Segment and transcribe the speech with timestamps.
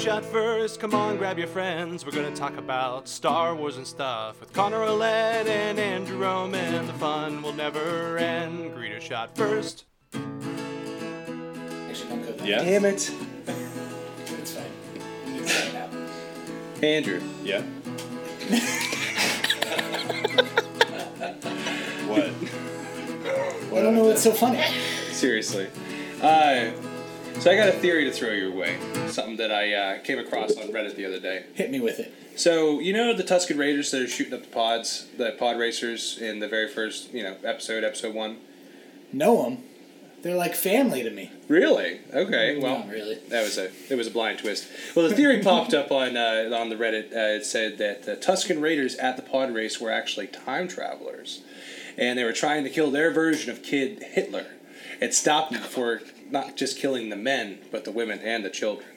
[0.00, 0.80] Shot first.
[0.80, 2.06] Come on, grab your friends.
[2.06, 6.86] We're gonna talk about Star Wars and stuff with Connor Olet and Andrew Roman.
[6.86, 8.70] The fun will never end.
[8.70, 9.84] Greedo Shot first.
[10.14, 10.30] Actually,
[12.08, 12.46] don't go there.
[12.46, 12.64] Yeah.
[12.64, 13.12] Damn it.
[14.38, 14.64] It's fine.
[15.34, 15.90] You can now.
[16.82, 17.20] Andrew.
[17.44, 17.60] Yeah.
[22.08, 22.24] what?
[23.78, 24.62] I don't know what's so funny.
[25.12, 25.68] Seriously.
[26.22, 26.70] Uh,
[27.38, 28.76] so I got a theory to throw your way.
[29.08, 31.44] Something that I uh, came across on Reddit the other day.
[31.54, 32.12] Hit me with it.
[32.36, 36.18] So you know the Tusken Raiders that are shooting up the pods, the pod racers
[36.18, 38.38] in the very first you know episode, episode one.
[39.12, 39.58] Know them.
[40.22, 41.30] They're like family to me.
[41.48, 42.00] Really?
[42.12, 42.58] Okay.
[42.60, 43.14] Well, Not really.
[43.30, 44.68] that was a it was a blind twist.
[44.94, 47.12] Well, the theory popped up on uh, on the Reddit.
[47.12, 51.42] Uh, it said that the Tusken Raiders at the pod race were actually time travelers,
[51.96, 54.46] and they were trying to kill their version of Kid Hitler,
[55.00, 58.88] It stopped them before not just killing the men but the women and the children.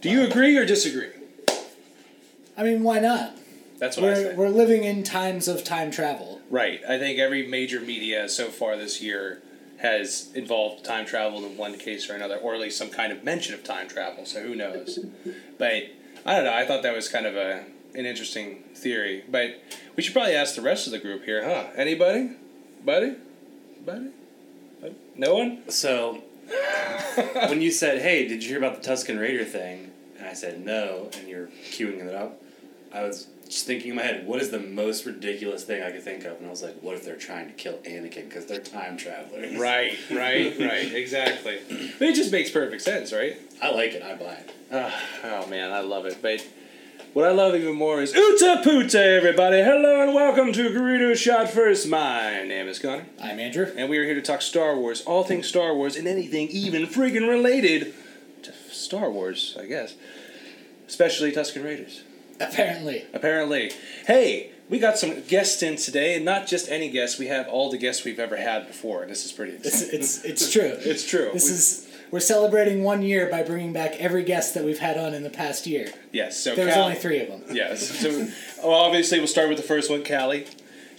[0.00, 1.10] Do you agree or disagree?
[2.56, 3.36] I mean, why not?
[3.78, 4.34] That's what I We're, say.
[4.36, 6.40] we're living in times of time travel.
[6.50, 6.80] Right.
[6.88, 9.42] I think every major media so far this year
[9.78, 13.24] has involved time travel in one case or another, or at least some kind of
[13.24, 14.24] mention of time travel.
[14.26, 14.98] So who knows?
[15.58, 15.84] but
[16.24, 16.54] I don't know.
[16.54, 19.24] I thought that was kind of a an interesting theory.
[19.28, 19.62] But
[19.96, 21.70] we should probably ask the rest of the group here, huh?
[21.76, 22.30] Anybody?
[22.84, 23.16] Buddy?
[23.84, 24.08] Buddy?
[24.80, 24.94] Buddy?
[25.16, 25.68] No one?
[25.70, 26.22] So,
[27.48, 30.64] when you said, "Hey, did you hear about the Tusken Raider thing?" and I said
[30.64, 32.40] no, and you're queuing it up,
[32.92, 36.02] I was just thinking in my head, what is the most ridiculous thing I could
[36.02, 36.38] think of?
[36.38, 39.58] And I was like, what if they're trying to kill Anakin because they're time travelers?
[39.58, 40.92] Right, right, right.
[40.94, 41.58] Exactly.
[41.98, 43.36] But it just makes perfect sense, right?
[43.60, 44.02] I like it.
[44.02, 44.50] I buy it.
[44.72, 46.18] Ah, oh man, I love it.
[46.22, 46.46] But
[47.12, 49.58] what I love even more is Uta Puta, everybody.
[49.62, 51.86] Hello and welcome to Greedo Shot First.
[51.88, 53.70] My name is Connor, I'm Andrew.
[53.76, 56.86] and we are here to talk Star Wars, all things Star Wars, and anything even
[56.86, 57.94] friggin' related
[58.42, 59.94] to Star Wars, I guess.
[60.88, 62.02] Especially Tusken Raiders.
[62.40, 63.04] Apparently.
[63.12, 63.72] Apparently.
[64.06, 67.18] Hey, we got some guests in today, and not just any guests.
[67.18, 70.00] We have all the guests we've ever had before, and this is pretty It's, exciting.
[70.00, 70.74] it's, it's true.
[70.78, 71.30] It's true.
[71.32, 74.96] This We- is we're celebrating one year by bringing back every guest that we've had
[74.96, 75.88] on in the past year.
[76.12, 76.38] yes.
[76.38, 77.42] So There was Cal- only three of them.
[77.50, 77.88] Yes.
[78.00, 78.28] So,
[78.62, 80.46] well, obviously, we'll start with the first one, Callie.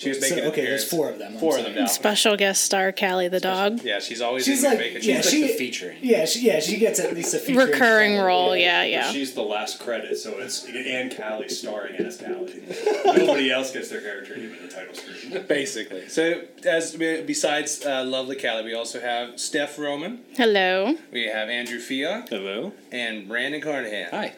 [0.03, 1.33] She was making an okay, there's four of them.
[1.33, 1.85] I'm Four of them now.
[1.87, 3.81] Special guest star Callie the dog.
[3.83, 5.03] Yeah, she's always She's in like- making.
[5.03, 5.97] yeah, It's she- like the featuring.
[6.01, 9.11] Yeah, she, yeah, she gets at least a feature Recurring role, yeah, yeah.
[9.11, 12.63] She's the last credit, so it's and Callie starring as Callie.
[13.05, 15.45] Nobody else gets their character name in the title screen.
[15.47, 16.07] basically.
[16.09, 20.95] So, as besides uh, lovely Callie, we also have Steph Roman, Hello.
[21.11, 22.73] we have Andrew Fia, Hello.
[22.91, 24.09] and Brandon Carnahan.
[24.11, 24.33] Hi.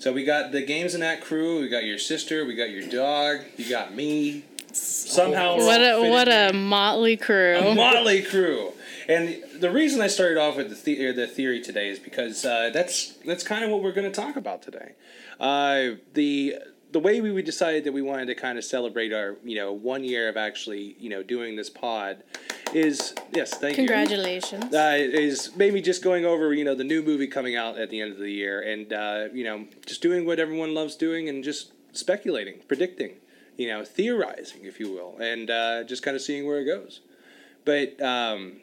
[0.00, 1.60] So we got the games in that crew.
[1.60, 2.44] We got your sister.
[2.44, 3.40] We got your dog.
[3.56, 4.44] You got me.
[4.82, 7.56] Somehow, What a what a motley crew.
[7.58, 8.72] a motley crew.
[9.08, 12.70] And the reason I started off with the the- the theory today is because uh,
[12.72, 14.92] that's that's kind of what we're going to talk about today.
[15.40, 16.56] Uh, the
[16.90, 20.04] the way we decided that we wanted to kind of celebrate our you know one
[20.04, 22.22] year of actually you know doing this pod
[22.74, 24.74] is yes thank you Congratulations.
[24.74, 28.00] uh, is maybe just going over you know the new movie coming out at the
[28.00, 31.44] end of the year and uh, you know just doing what everyone loves doing and
[31.44, 33.12] just speculating predicting
[33.58, 37.00] you know theorizing if you will and uh, just kind of seeing where it goes.
[37.66, 38.60] But um,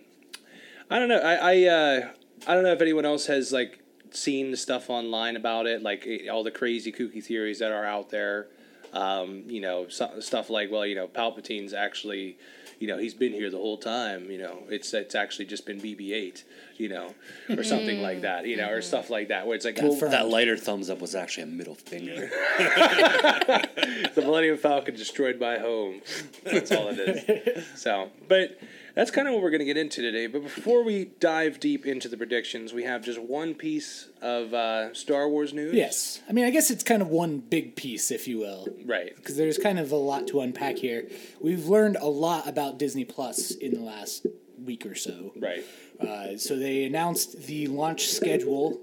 [0.90, 2.10] i don't know i I, uh,
[2.48, 3.80] I don't know if anyone else has like
[4.12, 7.86] seen the stuff online about it like eh, all the crazy kooky theories that are
[7.86, 8.48] out there
[8.96, 12.38] um, you know so, stuff like well you know palpatine's actually
[12.80, 15.80] you know he's been here the whole time you know it's it's actually just been
[15.80, 16.44] bb8
[16.78, 17.14] you know
[17.50, 20.14] or something like that you know or stuff like that where it's like well, Confirmed.
[20.14, 22.30] That lighter thumbs up was actually a middle finger.
[22.58, 26.02] the millennium falcon destroyed my home
[26.44, 28.58] that's all it is so but
[28.96, 31.86] that's kind of what we're going to get into today but before we dive deep
[31.86, 36.22] into the predictions we have just one piece of uh, star wars news Yes.
[36.30, 38.68] I mean, I guess it's kind of one big piece, if you will.
[38.86, 41.08] right because there's kind of a lot to unpack here.
[41.42, 44.26] We've learned a lot about Disney Plus in the last
[44.64, 45.34] week or so.
[45.40, 45.64] right
[46.00, 48.80] Uh, so they announced the launch schedule,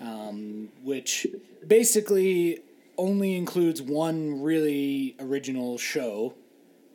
[0.00, 1.26] um, which
[1.66, 2.60] basically
[2.96, 6.34] only includes one really original show,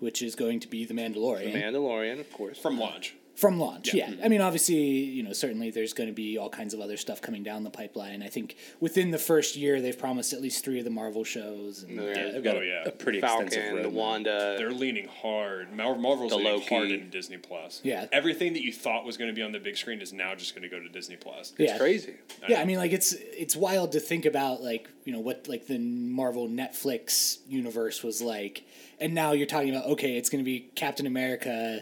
[0.03, 1.53] which is going to be The Mandalorian.
[1.53, 3.15] The Mandalorian of course From launch.
[3.35, 4.11] From launch, yeah.
[4.23, 7.19] I mean, obviously, you know, certainly there's going to be all kinds of other stuff
[7.19, 8.21] coming down the pipeline.
[8.21, 11.81] I think within the first year, they've promised at least three of the Marvel shows.
[11.81, 12.83] And, Yeah, they've oh, got Oh, a, yeah.
[12.85, 13.93] a pretty extensive falcon the roadmap.
[13.93, 15.73] wanda They're leaning hard.
[15.75, 16.75] Mar- Marvel's The leaning Loki.
[16.75, 17.81] hard into Disney Plus.
[17.83, 18.05] Yeah.
[18.11, 20.53] Everything that you thought was going to be on the big screen is now just
[20.53, 21.53] going to go to Disney Plus.
[21.57, 21.79] yeah.
[21.79, 22.13] crazy
[22.47, 25.65] Yeah, I mean, like it's it's wild to think about, like you know what like
[25.65, 28.63] the Marvel Netflix universe was like,
[29.03, 31.81] and now you're talking about okay, it's going to be Captain America,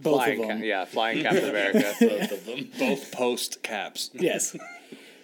[0.00, 0.58] both flying of them.
[0.60, 2.68] Ca- yeah flying captain america Both of them.
[2.78, 4.10] Both post caps.
[4.14, 4.56] Yes.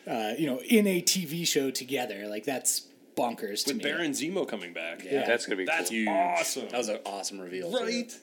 [0.07, 2.27] uh, you know, in a TV show together.
[2.29, 2.87] Like that's
[3.17, 3.91] bonkers to With me.
[3.91, 5.03] Baron Zemo coming back.
[5.05, 5.27] Yeah.
[5.27, 5.99] That's gonna be That's cool.
[5.99, 6.09] Huge.
[6.09, 6.69] awesome.
[6.69, 7.73] That was an awesome reveal.
[7.73, 7.85] too.
[7.85, 8.17] right.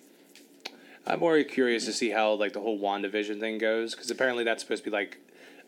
[1.05, 4.63] I'm more curious to see how like the whole WandaVision thing goes because apparently that's
[4.63, 5.17] supposed to be like,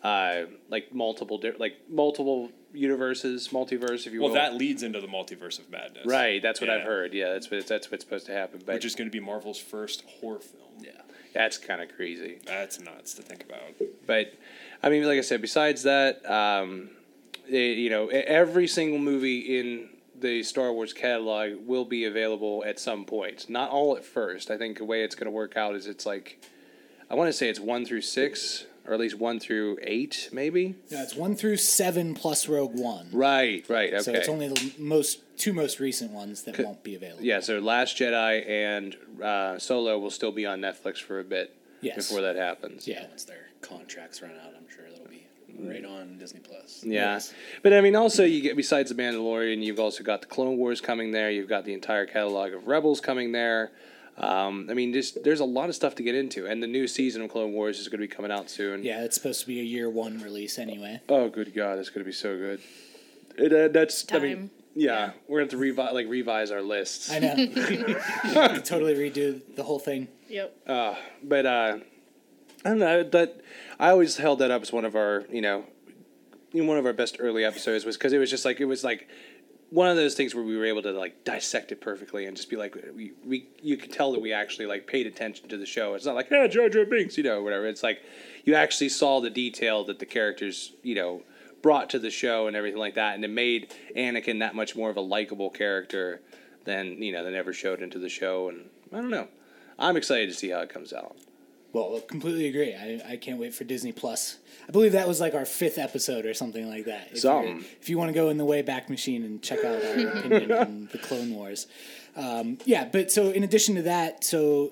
[0.03, 4.27] uh, like multiple di- like multiple universes, multiverse, if you will.
[4.29, 4.51] Well, will.
[4.51, 6.05] that leads into the multiverse of madness.
[6.05, 6.41] right.
[6.41, 7.13] That's what I've heard.
[7.13, 8.61] Yeah, that's what that's what's supposed to happen.
[8.65, 10.63] But Which is going to be Marvel's first horror film.
[10.79, 10.91] Yeah.
[11.33, 12.39] that's kind of crazy.
[12.45, 13.61] That's nuts to think about.
[14.05, 14.33] But
[14.83, 16.89] I mean, like I said, besides that, um,
[17.47, 19.89] it, you know, every single movie in
[20.19, 23.49] the Star Wars catalog will be available at some point.
[23.49, 24.49] Not all at first.
[24.49, 26.43] I think the way it's going to work out is it's like,
[27.09, 30.75] I want to say it's one through six, or at least one through eight, maybe.
[30.89, 33.07] Yeah, it's one through seven plus Rogue One.
[33.11, 34.01] Right, right, okay.
[34.03, 37.23] So it's only the most two most recent ones that won't be available.
[37.23, 41.55] yeah, so Last Jedi and uh, Solo will still be on Netflix for a bit
[41.81, 41.95] Yes.
[42.07, 42.87] before that happens.
[42.87, 43.05] Yeah.
[43.09, 45.27] Once their contracts run out, I'm sure that'll be
[45.59, 46.83] right on Disney Plus.
[46.83, 47.33] Yeah, Yes.
[47.63, 50.79] but I mean, also you get besides the Mandalorian, you've also got the Clone Wars
[50.81, 51.29] coming there.
[51.31, 53.71] You've got the entire catalog of Rebels coming there.
[54.17, 56.87] Um, I mean, just there's a lot of stuff to get into, and the new
[56.87, 58.83] season of Clone Wars is going to be coming out soon.
[58.83, 61.01] Yeah, it's supposed to be a year one release anyway.
[61.09, 62.61] Oh, good God, it's going to be so good.
[63.37, 64.49] It, uh, that's I mean, Time.
[64.73, 65.11] yeah, Yeah.
[65.27, 67.11] we're going to have to revise like revise our lists.
[67.11, 67.35] I know.
[68.63, 70.07] totally redo the whole thing.
[70.29, 70.55] Yep.
[71.23, 71.77] but uh,
[72.63, 73.41] I don't know that
[73.79, 75.65] I always held that up as one of our you know
[76.53, 79.09] one of our best early episodes was because it was just like it was like
[79.69, 82.49] one of those things where we were able to like dissect it perfectly and just
[82.49, 85.65] be like we, we you could tell that we actually like paid attention to the
[85.65, 85.95] show.
[85.95, 87.65] It's not like yeah Jar Jar Binks you know whatever.
[87.67, 88.01] It's like
[88.43, 91.23] you actually saw the detail that the characters you know
[91.61, 94.91] brought to the show and everything like that, and it made Anakin that much more
[94.91, 96.21] of a likable character
[96.63, 98.49] than you know than ever showed into the show.
[98.49, 99.27] And I don't know.
[99.79, 101.17] I'm excited to see how it comes out.
[101.75, 102.73] Well, completely agree.
[102.73, 104.37] I, I can't wait for Disney Plus.
[104.67, 107.09] I believe that was like our fifth episode or something like that.
[107.11, 110.07] If, you're- if you want to go in the Wayback Machine and check out our
[110.19, 111.67] opinion on the Clone Wars.
[112.15, 114.71] Um, yeah, but so in addition to that, so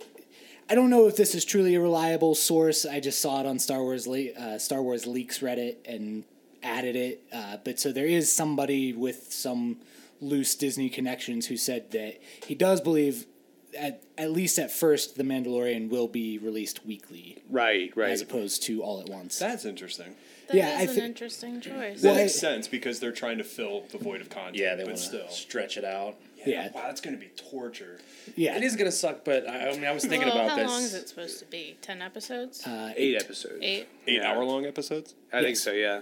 [0.69, 2.85] I don't know if this is truly a reliable source.
[2.85, 6.23] I just saw it on Star Wars le- uh, Star Wars leaks Reddit and
[6.63, 7.21] added it.
[7.33, 9.75] Uh, but so there is somebody with some
[10.21, 13.25] loose Disney connections who said that he does believe.
[13.77, 18.11] At, at least at first, The Mandalorian will be released weekly Right, right.
[18.11, 19.39] as opposed to all at once.
[19.39, 20.15] That's interesting.
[20.47, 22.01] That Yeah, is I an thi- interesting choice.
[22.01, 24.57] That Well, makes I- sense because they're trying to fill the void of content.
[24.57, 26.15] Yeah, they but want to stretch it out.
[26.45, 26.69] Yeah.
[26.73, 27.99] Wow, that's going to be torture.
[28.35, 30.55] yeah, It is gonna suck, but I, I mean, I was thinking well, about how
[30.57, 30.65] this.
[30.65, 31.77] How long is it supposed to be?
[31.81, 32.67] Ten episodes?
[32.67, 33.59] Uh, Eight episodes.
[33.61, 33.87] Eight.
[34.07, 34.29] Eight Yeah.
[34.33, 35.15] hour long episodes?
[35.31, 35.71] I think so.
[35.71, 36.01] Yeah.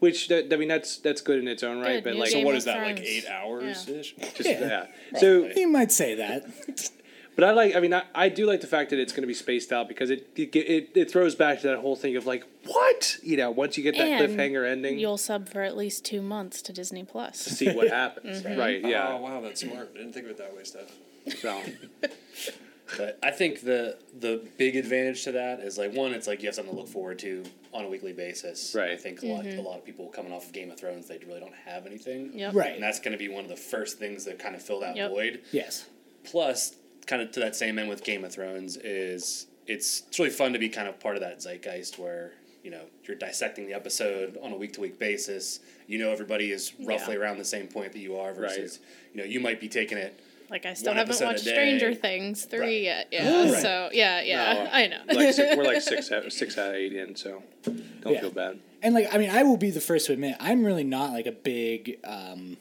[0.00, 2.36] Which that, I mean that's that's good in its own right, Good, but like So
[2.38, 4.14] Game what of that, like eight hours ish?
[4.16, 4.86] just Yeah.
[5.12, 5.20] yeah.
[5.20, 6.46] So, You might say that.
[7.36, 7.76] but I like.
[7.76, 9.88] I mean, I, I do like the fact that it's going to be spaced out
[9.88, 13.36] because it, it it it throws back to that whole thing of like what you
[13.36, 16.62] know once you get that And cliffhanger ending, You'll sub for at least two months
[16.62, 17.44] to Disney Plus.
[17.44, 18.40] To see what happens.
[18.42, 18.58] Mm-hmm.
[18.58, 18.80] Right?
[18.82, 19.08] Yeah.
[19.10, 19.90] Oh, wow, that's smart.
[19.94, 20.92] I didn't think of it that way, Steph.
[21.38, 21.60] So
[22.96, 26.48] But I think the the big advantage to that is like one, it's like you
[26.48, 28.74] have something to look forward to on a weekly basis.
[28.76, 28.90] Right.
[28.90, 29.58] I think a lot mm-hmm.
[29.58, 32.32] a lot of people coming off of Game of Thrones, they really don't have anything.
[32.38, 32.54] Yep.
[32.54, 32.74] Right.
[32.74, 34.96] And that's going to be one of the first things that kind of fill that
[34.96, 35.10] Yep.
[35.10, 35.40] void.
[35.52, 35.86] Yes.
[36.24, 36.76] Plus,
[37.06, 40.52] kind of to that same end with Game of Thrones is it's it's really fun
[40.52, 42.32] to be kind of part of that zeitgeist where
[42.62, 45.60] you know you're dissecting the episode on a week to week basis.
[45.86, 47.20] You know everybody is roughly Yeah.
[47.20, 48.80] around the same point that you are versus
[49.14, 50.20] you know you might be taking it
[50.50, 51.40] Like I still haven't watched.
[51.40, 52.82] Stranger Things three Right.
[52.82, 53.08] yet.
[53.12, 53.50] Yeah.
[53.52, 53.62] Right.
[53.62, 54.70] So yeah, yeah, No.
[54.72, 54.98] I know.
[55.14, 58.20] like six, we're like six out, six out of eight in, so don't Yeah.
[58.20, 58.58] feel bad.
[58.82, 61.26] And like, I mean, I will be the first to admit, I'm really not like
[61.26, 62.56] a big, um,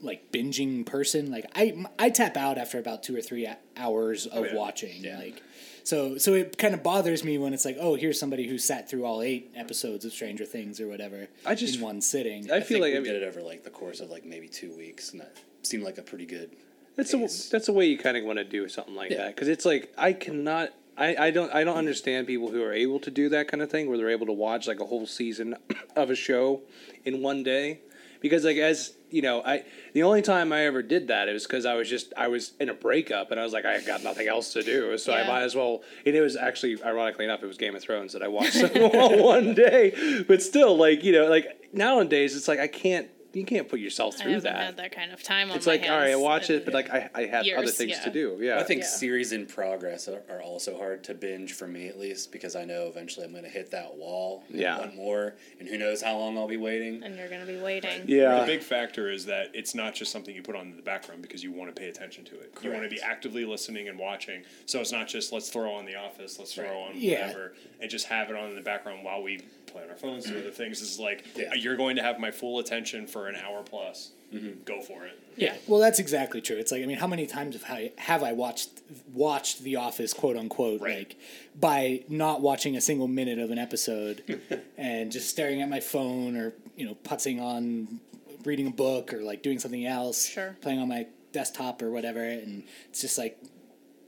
[0.00, 1.30] like binging person.
[1.30, 4.54] Like, I I tap out after about two or three hours of yeah.
[4.54, 5.04] watching.
[5.04, 5.18] Yeah.
[5.18, 5.42] Like,
[5.84, 8.88] so so it kind of bothers me when it's like, oh, here's somebody who sat
[8.90, 11.28] through all eight episodes of Stranger Things or whatever.
[11.46, 12.50] I just- in one sitting.
[12.50, 14.10] I I feel think like we I mean, did it over like the course of
[14.10, 16.50] like maybe two weeks, and that seemed like a pretty good.
[16.96, 17.48] That's pace.
[17.50, 19.18] that's the way you kind of want to do something like Yeah.
[19.18, 22.72] that because it's like I cannot I, I don't I don't understand people who are
[22.72, 25.06] able to do that kind of thing where they're able to watch like a whole
[25.06, 25.56] season
[25.96, 26.62] of a show
[27.04, 27.80] in one day
[28.20, 31.42] because like as you know I the only time I ever did that it was
[31.48, 34.04] because I was just I was in a breakup and I was like I got
[34.04, 37.42] nothing else to do so I might as well and it was actually ironically enough
[37.42, 41.10] it was Game of Thrones that I watched all one day but still like you
[41.10, 44.64] know like nowadays it's like I can't you can't put yourself I through haven't that.
[44.64, 46.74] had that kind of time on It's my like, all right, I watch it, but
[46.74, 48.04] like I, I have other things yeah.
[48.04, 48.38] to do.
[48.40, 48.58] Yeah.
[48.58, 48.86] I think Yeah.
[48.88, 52.64] series in progress are, are also hard to binge for me at least because I
[52.64, 54.44] know eventually I'm going to hit that wall.
[54.48, 54.78] Yeah.
[54.78, 57.02] One more, and who knows how long I'll be waiting.
[57.02, 58.02] and you're gonna be waiting.
[58.06, 58.46] Yeah, The Yeah.
[58.46, 61.42] big factor is that it's not just something you put on in the background because
[61.42, 62.52] you want to pay attention to it.
[62.62, 64.42] You want to be actively listening and watching.
[64.66, 66.72] So it's not just let's throw on The Office, let's throw Right.
[66.90, 67.26] on Yeah.
[67.26, 69.40] whatever, and just have it on in the background while we
[69.74, 70.80] play on our phones, do other things.
[70.80, 71.50] Is like Yeah.
[71.50, 74.12] Uh, you're going to have my full attention for an hour plus.
[74.32, 74.62] Mm-hmm.
[74.64, 75.18] Go for it.
[75.36, 76.56] Yeah, well, that's exactly true.
[76.56, 78.70] It's like I mean, how many times have I have I watched
[79.12, 80.98] watched The Office, quote unquote, Right.
[80.98, 81.16] like
[81.58, 84.40] by not watching a single minute of an episode
[84.78, 88.00] and just staring at my phone or you know putzing on
[88.44, 90.56] reading a book or like doing something else, Sure.
[90.60, 93.38] playing on my desktop or whatever, and it's just like,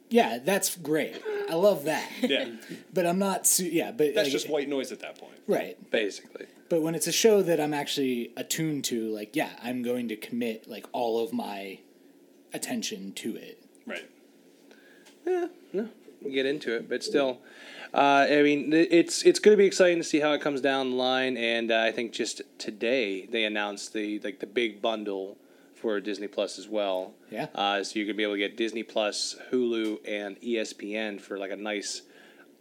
[0.09, 1.21] yeah, that's great.
[1.51, 2.09] I love that.
[2.23, 2.49] Yeah,
[2.93, 3.47] But I'm not.
[3.47, 5.35] Su- yeah, but that's like, just white noise at that point.
[5.47, 5.77] right.
[5.91, 6.47] Basically.
[6.69, 10.17] But when it's a show that I'm actually attuned to, like, yeah, I'm going to
[10.17, 11.79] commit like all of my
[12.53, 13.63] attention to it.
[13.87, 14.09] Right.
[15.25, 17.39] we'll get into it, but still,
[17.95, 20.91] uh, I mean, it's it's going to be exciting to see how it comes down
[20.91, 21.37] the line.
[21.37, 25.37] And uh, I think just today they announced the like the big bundle
[25.87, 27.14] for Disney Plus as well.
[27.31, 27.47] Yeah.
[27.55, 31.52] Uh, so you're gonna be able to get Disney Plus, Hulu, and ESPN for like
[31.52, 32.02] a nice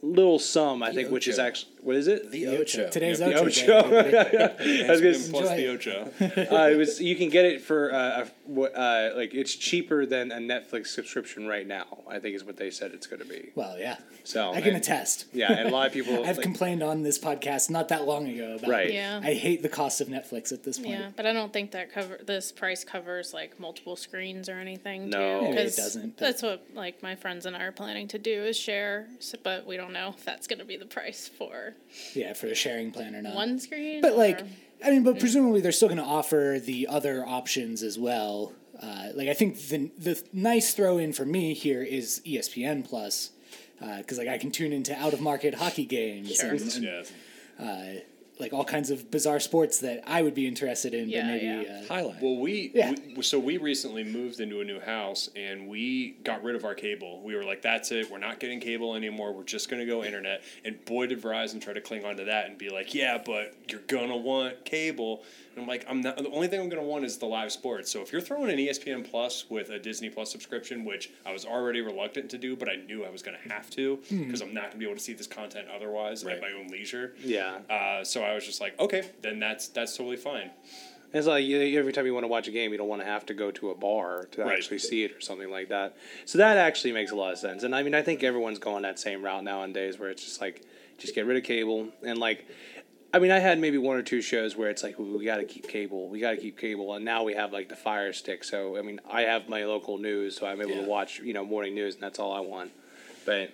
[0.04, 0.84] little sum.
[0.84, 2.30] I think, which is actually what is it?
[2.30, 2.88] The Ocho.
[2.92, 3.80] Today's The Ocho.
[3.80, 4.04] Ocho.
[4.04, 4.86] Day.
[4.88, 6.50] I was gonna plus enjoy the it.
[6.50, 6.56] Ocho.
[6.56, 10.06] uh, it was you can get it for uh, a, what, uh, like it's cheaper
[10.06, 11.86] than a Netflix subscription right now.
[12.08, 13.52] I think is what they said it's going to be.
[13.56, 15.26] Well, yeah, So I can and- attest.
[15.34, 16.26] Yeah, and a lot of people.
[16.26, 18.94] I've like, complained on this podcast not that long ago about Right.
[18.94, 19.20] Yeah.
[19.24, 20.92] I hate the cost of Netflix at this point.
[20.92, 25.10] Yeah, but I don't think that cover this price covers like multiple screens or anything.
[25.10, 25.40] No.
[25.40, 28.08] too, Maybe it 'cause doesn't, but- That's what like my friends and I are planning
[28.10, 29.08] to do is share,
[29.44, 31.74] but we don't know if that's going to be the price for
[32.14, 33.36] Yeah, for a sharing plan or not.
[33.36, 34.02] one screen.
[34.02, 34.48] But like, or-
[34.86, 38.54] I mean, but presumably they're still going to offer the other options as well.
[38.82, 43.32] Uh, like, I think the the nice throw in for me here is ESPN Plus,
[43.80, 46.52] because like I can tune into out of market hockey games Sure.
[46.52, 47.12] and, and, yes.
[47.60, 48.02] uh,
[48.40, 51.46] like all kinds of bizarre sports that I would be interested in, Yeah, but maybe
[51.46, 51.82] yeah.
[51.84, 52.22] uh, Highlight.
[52.22, 52.94] Well, we, Yeah.
[53.16, 56.76] we so we recently moved into a new house and we got rid of our
[56.76, 57.22] cable.
[57.24, 58.12] We were like, "That's it.
[58.12, 59.32] We're not getting cable anymore.
[59.34, 62.48] We're just gonna go internet." And boy, did Verizon try to cling on to that
[62.50, 65.24] and be like, "Yeah, but you're gonna want cable."
[65.56, 66.18] And I'm like, "I'm not.
[66.18, 67.90] The only thing I'm gonna want is the live sports.
[67.90, 71.46] So if you're throwing an ESPN Plus with a Disney Plus subscription, which I was
[71.46, 74.64] already reluctant to do, but I knew I was gonna have to because I'm not
[74.66, 76.36] gonna be able to see this content otherwise Right.
[76.36, 79.96] at my own leisure." yeah, Uh, so I was just like, "Okay, then that's that's
[79.96, 80.52] totally fine."
[81.14, 83.06] it's like you- every time you want to watch a game, you don't want to
[83.08, 84.58] have to go to a bar to Right.
[84.58, 85.96] actually see it or something like that.
[86.26, 87.64] So that actually makes a lot of sense.
[87.64, 90.64] And I mean, I think everyone's going that same route nowadays, where it's just like,
[90.98, 92.46] just get rid of cable and like.
[93.16, 95.46] I mean, I had maybe one or two shows where it's like we, got to
[95.46, 98.44] keep cable, we got to keep cable, and now we have like the Fire Stick.
[98.44, 100.82] So I mean, I have my local news, so I'm able Yeah.
[100.82, 102.72] to watch you know morning news, and that's all I want.
[103.26, 103.52] But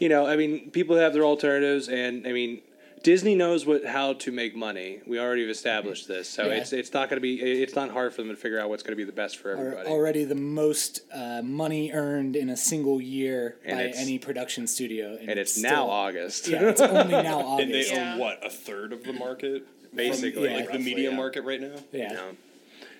[0.00, 2.62] you know, I mean, people have their alternatives, and I mean,
[3.02, 5.00] Disney knows what how to make money.
[5.06, 6.54] We already have established this, so Yeah.
[6.58, 8.82] it's it's not going to be it's not hard for them to figure out what's
[8.82, 9.88] going to be the best for are everybody.
[9.88, 15.16] already the most uh, money earned in a single year And by any production studio,
[15.20, 16.48] and it's still- now August.
[16.48, 17.62] Yeah, it's only now August.
[17.64, 18.12] And they Yeah.
[18.14, 21.16] own what a third of the market, Basically, from, like the media yeah.
[21.16, 21.76] market right now.
[21.92, 22.08] yeah.
[22.10, 22.36] You know?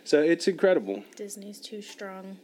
[0.04, 1.04] So it's incredible.
[1.14, 2.38] Disney's too strong.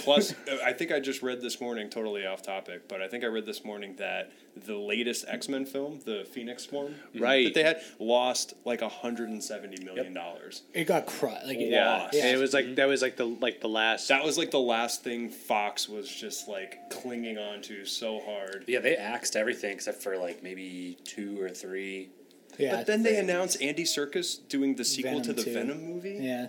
[0.00, 3.22] Plus, uh, I think I just read this morning, totally off topic, but I think
[3.22, 7.44] I read this morning that the latest X Men film, the Phoenix one, Right.
[7.44, 10.62] that they had, lost like hundred and seventy million dollars.
[10.74, 11.46] It got crushed.
[11.46, 12.14] Like, it- Yeah, Lost.
[12.16, 14.08] and it was like that was like the like the last.
[14.08, 18.64] That was like the last thing Fox was just like clinging on to so hard.
[18.66, 22.10] yeah, they axed everything except for like maybe two or three.
[22.58, 22.76] yeah.
[22.76, 25.52] But then they announced Andy Serkis doing the sequel to the 2.
[25.54, 26.18] Venom movie.
[26.20, 26.48] yeah.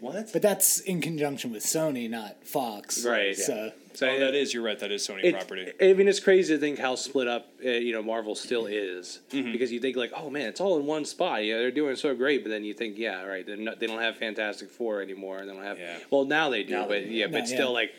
[0.00, 0.32] What?
[0.32, 3.04] But that's in conjunction with Sony, not Fox.
[3.04, 3.36] Right.
[3.36, 4.52] So so oh, that is.
[4.52, 4.78] You're right.
[4.78, 5.72] That is Sony it- property.
[5.80, 9.20] I mean, it's crazy to think how split up uh, you know Marvel still is
[9.30, 9.52] Mm-hmm.
[9.52, 11.44] because you think like, oh man, it's all in one spot.
[11.44, 14.00] Yeah, they're doing so great, but then you think, yeah, right, they're not, they don't
[14.00, 15.78] have Fantastic Four anymore, and they don't have.
[15.78, 15.98] Yeah.
[16.10, 17.14] Well, now they do, Now they but do.
[17.14, 17.74] yeah, but No, still, yeah.
[17.74, 17.94] like,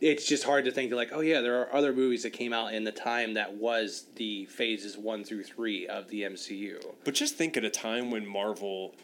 [0.00, 2.72] it's just hard to think like, oh yeah, there are other movies that came out
[2.72, 6.84] in the time that was the phases one through three of the MCU.
[7.04, 8.94] But just think at a time when Marvel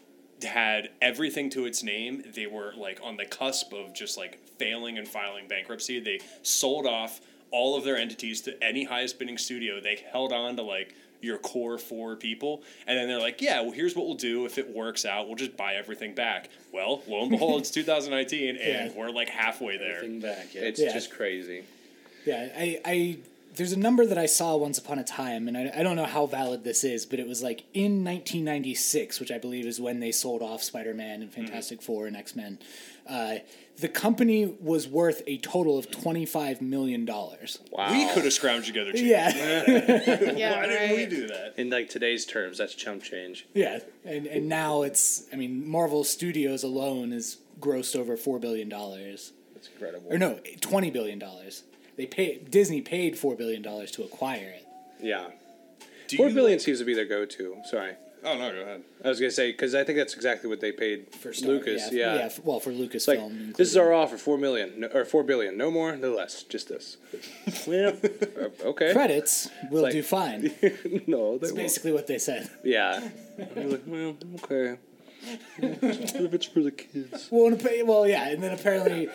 [0.45, 4.97] had everything to its name, they were like on the cusp of just like failing
[4.97, 5.99] and filing bankruptcy.
[5.99, 7.19] They sold off
[7.51, 9.79] all of their entities to any highest bidding studio.
[9.81, 13.71] They held on to like your core four people, and then they're like, "Yeah, well,
[13.71, 14.45] here's what we'll do.
[14.45, 18.57] If it works out, we'll just buy everything back." Well, lo and behold, it's 2019,
[18.57, 18.97] and Yeah.
[18.97, 19.97] we're like halfway there.
[19.97, 20.53] Everything back.
[20.53, 20.61] Yeah.
[20.63, 20.93] It's Yeah.
[20.93, 21.63] just crazy.
[22.25, 23.17] yeah, I, I
[23.55, 26.05] there's a number that I saw once upon a time, and I, I don't know
[26.05, 29.99] how valid this is, but it was like in 1996, which I believe is when
[29.99, 32.59] they sold off Spider Man and Fantastic Four and X Men.
[33.07, 33.35] Uh,
[33.77, 37.59] the company was worth a total of 25 million dollars.
[37.71, 37.91] Wow.
[37.91, 38.93] We could have scrounged together.
[38.93, 39.05] Chief.
[39.05, 39.29] Yeah,
[40.35, 41.53] Yeah, Why didn't we do that?
[41.57, 43.45] in like today's terms, that's chump change.
[43.53, 48.69] yeah, and and now it's I mean Marvel Studios alone has grossed over four billion
[48.69, 49.33] dollars.
[49.53, 50.11] That's incredible.
[50.13, 51.63] or no, twenty billion dollars.
[51.97, 54.65] They pay Disney paid four billion dollars to acquire it.
[55.01, 55.27] Yeah.
[56.07, 57.57] Do Four you billion seems to be their go-to.
[57.65, 57.93] Sorry.
[58.23, 58.83] Oh no, go ahead.
[59.03, 61.91] I was gonna say because I think that's exactly what they paid For Star- Lucas.
[61.91, 62.95] Yeah, f- well, for Lucasfilm.
[62.95, 63.55] It's like included.
[63.55, 66.69] this is our offer: four million no, or four billion, no more, no less, just
[66.69, 66.97] this.
[67.67, 68.93] well, uh, okay.
[68.93, 69.49] credits.
[69.69, 70.41] We'll like- do fine.
[71.07, 71.55] no, they That's won't.
[71.55, 72.49] basically what they said.
[72.63, 73.09] Yeah.
[73.55, 74.77] Like, well, okay.
[75.57, 77.27] If it's for the kids.
[77.31, 79.09] Well, and appa- well, yeah, and then apparently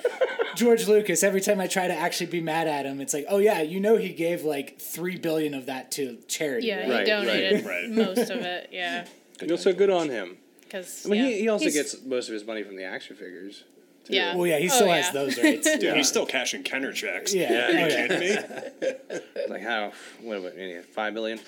[0.57, 1.23] George Lucas.
[1.23, 3.81] Every time I try to actually be mad at him, it's like, oh yeah, you
[3.81, 6.69] know, he gave like three billion of that to charity.
[6.69, 6.87] Yeah, right?
[6.89, 7.91] he Right, donated right.
[8.17, 8.69] most of it.
[8.73, 9.07] Yeah,
[9.41, 10.39] You know, so good on him.
[10.63, 11.31] because I mean, yeah.
[11.31, 13.65] he, he also He's- gets most of his money from the action figures.
[14.07, 14.15] too.
[14.15, 14.35] Yeah.
[14.37, 15.13] Well, yeah, he Oh, still has yeah.
[15.13, 15.77] those rights.
[15.79, 17.33] Dude, he's still cashing Kenner checks.
[17.35, 17.51] Yeah.
[17.53, 17.59] Yeah.
[17.59, 18.07] Oh, Are you yeah.
[18.09, 18.21] kidding
[18.81, 19.17] me?
[19.49, 19.93] Like how?
[20.23, 21.41] What about any five million?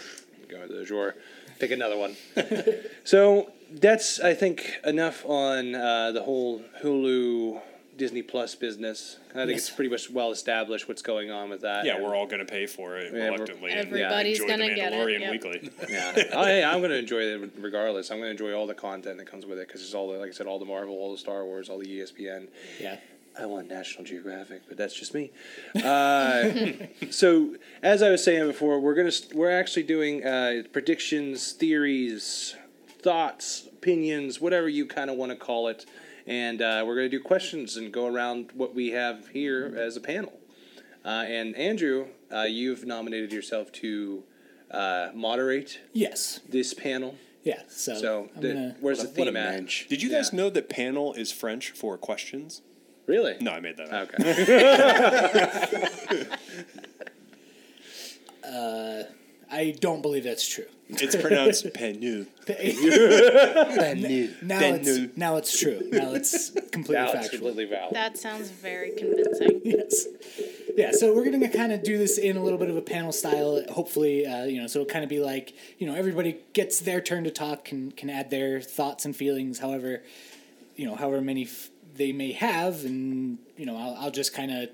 [0.49, 1.15] Go into the drawer,
[1.63, 2.17] pick another one.
[3.05, 7.61] so that's I think enough on uh, the whole Hulu
[7.97, 9.19] Disney Plus business.
[9.31, 9.61] I think Yes.
[9.61, 11.85] it's pretty much well established what's going on with that.
[11.85, 13.71] Yeah, and- we're all gonna pay for it Yeah, reluctantly.
[13.71, 15.31] Everybody's enjoy gonna get it, Mandalorian yep.
[15.31, 15.71] weekly.
[15.89, 16.13] Yeah.
[16.33, 18.11] oh, hey, I'm going to enjoy it regardless.
[18.11, 20.19] I'm going to enjoy all the content that comes with it because it's all the,
[20.19, 22.49] like I said, all the Marvel, all the Star Wars, all the ESPN.
[22.81, 22.97] Yeah.
[23.39, 25.31] I want National Geographic, but that's just me.
[25.83, 26.51] Uh,
[27.11, 32.55] so, as I was saying before, we're gonna we're actually doing uh, predictions, theories,
[33.01, 35.87] thoughts, opinions, whatever you kind of want to call it,
[36.27, 40.01] and uh, we're gonna do questions and go around what we have here as a
[40.01, 40.39] panel.
[41.05, 44.23] Uh, and Andrew, uh, you've nominated yourself to
[44.71, 46.41] uh, moderate Yes.
[46.49, 47.17] this panel.
[47.43, 47.63] Yeah.
[47.69, 47.95] So.
[47.97, 48.77] So, the, gonna.
[48.81, 49.89] where's the What what a theme at?
[49.89, 50.19] Did you Yeah.
[50.19, 52.63] guys know that panel is French for questions?
[53.07, 53.37] Really?
[53.41, 54.11] No, I made that up.
[54.15, 54.27] Okay.
[59.53, 60.65] I don't believe that's true.
[60.89, 62.27] It's pronounced penu.
[64.43, 65.89] now Ben it's now it's true.
[65.93, 67.95] Now it's completely now it's completely valid.
[67.95, 69.61] That sounds very convincing.
[69.63, 70.07] yes.
[70.75, 73.13] Yeah, so we're gonna kind of do this in a little bit of a panel
[73.13, 73.63] style.
[73.71, 77.01] Hopefully, uh, you know, so it'll kind of be like you know everybody gets their
[77.03, 80.03] turn to talk, can can add their thoughts and feelings, however,
[80.77, 84.51] you know, however many f- they may have, and you know, I'll, I'll just kind
[84.53, 84.69] of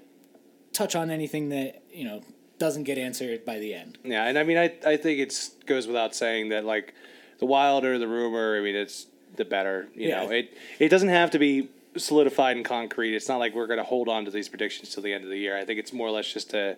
[0.73, 2.23] touch on anything that you know
[2.59, 3.99] doesn't get answered by the end.
[4.05, 6.95] Yeah, and I mean, I I think it's goes without saying that like
[7.39, 9.89] the wilder the rumor, I mean, it's the better.
[9.95, 10.25] You Yeah.
[10.25, 13.15] know, it it doesn't have to be solidified and concrete.
[13.17, 15.31] It's not like we're going to hold on to these predictions till the end of
[15.31, 15.57] the year.
[15.57, 16.77] I think it's more or less just to.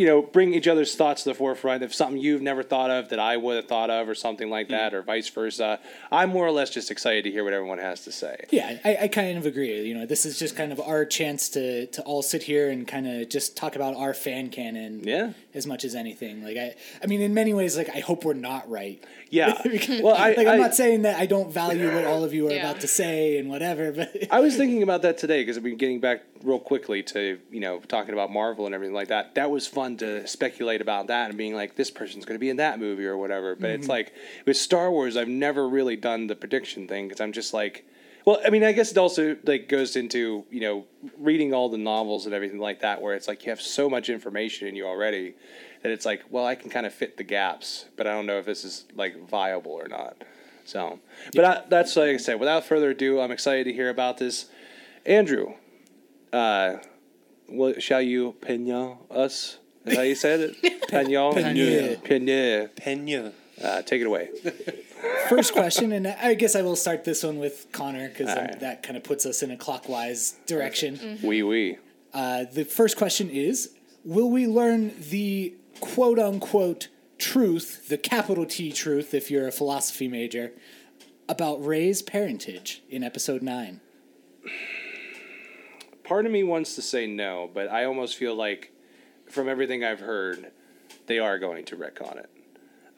[0.00, 1.82] You know, bring each other's thoughts to the forefront.
[1.82, 4.68] If something you've never thought of that I would have thought of, or something like
[4.68, 4.72] hmm.
[4.72, 5.78] that, or vice versa,
[6.10, 8.46] I'm more or less just excited to hear what everyone has to say.
[8.50, 9.82] Yeah, I, I kind of agree.
[9.82, 12.88] You know, this is just kind of our chance to to all sit here and
[12.88, 15.02] kind of just talk about our fan canon.
[15.04, 15.32] Yeah.
[15.52, 18.34] As much as anything, like I, I mean, in many ways, like I hope we're
[18.34, 19.02] not right.
[19.30, 19.60] Yeah.
[20.02, 22.48] Well, I, like I, I'm not saying that I don't value what all of you
[22.48, 22.70] are Yeah.
[22.70, 25.76] about to say and whatever, but I was thinking about that today because I've been
[25.76, 29.34] getting back real quickly to you know talking about Marvel and everything like that.
[29.34, 32.50] That was fun to speculate about that and being like, this person's going to be
[32.50, 33.54] in that movie or whatever.
[33.56, 33.90] But it's mm-hmm.
[33.90, 34.12] like
[34.46, 37.84] with Star Wars, I've never really done the prediction thing because I'm just like,
[38.30, 40.84] well, I mean, I guess it also like goes into you know
[41.18, 44.08] reading all the novels and everything like that, where it's like you have so much
[44.08, 45.34] information in you already
[45.82, 48.38] that it's like, well, I can kind of fit the gaps, but I don't know
[48.38, 50.16] if this is like viable or not.
[50.64, 51.00] So,
[51.34, 52.38] but I, that's like I said.
[52.38, 54.46] Without further ado, I'm excited to hear about this.
[55.04, 55.54] Andrew,
[56.32, 56.76] uh,
[57.48, 59.58] what shall you pignon us?
[59.84, 60.88] Is that how you said it?
[60.88, 61.34] Pignon.
[61.34, 61.96] Peigneur.
[61.96, 62.68] Peigneur.
[62.76, 63.32] Pena.
[63.62, 64.30] Uh, take it away.
[65.28, 68.60] first question, and I guess I will start this one with Connor because Alright.
[68.60, 71.18] that kind of puts us in a clockwise direction.
[71.22, 71.78] Wee wee.
[72.12, 78.72] Uh, the first question is: Will we learn the quote unquote truth, the capital T
[78.72, 80.52] truth, if you're a philosophy major,
[81.28, 83.80] about Rey's parentage in Episode Nine?
[86.02, 88.72] Part of me wants to say no, but I almost feel like,
[89.28, 90.50] from everything I've heard,
[91.06, 92.30] they are going to retcon it.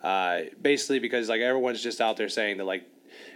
[0.02, 2.84] Uh, basically, because like everyone's just out there saying that like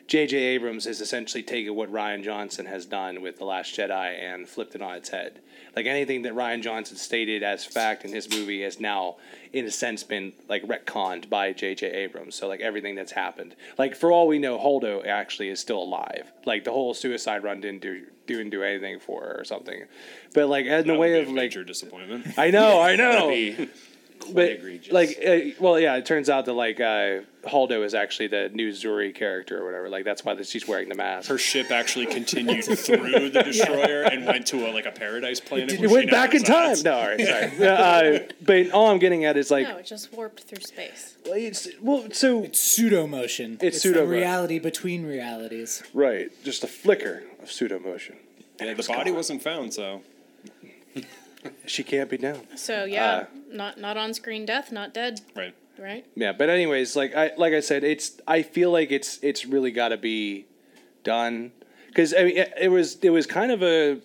[0.06, 0.36] J.J.
[0.36, 4.76] Abrams has essentially taken what Rian Johnson has done with The Last Jedi and flipped
[4.76, 5.40] it on its head.
[5.74, 9.16] Like anything that Rian Johnson stated as fact in his movie has now,
[9.52, 11.90] in a sense, been like retconned by J.J.
[11.90, 12.36] Abrams.
[12.36, 16.32] So like everything that's happened, like for all we know, Holdo actually is still alive.
[16.44, 19.84] Like the whole suicide run didn't do didn't do anything for her or something.
[20.34, 22.38] But like in the way of like, major disappointment.
[22.38, 23.66] I know, I know
[24.26, 24.92] quite but egregious.
[24.92, 28.70] like uh, well yeah it turns out that like uh Holdo is actually the new
[28.72, 32.06] Zorii character or whatever like that's why that she's wearing the mask Her ship actually
[32.06, 35.72] continued through the destroyer and went to a, like a paradise planet.
[35.74, 39.24] it where went back in time no all right sorry uh, but all I'm getting
[39.24, 41.16] at is like No, it just warped through space.
[41.24, 43.58] well, it's, well so Pseudo motion.
[43.60, 45.82] It's the pseudo-mo- reality between realities.
[45.94, 48.16] right just a flicker of pseudo motion
[48.60, 50.02] Yeah, the body wasn't found, so
[51.66, 55.20] she can't be down So yeah, Uh, not not on screen death, not dead.
[55.34, 55.54] right.
[55.78, 56.04] right?
[56.14, 59.70] Yeah, but anyways, like I like I said, it's I feel like it's it's really
[59.70, 60.46] got to be
[61.04, 61.52] done
[61.88, 64.00] because I mean it, it was it was kind of a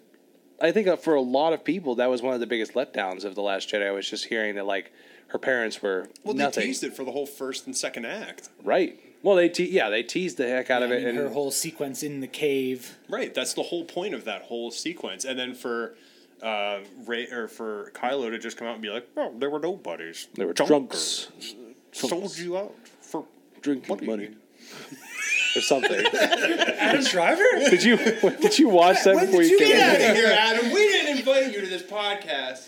[0.61, 3.23] I think uh, for a lot of people that was one of the biggest letdowns
[3.25, 3.87] of the Last Jedi.
[3.87, 4.91] I was just hearing that like
[5.29, 8.49] her parents were Well, they teased it for the whole first and second act.
[8.63, 8.99] right.
[9.23, 11.29] Well, they te- yeah they teased the heck out I of it mean, and her
[11.29, 12.97] whole sequence in the cave.
[13.07, 15.25] Right, that's the whole point of that whole sequence.
[15.25, 15.95] And then for
[16.41, 19.59] uh, Rey or for Kylo to just come out and be like, "Well, there were
[19.59, 20.27] nobodies.
[20.35, 21.27] they were Junkers.
[21.29, 21.55] drunks
[21.93, 23.25] Sold you out for
[23.61, 24.07] drinking Money.
[24.07, 24.29] money.
[25.55, 26.05] or something.
[26.15, 27.43] Adam Driver?
[27.69, 29.67] did you did you watch that before you, came?
[29.67, 30.05] Get in?
[30.05, 30.71] out of here, Adam.
[30.71, 32.67] We didn't invite you to this podcast.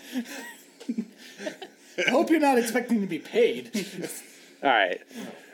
[1.96, 3.70] I hope you're not expecting to be paid.
[4.62, 5.00] All right,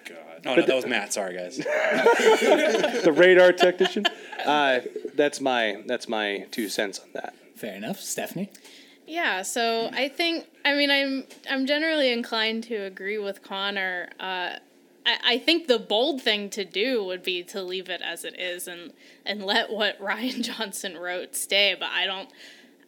[0.08, 0.16] God.
[0.46, 1.12] Oh, no, that was Matt.
[1.12, 1.56] Sorry, guys.
[3.04, 4.06] the radar technician.
[4.44, 4.80] Uh,
[5.14, 7.34] that's my that's my two cents on that.
[7.60, 8.50] Fair enough, Stephanie.
[9.06, 14.08] Yeah, so I think I mean I'm I'm generally inclined to agree with Connor.
[14.20, 14.56] Uh,
[15.06, 18.38] I, I think the bold thing to do would be to leave it as it
[18.38, 18.92] is and
[19.26, 21.74] and let what Rian Johnson wrote stay.
[21.78, 22.28] But I don't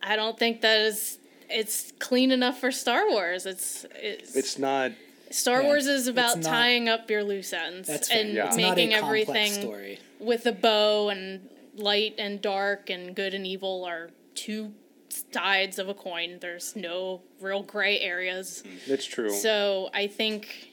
[0.03, 1.19] I don't think that is
[1.51, 3.45] it's clean enough for Star Wars.
[3.45, 4.93] It's it's, It's not.
[5.31, 8.21] Star yeah, Wars is about not- tying up your loose ends That's fair.
[8.21, 8.47] and Yeah.
[8.49, 9.99] It's not a making everything story.
[10.21, 14.73] with a bow and light and dark and good and evil are two
[15.09, 16.39] sides of a coin.
[16.41, 18.63] There's no real gray areas.
[18.89, 19.31] That's true.
[19.31, 20.71] So I think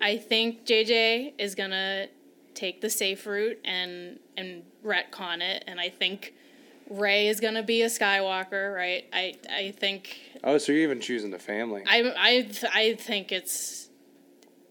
[0.00, 2.08] I think JJ is gonna
[2.54, 6.34] take the safe route and and retcon it, and I think
[6.90, 9.04] Rey is gonna be a Skywalker, right?
[9.12, 11.82] I I think oh, so you're even choosing the family.
[11.86, 13.88] I I I think it's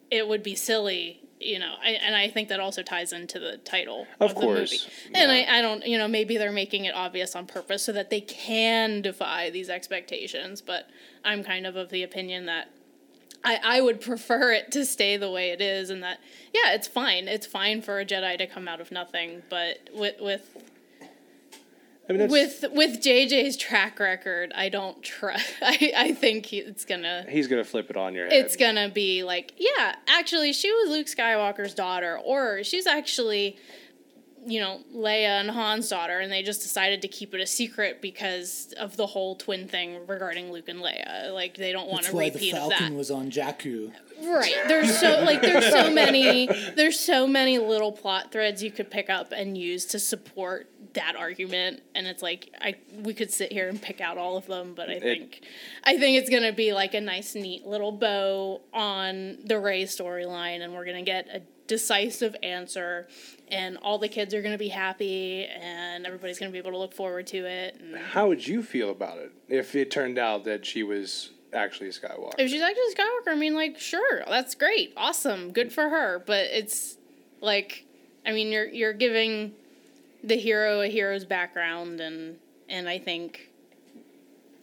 [0.09, 3.57] it would be silly, you know, I, and I think that also ties into the
[3.57, 5.19] title Of of, course, the movie.
[5.19, 8.09] And I, I don't, you know, maybe they're making it obvious on purpose so that
[8.09, 10.61] they can defy these expectations.
[10.61, 10.89] But
[11.23, 12.69] I'm kind of of the opinion that
[13.43, 16.19] I I would prefer it to stay the way it is, and that
[16.53, 17.27] yeah, it's fine.
[17.27, 20.57] It's fine for a Jedi to come out of nothing, but with with
[22.15, 25.51] I mean, with with JJ's track record, I don't trust.
[25.61, 28.33] I I think he- it's gonna he's gonna flip it on your head.
[28.45, 33.57] it's gonna be like, yeah, actually, she was Luke Skywalker's daughter, or she's actually,
[34.45, 38.01] you know, Leia and Han's daughter, and they just decided to keep it a secret
[38.01, 41.31] because of the whole twin thing regarding Luke and Leia.
[41.33, 42.97] Like, they don't want That's a why the Falcon that.
[42.97, 43.91] was on Jakku.
[44.23, 44.53] Right.
[44.67, 49.09] There's so like there's so many there's so many little plot threads you could pick
[49.09, 53.69] up and use to support that argument and it's like I we could sit here
[53.69, 55.41] and pick out all of them but I think
[55.83, 59.83] I think it's going to be like a nice neat little bow on the Rey
[59.83, 63.07] storyline and we're going to get a decisive answer
[63.47, 66.71] and all the kids are going to be happy and everybody's going to be able
[66.71, 70.17] to look forward to it and How would you feel about it if it turned
[70.19, 72.33] out that she was actually Skywalker?
[72.37, 76.23] If she's actually Skywalker, I mean, like, sure, that's great, awesome, good for her.
[76.25, 76.97] But it's
[77.41, 77.85] like,
[78.25, 79.53] I mean, you're you're giving
[80.23, 82.37] the hero a hero's background, and
[82.69, 83.49] and I think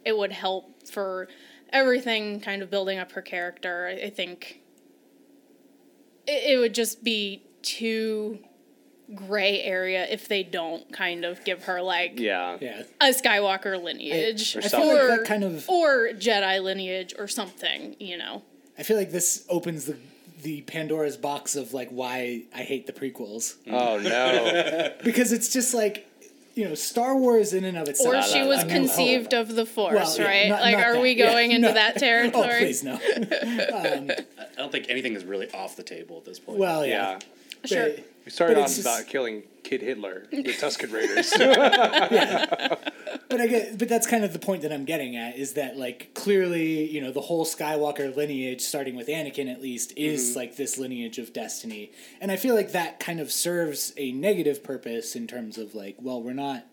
[0.05, 1.29] it would help for
[1.71, 3.87] everything, kind of building up her character.
[3.87, 4.63] I I think
[6.27, 8.39] it, it would just be too
[9.15, 12.59] gray area if they don't kind of give her like yeah.
[12.61, 12.83] Yeah.
[13.01, 14.89] a Skywalker lineage Or I feel something.
[14.91, 15.69] like or that kind of.
[15.69, 18.43] or Jedi lineage or something, you know.
[18.79, 19.97] I feel like this opens the
[20.43, 23.73] the Pandora's box of like why I hate the prequels mm.
[23.73, 24.93] Oh no.
[25.05, 26.05] because it's just like
[26.55, 28.15] you know Star Wars in and of itself.
[28.15, 29.49] Or she A was New conceived Hope.
[29.49, 30.49] of the Force, Well, yeah, right?
[30.49, 31.75] not- like, not are that, we yeah, going into no.
[31.75, 32.59] that Oh territory?
[32.61, 32.93] please no.
[33.73, 36.59] Um, I don't think anything is really off the table at this point.
[36.59, 37.13] well yeah.
[37.13, 37.19] yeah.
[37.65, 37.89] Sure.
[37.91, 41.33] But- We started off it's just- about killing Kid Hitler, the Tusken Raiders.
[43.31, 45.77] But I get, but that's kind of the point that I'm getting at is that
[45.77, 50.57] like clearly, you know, the whole Skywalker lineage, starting with Anakin at least, is like
[50.57, 51.91] this lineage of destiny,
[52.23, 55.97] and I feel like that kind of serves a negative purpose in terms of like,
[56.01, 56.65] well, we're not,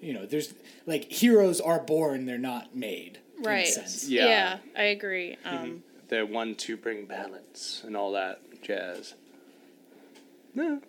[0.00, 0.54] you know, there's
[0.86, 3.66] like heroes are born, they're not made, Right.
[3.66, 4.08] sense.
[4.08, 4.26] Yeah.
[4.26, 4.58] Yeah.
[4.76, 5.36] I agree.
[5.44, 9.14] Um, the one to bring balance and all that jazz.
[10.54, 10.80] No,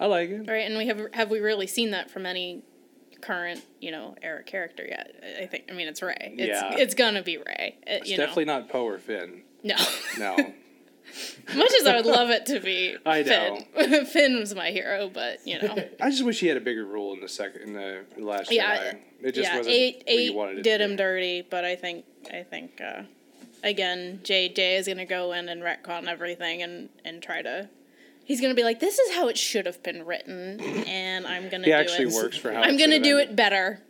[0.00, 0.48] I like it.
[0.48, 2.62] right, and we have have we really seen that from any
[3.20, 5.14] current, you know, era character yet?
[5.40, 5.64] I- think.
[5.70, 6.34] I mean, it's Rey.
[6.36, 6.76] It's Yeah.
[6.76, 7.76] it's gonna be Rey.
[7.86, 8.58] uh, It's definitely know.
[8.60, 9.42] not Poe or Finn.
[9.62, 9.76] No.
[10.18, 10.36] No.
[11.54, 14.06] Much as I would love it to be I Finn.
[14.06, 15.76] Finn was my hero, but you know.
[16.00, 18.76] I just wish he had a bigger role in the second, in the last Yeah,
[18.78, 18.98] Jedi.
[19.22, 21.76] It just yeah, wasn't eight what you eight wanted it did him dirty, but I
[21.76, 23.02] think I think uh,
[23.62, 27.68] again JJ is gonna go in and retcon everything and and try to.
[28.24, 31.64] He's gonna be like, this is how it should have been written, and I'm gonna.
[31.64, 32.14] He do actually it.
[32.14, 33.30] works for how I'm it gonna do ended.
[33.30, 33.80] it better,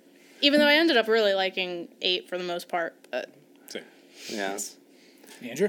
[0.41, 2.95] even though I ended up really liking eight for the most part.
[3.11, 3.33] But
[3.69, 3.85] Same.
[4.29, 4.59] Yeah.
[5.43, 5.69] Andrew,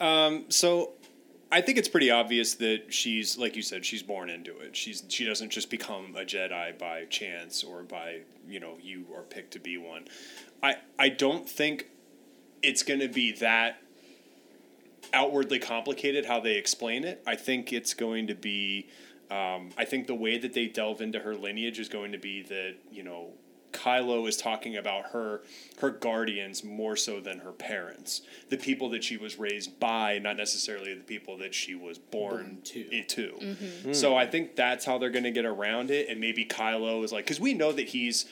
[0.00, 0.92] um, So
[1.50, 4.76] I think it's pretty obvious that she's like you said, she's born into it.
[4.76, 9.22] She's she doesn't just become a Jedi by chance or by, you know, you are
[9.22, 10.06] picked to be one.
[10.62, 11.88] I I don't think
[12.62, 13.76] it's going to be that
[15.14, 17.22] outwardly complicated how they explain it.
[17.26, 18.88] I think it's going to be
[19.30, 22.42] um, I think the way that they delve into her lineage is going to be
[22.42, 23.28] that, you know,
[23.72, 25.42] Kylo is talking about her
[25.78, 30.36] her guardians more so than her parents, the people that she was raised by, not
[30.36, 32.98] necessarily the people that she was born, Born to.
[32.98, 33.94] i- to.
[33.94, 37.10] So I think that's how they're going to get around it, and maybe Kylo is
[37.10, 38.26] like because we know that he's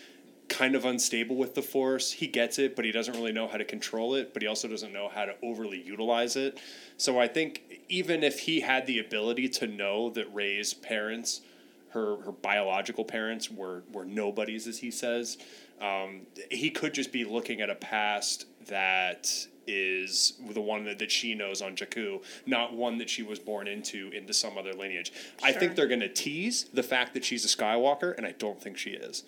[0.53, 2.13] kind of unstable with the Force.
[2.13, 4.33] He gets it, but he doesn't really know how to control it.
[4.33, 6.61] But he also doesn't know how to overly utilize it.
[6.97, 11.41] So I think even if he had the ability to know that Rey's parents
[11.93, 15.39] her her biological parents were were nobodies, as he says.
[15.81, 21.11] Um, he could just be looking at a past that is the one that, that
[21.11, 25.13] she knows on Jakku, not one that she was born into into some other lineage.
[25.43, 28.61] I think they're going to tease the fact that she's a Skywalker, and I don't
[28.61, 29.25] think she is.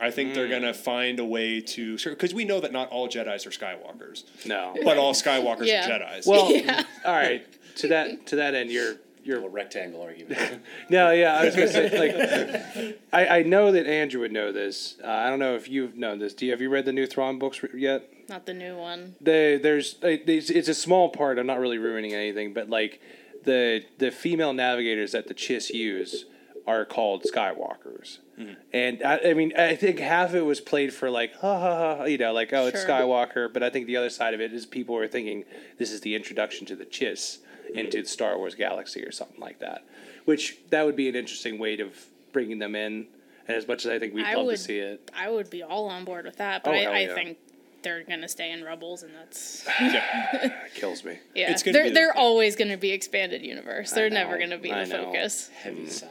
[0.00, 3.08] I think they're going to find a way to because we know that not all
[3.08, 4.74] Jedi's are Skywalkers, No.
[4.84, 5.86] but all Skywalkers Yeah.
[5.86, 6.26] are Jedi's.
[6.26, 6.84] Well, Yeah.
[7.04, 7.44] all right.
[7.76, 10.62] To that to that end, you're you're little rectangle argument.
[10.88, 11.36] no, yeah.
[11.36, 14.96] I was gonna say like, I, I know that Andrew would know this.
[15.02, 16.32] Uh, I don't know if you've known this.
[16.34, 18.08] Do you have you read the new Thrawn books re- yet?
[18.28, 19.16] Not the new one.
[19.20, 21.38] They, there's it's, it's a small part.
[21.38, 23.00] I'm not really ruining anything, but like
[23.44, 26.24] the the female navigators that the Chiss use
[26.68, 28.18] are called Skywalkers.
[28.38, 28.52] Mm-hmm.
[28.74, 31.96] And I, I mean, I think half of it was played for like, ha ha
[31.96, 33.50] ha, you know, like, oh, it's Skywalker.
[33.50, 35.44] But I think the other side of it is people are thinking
[35.78, 37.78] this is the introduction to the Chiss mm-hmm.
[37.78, 39.84] into the Star Wars galaxy or something like that.
[40.26, 41.96] Which that would be an interesting way of
[42.32, 43.06] bringing them in.
[43.46, 45.48] And as much as I think we'd I love would- to see it, I would
[45.48, 47.14] be all on board with that, but Oh, I, hell I yeah.
[47.14, 47.38] think
[47.80, 50.52] they're gonna stay in Rebels, and that's yeah.
[50.74, 51.18] kills me.
[51.34, 51.50] yeah.
[51.50, 53.92] It's gonna they're be the- they're always gonna be expanded universe.
[53.92, 55.04] They're never gonna be I the know.
[55.06, 55.48] focus.
[55.62, 55.90] Heavy mm.
[55.90, 56.08] sigh.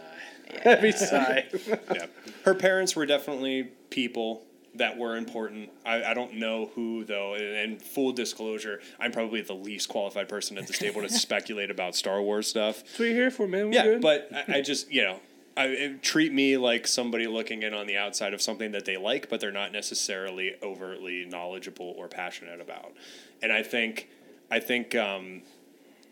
[0.64, 1.46] Heavy sigh.
[1.94, 2.06] yeah.
[2.46, 4.44] Her parents were definitely people
[4.76, 5.70] that were important.
[5.86, 10.30] I, I don't know who though, and, and full disclosure, I'm probably the least qualified
[10.30, 12.84] person at this table to speculate about Star Wars stuff.
[12.84, 13.68] That's what you're here for, man.
[13.70, 14.02] We're Yeah, good.
[14.02, 15.20] but I, I just you know.
[15.56, 18.96] I, it, treat me like somebody looking in on the outside of something that they
[18.96, 22.94] like, but they're not necessarily overtly knowledgeable or passionate about.
[23.42, 24.08] And I think,
[24.52, 25.42] I think, um,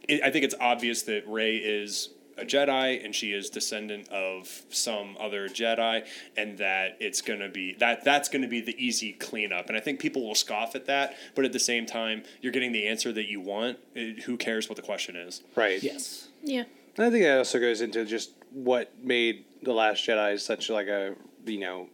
[0.10, 4.64] it, I think it's obvious that Rey is a Jedi and she is descendant of
[4.70, 9.68] some other Jedi, and that it's gonna be that that's gonna be the easy cleanup.
[9.68, 12.72] And I think people will scoff at that, but at the same time, you're getting
[12.72, 13.80] the answer that you want.
[13.94, 15.42] It, who cares what the question is?
[15.56, 15.82] right.
[15.82, 16.30] Yes.
[16.44, 16.64] Yeah.
[16.98, 21.16] I think that also goes into just what made The Last Jedi such like a
[21.46, 21.90] you know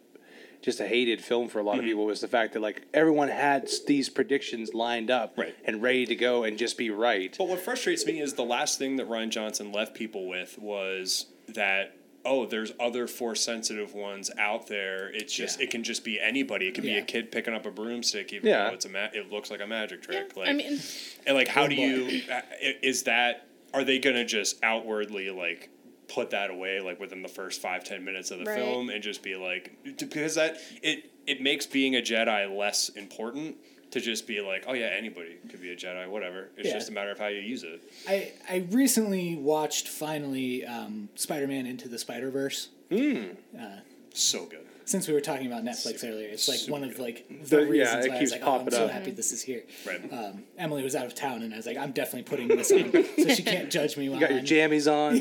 [0.61, 3.27] just a hated film for a lot of people was the fact that like everyone
[3.29, 5.55] had these predictions lined up Right.
[5.65, 7.33] and ready to go and just be right.
[7.37, 11.27] But what frustrates me is the last thing that Rian Johnson left people with was
[11.49, 15.09] that oh, there's other force sensitive ones out there.
[15.11, 15.63] It's just Yeah.
[15.65, 16.67] it can just be anybody.
[16.67, 18.67] It can be a kid picking up a broomstick, even Yeah.
[18.67, 20.19] though it's a ma- it looks like a magic Yeah.
[20.19, 20.37] trick.
[20.37, 20.79] Like, I mean,
[21.25, 21.81] and like, how Oh, do boy.
[21.81, 22.21] you?
[22.31, 22.41] uh,
[22.83, 23.47] Is that?
[23.73, 25.69] Are they gonna just outwardly like?
[26.13, 28.59] Put that away like within the first five ten minutes of the Right.
[28.59, 33.55] film and just be like because that it it makes being a jedi less important
[33.91, 36.73] to just be like oh yeah anybody could be a jedi whatever it's Yeah.
[36.73, 41.47] just a matter of how you use it I I recently watched finally um, Spider
[41.47, 42.69] Man Into the Spider Verse.
[44.13, 47.57] so good Since we were talking about Netflix earlier, it's like one of like The-
[47.57, 48.91] the yeah, reasons it why I was keeps like, oh, I'm popping so up.
[48.91, 49.63] happy this is here.
[49.85, 52.71] right Um, Emily was out of town, and I was like, I'm definitely putting this
[52.71, 54.05] on, so she can't judge me.
[54.05, 55.15] You got your I'm- jammies on.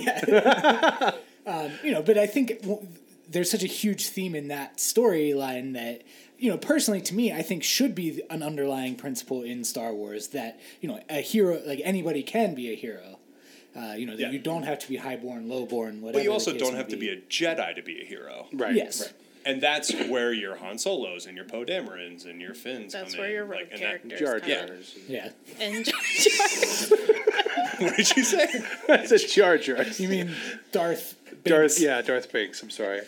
[1.85, 2.87] you know, but I think w-
[3.29, 6.03] there's such a huge theme in that storyline that,
[6.39, 10.29] you know, personally to me, I think should be an underlying principle in Star Wars
[10.29, 13.19] that, you know, a hero, like anybody can be a hero.
[13.77, 14.31] Uh, you know, that Yeah.
[14.31, 16.13] you don't have to be highborn, lowborn, whatever.
[16.15, 18.05] but you the also case don't may have to be a jedi to be a
[18.05, 18.75] hero Right.
[18.75, 19.13] Yes.
[19.45, 23.21] And that's where your Han Solos and your Poe Damerons and your Finns that's come
[23.21, 23.35] where in.
[23.35, 24.49] your road like, and that- characters Jar come
[25.09, 25.31] Yeah.
[25.59, 25.65] Yeah.
[25.67, 26.99] And Jar Jar.
[27.79, 28.47] what did you say
[28.87, 29.83] That's a Jar Jar.
[29.85, 30.35] You mean
[30.73, 31.17] Darth?
[31.45, 32.63] Darth, yeah, Darth Binks.
[32.63, 33.01] I'm sorry,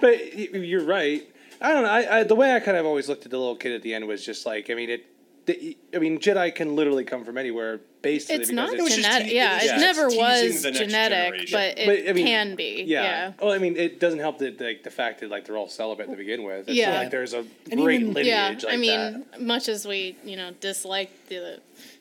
[0.00, 1.28] but you're right.
[1.60, 1.88] I don't know.
[1.90, 3.94] I, I the way I kind of always looked at the little kid at the
[3.94, 5.06] end was just like, I mean, it.
[5.46, 8.36] the- I mean, Jedi can literally come from anywhere, basically.
[8.42, 9.28] It's because not was just genetic.
[9.28, 12.26] te- yeah, it it never was teasing the next genetic, but it But, I mean,
[12.26, 12.84] can be.
[12.86, 13.02] Yeah.
[13.02, 13.32] Yeah.
[13.42, 16.08] Well, I mean, it doesn't help that like the fact that like they're all celibate
[16.10, 16.68] to begin with.
[16.68, 16.98] It's Yeah.
[17.00, 19.40] like there's a And great even- lineage Yeah, like I mean, that.
[19.40, 21.58] much as we, you know, dislike the,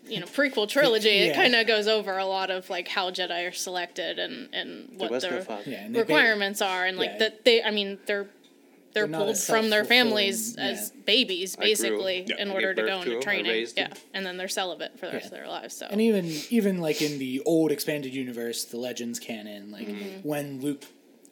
[0.07, 1.25] you know, prequel trilogy, Yeah.
[1.25, 4.89] it kind of goes over a lot of like how Jedi are selected and and
[4.97, 5.59] what was no their.
[5.65, 7.17] Yeah, and they requirements are, and like yeah.
[7.19, 8.27] that they, I mean, they're
[8.93, 12.41] they're, They're pulled from their families self-fulfilling- as babies, I grew- basically, Yeah.
[12.41, 13.51] in order to go into or training.
[13.51, 13.91] raised Yeah, 'em.
[14.13, 15.39] and then they're celibate for the rest Yeah.
[15.39, 15.75] of their lives.
[15.75, 20.19] So And even even like in the old expanded universe, the Legends canon, like Mm-hmm.
[20.27, 20.83] when Luke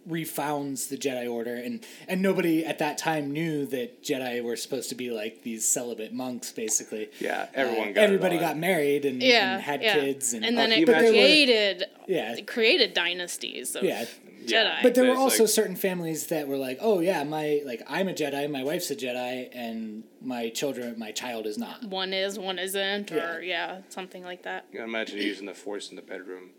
[0.10, 4.89] refounds the Jedi Order, and and nobody at that time knew that Jedi were supposed
[4.89, 7.10] to be like these celibate monks, basically.
[7.19, 10.00] Yeah, everyone Uh, got everybody got married and, yeah, and had yeah.
[10.00, 14.06] kids, and, then Oh, it can you created yeah, created dynasties of yeah.
[14.47, 14.82] Jedi.
[14.84, 18.08] But there were also like- certain families that were like, oh yeah, my like I'm
[18.08, 21.84] a Jedi, my wife's a Jedi, and my children, my child is not.
[21.86, 24.65] one is, one isn't, or yeah, something like that.
[24.71, 26.49] You can imagine using the force in the bedroom.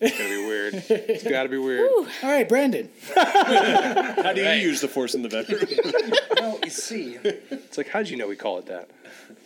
[0.00, 0.74] It's gonna be weird.
[0.88, 1.88] It's gotta be weird.
[1.88, 2.90] All right, Brandon.
[3.14, 4.58] How do Right.
[4.60, 5.62] you use the force in the bedroom?
[6.44, 8.90] Well, you see, It's like, how'd you know we call it that?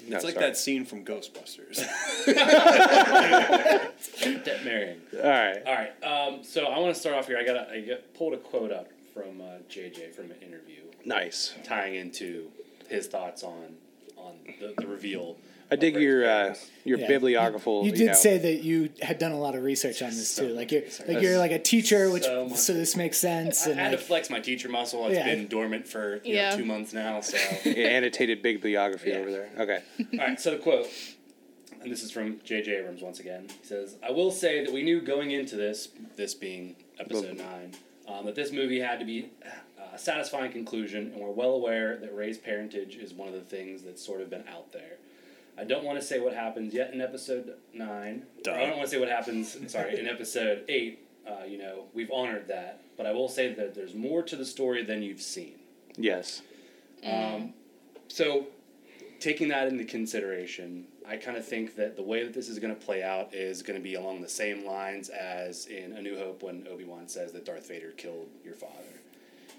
[0.08, 0.46] No, It's like sorry.
[0.46, 1.78] that scene from Ghostbusters.
[4.44, 5.00] debt marrying.
[5.14, 5.62] All right.
[5.66, 6.04] All right.
[6.04, 7.38] Um, so I want to start off here.
[7.38, 11.54] I got I got, pulled a quote up from uh, JJ from an interview, Nice.
[11.64, 12.48] tying into
[12.88, 13.74] his thoughts on
[14.16, 15.36] on the, the reveal.
[15.70, 16.54] I dig your Rey's uh,
[16.84, 17.06] your Yeah.
[17.08, 17.84] bibliographical.
[17.84, 20.48] You did know, say that you had done a lot of research on this So
[20.48, 20.54] too.
[20.54, 21.08] Like you're research.
[21.08, 23.66] like you're like a teacher, which So so, this makes sense.
[23.66, 25.06] I And had to flex my teacher muscle.
[25.06, 25.26] It's Yeah.
[25.26, 26.50] been dormant for you Yeah.
[26.50, 27.20] know, two months now.
[27.20, 27.36] So
[27.70, 29.16] annotated big bibliography Yeah.
[29.18, 29.50] over there.
[29.58, 29.78] Okay.
[30.14, 30.88] All right, so the quote,
[31.82, 32.76] and this is from J.J.
[32.78, 33.48] Abrams once again.
[33.60, 37.72] He says, I will say that we knew going into this, this being episode 9,
[38.08, 39.50] um, that this movie had to be uh,
[39.94, 43.82] a satisfying conclusion, and we're well aware that Rey's parentage is one of the things
[43.82, 44.96] that's sort of been out there.
[45.58, 48.22] I don't want to say what happens yet in episode 9.
[48.46, 50.98] Or I don't want to say what happens, sorry, in episode 8.
[51.26, 52.80] Uh, you know, we've honored that.
[52.96, 55.54] But I will say that there's more to the story than you've seen.
[55.96, 56.42] Yes.
[57.04, 57.54] Um,
[58.08, 58.46] so,
[59.20, 62.74] taking that into consideration, I kind of think that the way that this is going
[62.74, 66.16] to play out is going to be along the same lines as in A New
[66.18, 68.72] Hope when Obi Wan says that Darth Vader killed your father.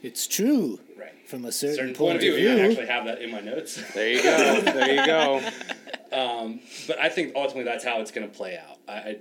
[0.01, 1.13] it's true Right.
[1.27, 2.69] from a certain, Certain point, point of view, of I view.
[2.71, 3.81] actually have that in my notes.
[3.93, 4.62] There you go.
[4.62, 5.41] there you go.
[6.12, 8.78] Um, but I think ultimately that's how it's going to play out.
[8.88, 9.17] I, I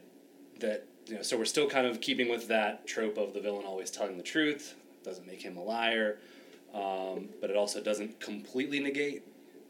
[0.60, 3.64] that you know, so we're still kind of keeping with that trope of the villain
[3.64, 4.74] always telling the truth.
[5.04, 6.18] Doesn't make him a liar,
[6.74, 9.22] um, but it also doesn't completely negate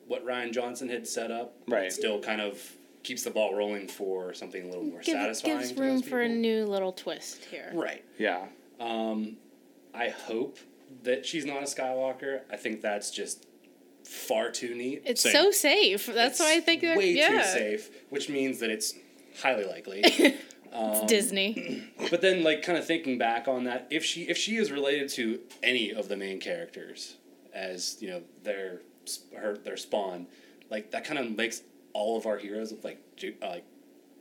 [0.06, 1.54] what Rian Johnson had set up.
[1.68, 1.84] Right.
[1.84, 2.60] It still kind of
[3.02, 5.58] keeps the ball rolling for something a little more Give, satisfying.
[5.58, 7.70] gives to room for a new little twist here.
[7.72, 8.04] Right.
[8.18, 8.46] Yeah.
[8.80, 9.36] Um,
[9.94, 10.58] I hope
[11.02, 12.40] that she's not a Skywalker.
[12.50, 13.46] I think that's just
[14.08, 15.02] far too neat.
[15.04, 15.32] It's Same.
[15.32, 16.06] so safe.
[16.06, 17.28] That's why I think they're way yeah.
[17.28, 18.94] too safe, which means that it's
[19.42, 20.02] highly likely.
[20.70, 21.82] It's Disney.
[22.10, 25.08] but then, like, kind of thinking back on that, if she if she is related
[25.10, 27.16] to any of the main characters
[27.54, 28.82] as you know their
[29.34, 30.26] her their spawn,
[30.70, 31.62] like that kind of makes
[31.94, 33.64] all of our heroes look like ju- uh, like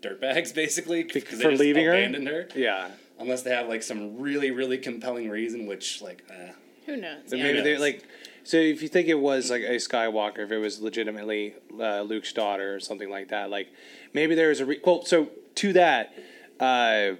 [0.01, 1.91] dirtbags basically because they for leaving her?
[1.91, 2.47] abandoned her.
[2.55, 2.91] Yeah.
[3.19, 6.51] Unless they have like some really really compelling reason, which like eh.
[6.85, 7.23] Who knows?
[7.29, 7.43] But Yeah.
[7.43, 8.05] maybe they're like.
[8.47, 12.31] So if you think it was like a Skywalker, if it was legitimately uh, Luke's
[12.31, 13.67] daughter or something like that, like
[14.13, 15.03] maybe there is a re- well.
[15.03, 16.13] So to that,
[16.57, 17.17] uh,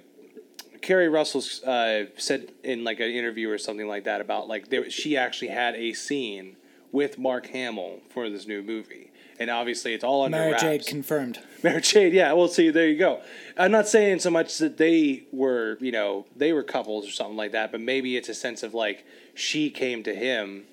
[0.80, 4.88] Keri Russell uh, said in like an interview or something like that about like there,
[4.88, 6.56] she actually had a scene
[6.92, 10.62] with Mark Hamill for this new movie, and obviously it's all under Mara wraps.
[10.62, 11.40] Jade confirmed.
[11.62, 12.32] Mara Jade, yeah.
[12.32, 13.20] Well, see, there you go.
[13.58, 17.36] I'm not saying so much that they were, you know, they were couples or something
[17.36, 20.64] like that, but maybe it's a sense of like she came to him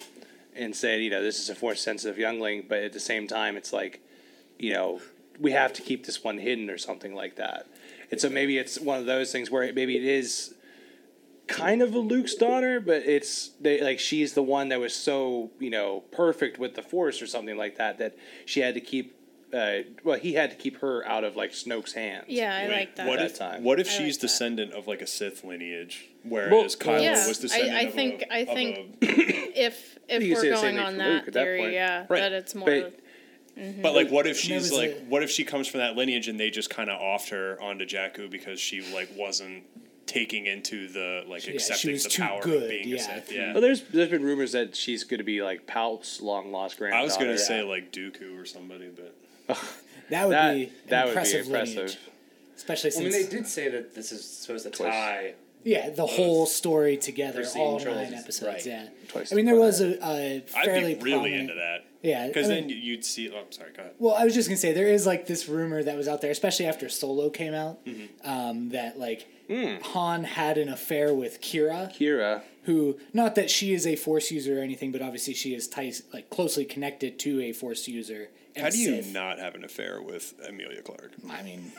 [0.56, 3.58] and said, you know, this is a force sensitive youngling, but at the same time,
[3.58, 4.02] it's like,
[4.58, 5.02] you know,
[5.40, 7.68] we have to keep this one hidden or something like that.
[8.12, 10.54] And so maybe it's one of those things where it, maybe it is
[11.48, 15.52] kind of a Luke's daughter, but it's they like she's the one that was so
[15.60, 18.16] you know perfect with the Force or something like that that
[18.46, 19.15] she had to keep.
[19.56, 22.26] Uh, well, he had to keep her out of like Snoke's hands.
[22.28, 23.08] Yeah, I Wait, like that.
[23.08, 23.64] What That if time.
[23.64, 24.22] what if I she's like that.
[24.22, 27.94] descendant of like a Sith lineage, whereas Well, Kylo yeah, was descendant I, I of
[27.94, 30.98] think a, I of think a- if if You could say we're going thing on
[30.98, 31.74] that Luke that theory, point.
[31.74, 32.20] yeah, Right.
[32.20, 32.66] that it's more.
[32.68, 33.00] But
[33.82, 36.38] But like, what if she's like, a- what if she comes from that lineage and
[36.40, 39.64] they just kind of offed her onto Jakku because she like wasn't
[40.06, 42.96] taking into the like Yeah, she accepting the too power good, of being yeah.
[42.98, 43.32] a Sith.
[43.32, 46.78] Yeah, well, there's there's been rumors that she's going to be like Palp's long lost
[46.78, 47.02] granddaughter.
[47.02, 49.16] I was gonna say like Dooku or somebody, but
[50.12, 51.76] That would that be an that would be impressive, impressive.
[51.78, 51.98] lineage,
[52.56, 54.92] especially I mean, since they did say that this is supposed to Twice.
[54.94, 55.34] tie.
[55.64, 58.48] yeah, the whole story together, Preceding all trilogies, nine episodes.
[58.54, 58.66] right.
[58.68, 59.66] Yeah, Twice I mean the there five.
[59.68, 61.86] was a, a I'd fairly be really prominent- into that.
[62.04, 63.32] Yeah, because I then you'd see.
[63.34, 63.72] Oh, I'm sorry.
[63.76, 63.94] Go ahead.
[63.98, 66.30] Well, I was just gonna say there is like this rumor that was out there,
[66.30, 68.30] especially after Solo came out, Mm-hmm.
[68.30, 69.76] um, that like Hmm.
[69.82, 72.42] Han had an affair with Qi'ra, Qi'ra.
[72.66, 76.02] who not that she is a Force user or anything, but obviously she is tight,
[76.14, 78.30] like closely connected to a Force user.
[78.56, 79.14] And How do you Sith.
[79.14, 81.12] not have an affair with Emilia Clarke?
[81.30, 81.72] I mean,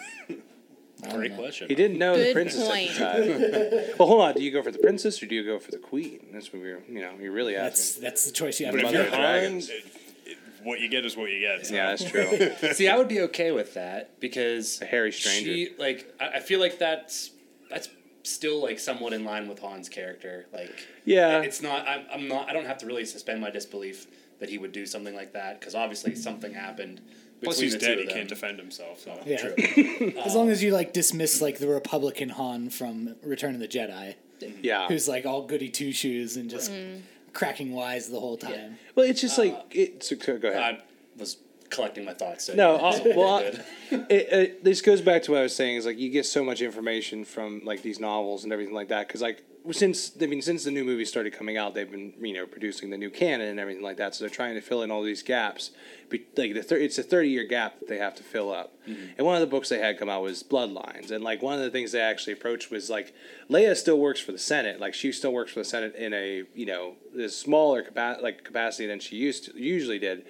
[1.10, 1.68] Great question.
[1.68, 3.00] He didn't know the Good princess point.
[3.00, 3.94] at the time.
[3.98, 4.34] well, hold on.
[4.34, 6.26] Do you go for the princess or do you go for the queen?
[6.32, 8.02] That's what we're, you know, you're really That's asking.
[8.02, 9.68] that's the choice you have But if Mother you're of Han, Dragons.
[9.70, 9.84] it-
[10.24, 11.64] it- what you get is what you get.
[11.66, 11.74] so.
[11.74, 12.72] Yeah, that's true.
[12.72, 15.44] See, I would be okay with that because A hairy stranger.
[15.52, 17.30] She like I I feel like that's
[17.70, 17.88] that's
[18.24, 20.46] still like somewhat in line with Han's character.
[20.52, 21.42] Like Yeah.
[21.42, 21.86] it's not.
[21.86, 22.48] I'm, I'm not.
[22.50, 24.06] I don't have to really suspend my disbelief
[24.38, 27.00] that he would do something like that because obviously something happened.
[27.42, 27.98] Plus, he's dead.
[27.98, 29.00] He of can't defend himself.
[29.00, 29.18] So.
[29.24, 29.50] Yeah.
[29.96, 33.68] Um, as long as you like dismiss like the Republican Han from Return of the
[33.68, 34.60] Jedi, mm-hmm.
[34.62, 34.88] yeah.
[34.88, 37.00] who's like all goody two shoes and just mm.
[37.32, 38.78] cracking wise the whole time.
[38.94, 40.02] Well, it's just like uh, it.
[40.02, 40.62] So, so go ahead.
[40.62, 40.82] I
[41.18, 41.38] was
[41.70, 42.44] collecting my thoughts.
[42.44, 43.38] So No, I'll- well,
[43.90, 45.76] it, it, this goes back to what I was saying.
[45.76, 49.06] Is like you get so much information from like these novels and everything like that.
[49.06, 49.42] Because like
[49.72, 52.90] since I mean since the new movie started coming out, they've been you know producing
[52.90, 54.14] the new canon and everything like that.
[54.14, 55.70] So they're trying to fill in all these gaps.
[56.08, 58.72] Be, like the thir- it's a thirty year gap that they have to fill up.
[58.86, 59.06] Mm-hmm.
[59.18, 61.10] And one of the books they had come out was Bloodlines.
[61.10, 63.14] And like one of the things they actually approached was like
[63.50, 64.80] Leia still works for the Senate.
[64.80, 68.44] Like she still works for the Senate in a you know this smaller capa- like
[68.44, 70.24] capacity than she used to usually did.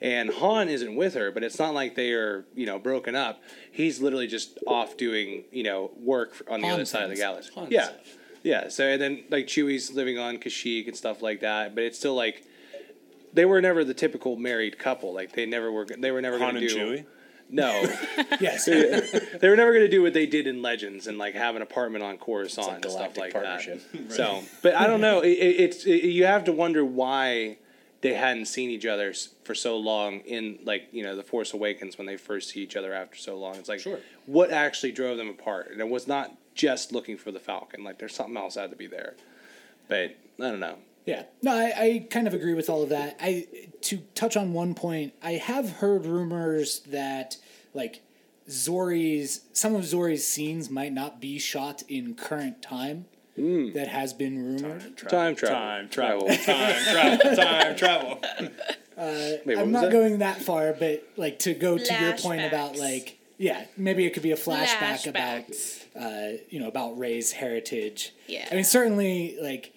[0.00, 3.42] And Han isn't with her, but it's not like they are you know broken up.
[3.70, 7.16] He's literally just off doing you know work on the Han other side of the
[7.16, 7.50] galaxy.
[7.54, 8.16] Han yeah, stuff.
[8.42, 8.68] yeah.
[8.68, 11.74] So and then like Chewie's living on Kashyyyk and stuff like that.
[11.74, 12.44] But it's still like
[13.32, 15.14] they were never the typical married couple.
[15.14, 15.86] Like they never were.
[15.86, 17.02] They were never Han going to and do.
[17.02, 17.06] Chewie.
[17.54, 17.82] No,
[18.40, 18.64] Yes.
[18.64, 21.62] they were never going to do what they did in Legends and like have an
[21.62, 23.82] apartment on Coruscant It's a and stuff like partnership.
[23.92, 24.12] that.
[24.12, 25.20] So, but I don't know.
[25.20, 27.58] It, it, it's it, you have to wonder why
[28.00, 29.12] they hadn't seen each other
[29.44, 32.74] for so long in like you know the Force Awakens when they first see each
[32.74, 33.54] other after so long.
[33.56, 33.98] It's like Sure.
[34.26, 37.84] what actually drove them apart, and it was not just looking for the Falcon.
[37.84, 39.14] Like there's something else had to be there.
[39.88, 40.76] But I don't know.
[41.04, 43.16] Yeah, no, I, I kind of agree with all of that.
[43.20, 43.46] I
[43.82, 47.36] to touch on one point, I have heard rumors that
[47.74, 48.02] like
[48.48, 53.06] Zorii's some of Zorii's scenes might not be shot in current time.
[53.34, 54.98] That has been rumored.
[55.08, 55.56] Time travel.
[55.56, 56.28] Time travel.
[56.28, 57.34] Time travel.
[57.34, 58.20] Time travel.
[59.46, 59.92] Wait, I'm not that?
[59.92, 64.12] going that far, but like to go to your point about like yeah, maybe it
[64.14, 65.44] could be a flashback about
[65.98, 68.12] uh, you know about Rey's heritage.
[68.28, 68.46] Yeah.
[68.50, 69.74] I mean certainly like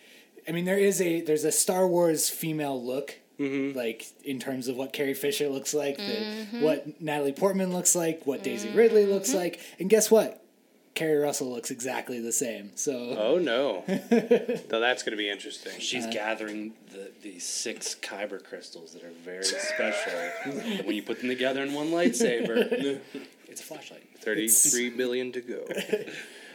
[0.48, 3.20] I mean there is a there's a Star Wars female look.
[3.40, 3.78] Mm-hmm.
[3.78, 6.62] Like in terms of what Carrie Fisher looks like, the, Mm-hmm.
[6.62, 10.42] what Natalie Portman looks like, what Daisy Ridley looks like, and guess what?
[10.94, 12.72] Keri Russell looks exactly the same.
[12.76, 13.84] So Oh no!
[14.10, 15.74] so that's going to be interesting.
[15.80, 20.14] She's gathering the, the six kyber crystals that are very special.
[20.86, 22.72] when you put them together in one lightsaber,
[23.50, 24.08] it's a flashlight.
[24.20, 25.66] Thirty-three billion to go.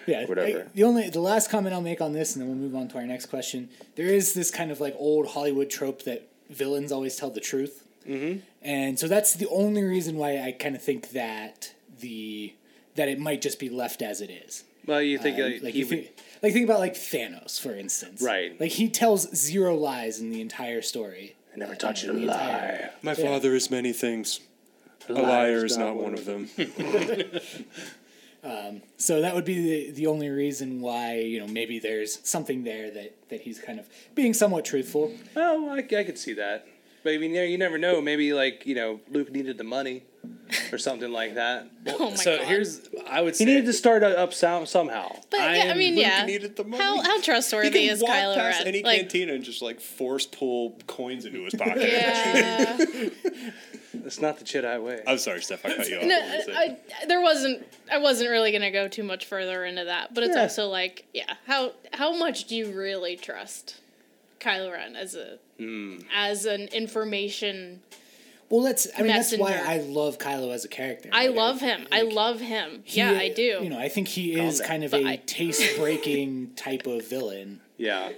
[0.06, 0.60] Yeah, Whatever.
[0.62, 2.88] I- the only the last comment I'll make on this, and then we'll move on
[2.88, 3.68] to our next question.
[3.96, 7.86] There is this kind of like old Hollywood trope that villains always tell the truth,
[8.06, 8.40] mm-hmm.
[8.62, 12.54] and so that's the only reason why I kind of think that the
[12.96, 14.64] that it might just be left as it is.
[14.86, 16.10] Well, you think Uh, like he you think,
[16.42, 18.20] like think about like Thanos, for instance.
[18.22, 18.58] Right.
[18.60, 21.36] Like he tells zero lies in the entire story.
[21.54, 22.90] I never touched a The entire- lie.
[23.02, 23.24] My Yeah.
[23.28, 24.40] father is many things.
[25.08, 26.48] A Liar liar is not one of them.
[28.42, 32.64] Um, so that would be the the only reason why you know maybe there's something
[32.64, 35.12] there that that he's kind of being somewhat truthful.
[35.36, 36.66] Oh, I, I could see that.
[37.02, 38.00] But I mean, you never know.
[38.00, 40.02] Maybe like you know, Luke needed the money,
[40.72, 41.68] or something like that.
[41.88, 42.46] Oh my so god.
[42.46, 45.16] here's I would say He needed to start up some, somehow.
[45.30, 46.24] but yeah, I mean, Luke yeah.
[46.26, 46.82] needed the money.
[46.82, 48.68] How how He trustworthy can is walk Kylo past Ren?
[48.68, 51.82] any like, cantina and just like force pull coins into his pocket.
[51.82, 52.84] yeah.
[53.92, 55.02] It's not the Jedi way.
[55.06, 55.64] I'm sorry, Steph.
[55.66, 56.04] I cut you off.
[56.04, 56.76] no, What were you saying?
[57.02, 57.66] I, there wasn't.
[57.90, 60.42] I wasn't really gonna go too much further into that, but it's Yeah.
[60.42, 63.76] also like, yeah, how how much do you really trust
[64.38, 65.98] Kylo Ren as a Hmm.
[66.14, 67.82] as an information?
[68.48, 71.08] Well, that's I mean that's why I love Kylo as a character.
[71.12, 71.86] I Like, love him.
[71.92, 72.80] I love him.
[72.84, 73.60] he- yeah, I do.
[73.62, 74.68] You know, I think he is down.
[74.68, 77.60] kind of But a I- taste breaking type of villain.
[77.76, 78.10] yeah.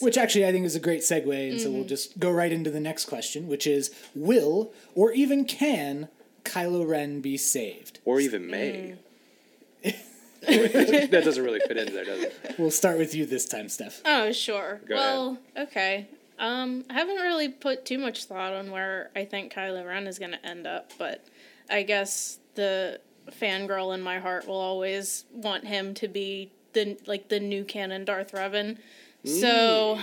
[0.00, 1.76] Which actually I think is a great segue, and so Mm-hmm.
[1.76, 6.08] we'll just go right into the next question, which is Will or even can
[6.44, 8.00] Kylo Ren be saved?
[8.04, 8.94] Or even May.
[11.10, 12.34] that doesn't really fit into there, does it?
[12.58, 14.00] We'll start with you this time, Steph.
[14.04, 14.80] Oh, sure.
[14.86, 16.06] Go well, okay.
[16.38, 20.18] Um, I haven't really put too much thought on where I think Kylo Ren is
[20.18, 21.24] going to end up, but
[21.70, 23.00] I guess the
[23.40, 28.04] fangirl in my heart will always want him to be the like the new canon
[28.04, 28.78] Darth Revan.
[29.24, 29.98] So,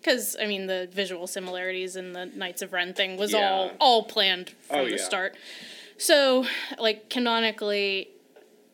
[0.00, 4.04] because I mean the visual similarities in the Knights of Ren thing was all all
[4.04, 4.96] planned from Oh, the yeah.
[4.98, 5.36] start.
[5.98, 6.46] So,
[6.78, 8.08] like canonically,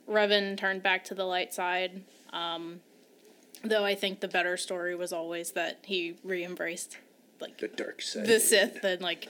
[0.09, 2.03] Revan turned back to the light side.
[2.33, 2.81] Um,
[3.63, 6.99] though I think the better story was always that he re-embraced
[7.41, 8.27] like The dark side.
[8.27, 9.29] the Sith and like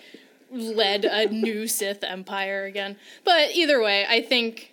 [0.50, 2.96] led a new Sith empire again.
[3.24, 4.72] But either way, I think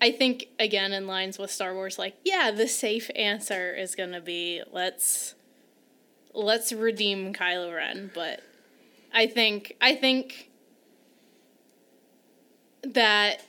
[0.00, 4.20] I think again in lines with Star Wars, like yeah, the safe answer is gonna
[4.20, 5.34] be let's
[6.34, 8.40] let's redeem Kylo Ren, but
[9.12, 10.50] I think I think
[12.82, 13.42] that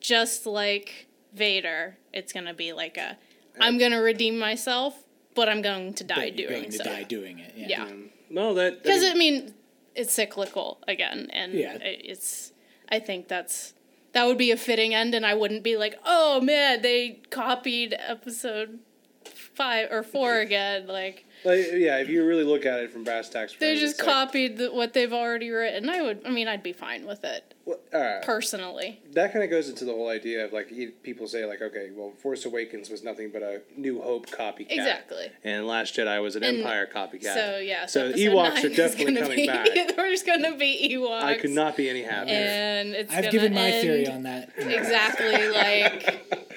[0.00, 3.16] just like Vader, it's gonna be like a
[3.60, 4.94] I'm gonna redeem myself,
[5.34, 6.84] but I'm going to die But you're doing going to so.
[6.84, 7.52] die doing it.
[7.56, 7.66] Yeah.
[7.68, 7.92] Yeah,
[8.30, 9.54] No, that because I I mean
[9.94, 11.76] it's cyclical again, and Yeah.
[11.80, 12.52] it's
[12.88, 13.74] I think that's
[14.12, 17.94] that would be a fitting end, and I wouldn't be like, oh man, they copied
[17.98, 18.80] episode
[19.24, 21.26] five or four again, like.
[21.44, 21.98] Like, yeah.
[21.98, 24.68] If you really look at it from brass tacks, They just it's like- copied the,
[24.72, 25.88] what they've already written.
[25.88, 26.22] I would.
[26.26, 28.22] I mean, I'd be fine with it well, all right.
[28.22, 29.00] personally.
[29.12, 30.72] that kind of goes into the whole idea of like
[31.02, 35.30] people say like okay well force awakens was nothing but a new hope copycat Exactly.
[35.44, 37.86] and last jedi was an And empire copycat So yeah.
[37.86, 41.22] so episode ewoks are definitely gonna coming be, back There's gonna be Ewoks.
[41.22, 43.12] i could not be any happier And it's.
[43.12, 44.50] I've given my end theory on that.
[44.56, 46.48] Exactly like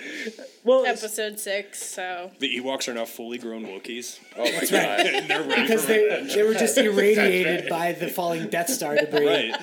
[0.64, 1.84] well episode six.
[1.84, 4.20] So The Ewoks are now fully grown Wookiees.
[4.38, 4.70] oh my god
[5.28, 9.28] they're ready Because they, they were just irradiated by the falling Death Star debris.
[9.28, 9.56] right.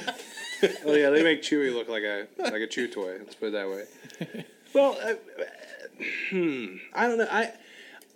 [0.84, 3.52] oh yeah they make chewie look like a like a chew toy let's put it
[3.52, 4.44] that way
[4.74, 5.14] well uh,
[6.30, 7.50] hmm i don't know i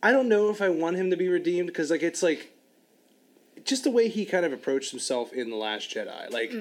[0.03, 2.51] i don't know if i want him to be redeemed because like it's like
[3.65, 6.53] just the way he kind of approached himself in the last jedi like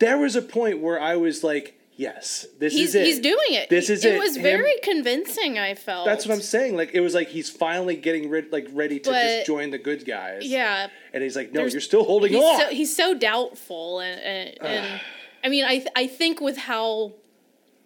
[0.00, 3.52] there was a point where i was like yes this he's is it he's doing
[3.60, 3.68] it.
[3.70, 4.14] This is it.
[4.14, 4.18] it.
[4.18, 5.58] was Him- very convincing.
[5.58, 6.04] I felt.
[6.06, 9.10] that's what i'm saying like it was like he's finally getting rid like ready to
[9.10, 10.88] But- just join the good guys Yeah.
[11.12, 14.20] and he's like no There's- you're still holding he's on so he's so doubtful and
[14.20, 15.00] and, and
[15.44, 17.12] I mean I th- I think with how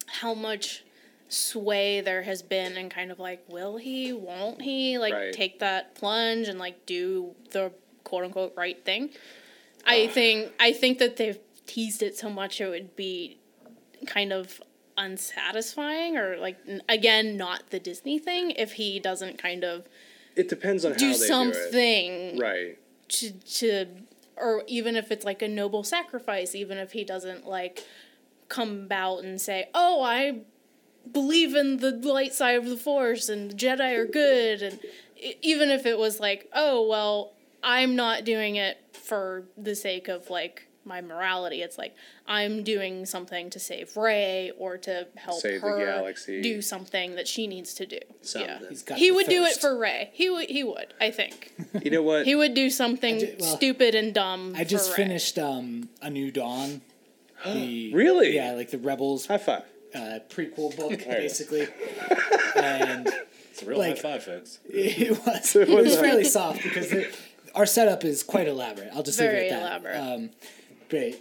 [0.06, 0.84] how much
[1.28, 5.32] sway there has been and kind of like will he won't he like Right.
[5.32, 7.72] take that plunge and like do the
[8.04, 9.10] quote unquote right thing
[9.84, 13.38] I think I think that they've teased it so much it would be
[14.06, 14.60] kind of
[14.98, 19.86] unsatisfying or like again not the Disney thing if he doesn't kind of
[20.36, 22.78] it depends on do how they do something right.
[23.08, 23.86] to to
[24.36, 27.84] or even if it's like a noble sacrifice even if he doesn't like
[28.48, 30.38] come out and say oh i
[31.12, 34.78] believe in the light side of the force and the jedi are good and
[35.42, 37.32] even if it was like oh well
[37.62, 41.94] i'm not doing it for the sake of like my morality it's like
[42.26, 46.40] i'm doing something to save Rey or to help Save the her galaxy.
[46.40, 48.48] do something that she needs to do Something.
[48.50, 51.10] yeah He's got he the would do it for Rey he would he would i
[51.10, 54.54] think you know what he would do something I ju- well, stupid and dumb.
[54.56, 55.08] I just for Rey.
[55.08, 56.80] finished um, A New Dawn.
[57.44, 58.34] The, Really?
[58.34, 59.62] Yeah, like the Rebels high five
[59.94, 61.68] uh, prequel book, basically.
[62.56, 63.08] and
[63.50, 64.58] It's a real Like- high five, folks.
[64.68, 67.14] it was it was fairly soft because the,
[67.54, 68.90] our setup is quite elaborate.
[68.94, 69.90] I'll just Very leave it at that.
[69.90, 69.96] elaborate.
[70.14, 70.30] Um,
[70.88, 71.20] but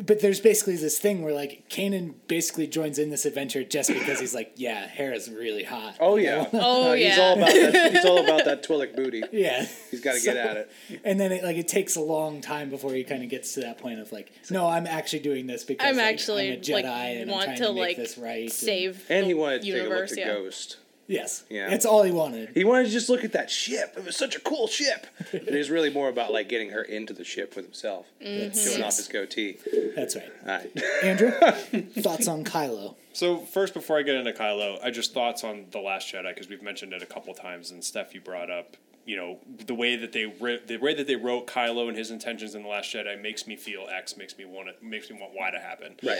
[0.00, 4.18] but there's basically this thing where like Kanan basically joins in this adventure just because
[4.18, 5.96] he's like, yeah, Hera's really hot.
[6.00, 6.48] Oh yeah.
[6.52, 7.22] Oh, He's yeah.
[7.22, 7.92] all about that.
[7.92, 9.22] He's all about that Twi'lek booty.
[9.32, 9.66] Yeah.
[9.90, 10.72] He's got to get at it.
[11.04, 13.60] And then it like it takes a long time before he kind of gets to
[13.60, 16.62] that point of like, no, I'm actually doing this because I'm like, actually I'm a
[16.62, 18.42] Jedi like and I'm trying to, to, make like this right.
[18.44, 20.10] and- save And he the wanted to universe.
[20.10, 20.42] take a look at yeah.
[20.44, 20.76] Ghost.
[21.08, 21.68] Yes, Yeah.
[21.70, 22.50] that's all he wanted.
[22.54, 23.94] He wanted to just look at that ship.
[23.96, 25.06] It was such a cool ship.
[25.32, 28.56] But it was really more about like getting her into the ship with himself, Mm-hmm.
[28.58, 29.58] showing off his goatee.
[29.96, 30.32] That's right.
[30.42, 30.82] All right.
[31.02, 31.30] Andrew,
[32.02, 32.94] thoughts on Kylo?
[33.12, 36.48] So first, before I get into Kylo, I just thoughts on the Last Jedi because
[36.48, 38.76] we've mentioned it a couple times, and Steph, you brought up,
[39.06, 42.10] you know, the way that they ri- the way that they wrote Kylo and his
[42.10, 45.18] intentions in the Last Jedi makes me feel X, makes me want it, makes me
[45.18, 45.94] want Y to happen.
[46.02, 46.18] Right.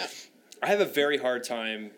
[0.62, 1.90] I have a very hard time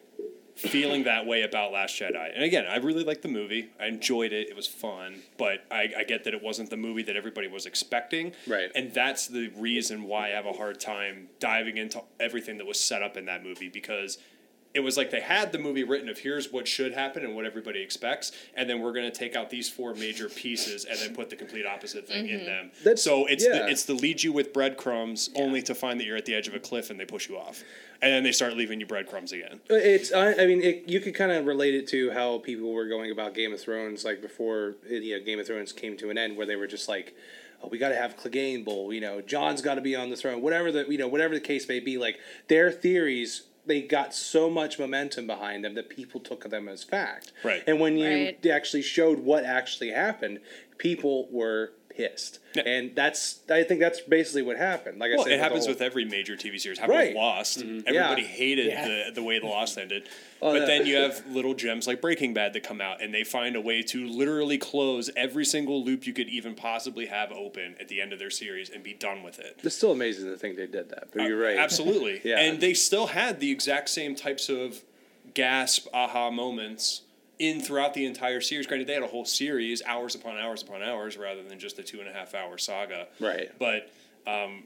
[0.58, 2.34] feeling that way about Last Jedi.
[2.34, 3.70] And again, I really liked the movie.
[3.80, 4.48] I enjoyed it.
[4.48, 5.22] It was fun.
[5.36, 8.32] But I, I get that it wasn't the movie that everybody was expecting.
[8.46, 8.70] Right.
[8.74, 12.80] And that's the reason why I have a hard time diving into everything that was
[12.80, 14.18] set up in that movie because
[14.74, 17.44] it was like they had the movie written of here's what should happen and what
[17.44, 21.14] everybody expects, and then we're going to take out these four major pieces and then
[21.14, 22.46] put the complete opposite thing in mm-hmm.
[22.46, 22.70] them.
[22.84, 23.60] That's- so it's yeah.
[23.60, 26.48] the, it's the lead you with breadcrumbs only to find that you're at the edge
[26.48, 27.62] of a cliff and they push you off,
[28.02, 29.60] and then they start leaving you breadcrumbs again.
[29.70, 30.12] Uh, it's.
[30.12, 33.10] I, I mean, it, you could kind of relate it to how people were going
[33.10, 36.36] about Game of Thrones, like before you know, Game of Thrones came to an end,
[36.36, 37.16] where they were just like,
[37.62, 40.16] "Oh, we got to have Clegane Bowl." You know, Jon's got to be on the
[40.16, 40.42] throne.
[40.42, 41.98] Whatever the you know, whatever the case may be.
[41.98, 46.82] Like their theories, they got so much momentum behind them that people took them as
[46.82, 47.32] fact.
[47.44, 47.62] Right.
[47.66, 48.46] And when you Right.
[48.46, 50.40] actually showed what actually happened,
[50.78, 52.38] people were pissed.
[52.54, 52.62] Yeah.
[52.62, 53.40] And that's.
[53.50, 54.98] I think that's basically what happened.
[54.98, 56.78] Like I said, it the happens whole- with every major TV series.
[56.78, 57.08] Happened Right.
[57.08, 57.58] with Lost.
[57.60, 57.92] Mm-hmm.
[57.92, 58.04] Yeah.
[58.04, 58.88] Everybody hated Yeah.
[58.88, 60.08] the the way the Lost ended.
[60.40, 60.66] Oh, but yeah.
[60.66, 63.60] then you have little gems like Breaking Bad that come out, and they find a
[63.60, 68.00] way to literally close every single loop you could even possibly have open at the
[68.00, 69.58] end of their series and be done with it.
[69.64, 71.08] It's still amazing to think they did that.
[71.12, 71.58] But you're uh, right.
[71.58, 72.20] Absolutely.
[72.24, 72.38] Yeah.
[72.38, 74.84] And they still had the exact same types of
[75.34, 77.02] gasp aha moments
[77.38, 78.66] in throughout the entire series.
[78.66, 81.82] Granted, they had a whole series, hours upon hours upon hours, rather than just a
[81.82, 83.06] two and a half hour saga.
[83.20, 83.50] Right.
[83.58, 83.90] But
[84.26, 84.64] um,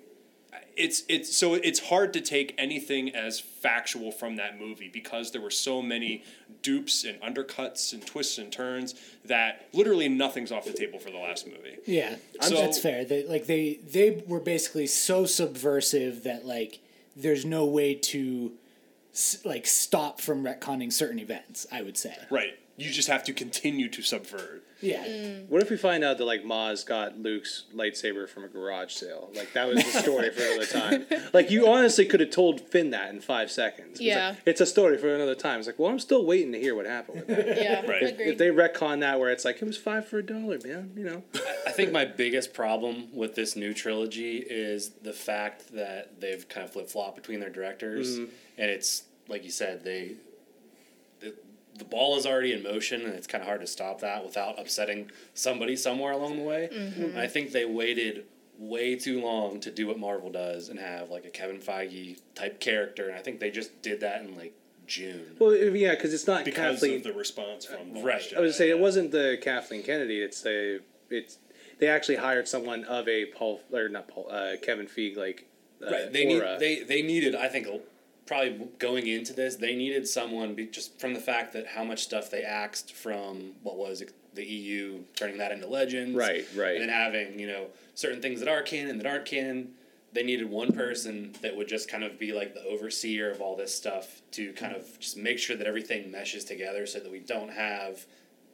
[0.77, 5.41] it's it's so it's hard to take anything as factual from that movie because there
[5.41, 6.25] were so many
[6.63, 8.95] dupes and undercuts and twists and turns
[9.25, 11.77] that literally nothing's off the table for the last movie.
[11.87, 13.05] Yeah, So- that's fair.
[13.05, 16.81] They, like they they were basically so subversive that like
[17.17, 18.53] there's no way to
[19.13, 21.67] s- like stop from retconning certain events.
[21.73, 22.17] I would say.
[22.31, 22.59] Right.
[22.77, 24.65] You just have to continue to subvert.
[24.81, 25.05] Yeah.
[25.07, 25.49] Mm.
[25.49, 29.31] What if we find out that like Maz got Luke's lightsaber from a garage sale?
[29.35, 31.07] Like that was the story for another time.
[31.33, 33.93] Like you honestly could have told Finn that in five seconds.
[33.93, 34.31] It's Yeah.
[34.31, 35.59] like, it's a story for another time.
[35.61, 37.47] It's like, well, I'm still waiting to hear what happened with that.
[37.63, 38.03] Yeah, Right.
[38.03, 38.29] agreed.
[38.29, 41.05] if they retcon that where it's like it was five for a dollar, man, you
[41.05, 41.23] know.
[41.67, 46.65] I think my biggest problem with this new trilogy is the fact that they've kind
[46.65, 48.31] of flip flop between their directors, mm-hmm.
[48.59, 50.17] and it's like you said, they
[51.73, 54.25] the, the ball is already in motion, and it's kind of hard to stop that
[54.25, 56.69] without upsetting somebody somewhere along the way.
[56.73, 58.25] And I think they waited
[58.59, 62.61] way too long to do what Marvel does and have like a Kevin Feige type
[62.61, 64.55] character, and I think they just did that in like
[64.87, 65.37] June.
[65.39, 66.97] Well, yeah, because it's not Because Kathleen.
[66.99, 68.23] of the response from The Right.
[68.23, 70.21] Last I was Jedi, say it wasn't the Kathleen Kennedy.
[70.21, 71.39] It's a it's
[71.79, 75.47] they actually hired someone of a Paul or not Paul uh, Kevin Feige like
[75.85, 76.13] uh, right.
[76.13, 77.35] They need they they needed.
[77.35, 77.67] I think
[78.27, 82.03] probably going into this, they needed someone be, just from the fact that how much
[82.03, 86.77] stuff they axed from what was it, the EU, turning that into Legends, Right, right.
[86.77, 89.73] and then having you know certain things that are canon that aren't canon.
[90.15, 93.57] They needed one person that would just kind of be like the overseer of all
[93.57, 97.19] this stuff to kind of just make sure that everything meshes together, so that we
[97.19, 98.05] don't have,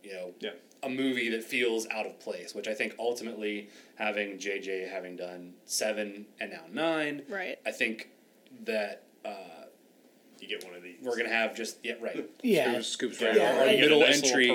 [0.05, 0.51] you know, Yeah.
[0.85, 5.55] a movie that feels out of place, which I think ultimately having JJ having done
[5.65, 7.59] seven and now nine, Right.
[7.67, 8.11] I think
[8.65, 9.58] that uh,
[10.41, 10.97] You get one of these.
[11.03, 12.29] we're gonna have just yeah right.
[12.43, 12.73] Yeah.
[12.81, 13.55] Scoops, scoops right Yeah, off.
[13.55, 13.71] Our right.
[13.73, 14.49] You get a middle nice entry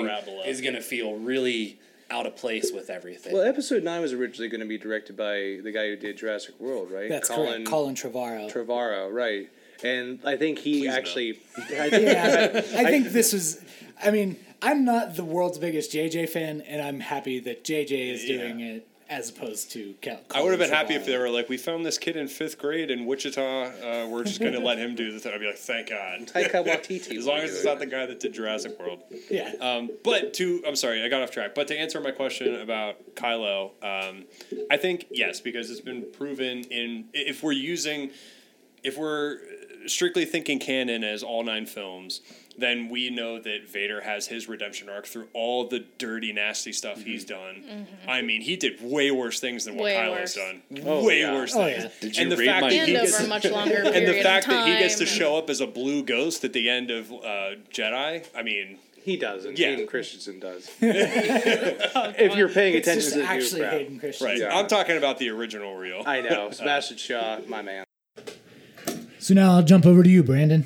[0.46, 1.78] is gonna feel really
[2.10, 3.32] out of place with everything.
[3.32, 6.60] Well, episode nine was originally going to be directed by the guy who did Jurassic
[6.60, 7.08] World, right?
[7.08, 7.66] That's Colin correct.
[7.68, 8.52] Colin Trevorrow.
[8.52, 9.48] Trevorrow, right?
[9.82, 10.94] And I think he Please no.
[10.96, 13.60] actually, I think, yeah, I think this was.
[14.02, 18.24] I mean, I'm not the world's biggest JJ fan, and I'm happy that JJ is
[18.28, 18.36] Yeah.
[18.38, 19.94] doing it as opposed to.
[20.00, 22.26] Cal- I would have been happy if they were like, we found this kid in
[22.26, 23.40] fifth grade in Wichita.
[23.62, 25.32] Uh, we're just going to let him do the thing.
[25.32, 26.26] I'd be like, thank God.
[26.26, 27.16] Taika Waititi.
[27.16, 29.04] As long as it's not the guy that did Jurassic World.
[29.30, 29.52] Yeah.
[29.60, 31.54] Um, but to, I'm sorry, I got off track.
[31.54, 34.24] But to answer my question about Kylo, um,
[34.68, 38.10] I think yes, because it's been proven in if we're using,
[38.82, 39.38] if we're
[39.86, 42.20] strictly thinking canon as all nine films,
[42.58, 47.02] then we know that Vader has his redemption arc through all the dirty, nasty stuff
[47.02, 47.86] he's done.
[48.06, 50.34] I mean, he did way worse things than what Way Kylo's worse.
[50.34, 50.62] done.
[50.86, 51.32] Oh, way yeah.
[51.34, 51.84] worse Oh, things.
[51.84, 51.90] yeah.
[52.00, 54.06] Did you and the read fact my that and he gets a much longer and
[54.06, 56.90] the fact that he gets to show up as a blue ghost at the end
[56.90, 59.58] of uh, Jedi, I mean, He doesn't.
[59.58, 59.68] Yeah.
[59.70, 60.70] Hayden Christensen does.
[60.80, 63.68] if you're paying It's attention just to the actually new.
[63.68, 64.26] Hayden Christensen.
[64.26, 64.38] right?
[64.38, 64.56] Yeah.
[64.58, 66.02] I'm talking about the original reel.
[66.06, 66.50] I know.
[66.52, 67.84] Sebastian Shaw, my man.
[69.18, 70.64] So now I'll jump over to you, Brandon.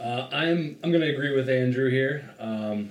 [0.00, 2.30] Uh, I'm I'm going to agree with Andrew here.
[2.38, 2.90] Um,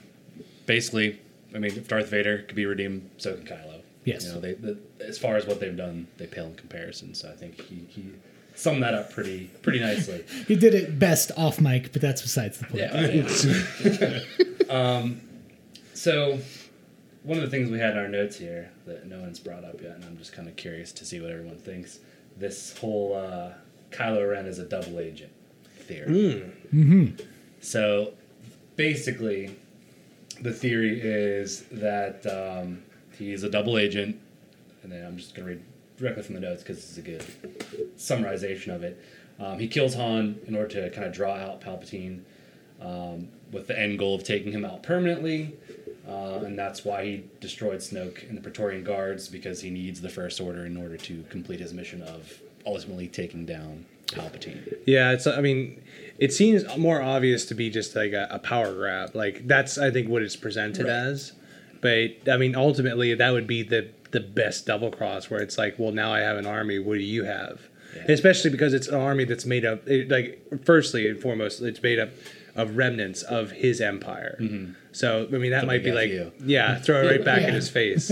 [0.66, 1.20] basically,
[1.56, 3.82] I mean, if Darth Vader could be redeemed, so can Kylo.
[4.04, 4.26] Yes.
[4.26, 7.14] You know, they, the, as far as what they've done, they pale in comparison.
[7.14, 8.12] So I think he, he
[8.56, 10.24] summed that up pretty pretty nicely.
[10.48, 14.24] He did it best off mic, but that's besides the point.
[14.70, 14.74] Yeah.
[14.74, 15.22] um,
[15.94, 16.40] so
[17.24, 19.82] one of the things we had in our notes here that no one's brought up
[19.82, 22.00] yet, and I'm just kind of curious to see what everyone thinks.
[22.38, 23.54] This whole uh,
[23.92, 25.32] Kylo Ren is a double agent
[25.88, 26.44] theory.
[27.62, 28.14] So
[28.76, 29.56] basically,
[30.42, 32.84] the theory is that um,
[33.18, 34.20] he's a double agent,
[34.84, 35.64] and then I'm just going to read
[35.98, 37.24] directly from the notes because it's a good
[37.98, 39.02] summarization of it.
[39.40, 42.22] Um, he kills Han in order to kind of draw out Palpatine
[42.82, 45.56] um, with the end goal of taking him out permanently.
[46.08, 50.10] Uh, and that's why he destroyed Snoke and the Praetorian Guards because he needs the
[50.10, 54.78] First Order in order to complete his mission of ultimately taking down Palpatine.
[54.86, 55.28] Yeah, it's.
[55.28, 55.82] I mean,
[56.18, 59.16] it seems more obvious to be just like a, a power grab.
[59.16, 60.92] Like that's, I think, what it's presented Right.
[60.94, 61.34] as.
[61.82, 65.78] But I mean, ultimately, that would be the the best double cross, where it's like,
[65.78, 66.80] well, now I have an army.
[66.80, 67.62] What do you have?
[67.96, 68.12] Yeah.
[68.14, 69.88] Especially because it's an army that's made up.
[69.88, 72.10] It, like, firstly and foremost, it's made up
[72.56, 74.40] of remnants of his empire.
[74.92, 76.32] So I mean, that might be like, FU.
[76.46, 78.12] yeah, throw it right back in his face.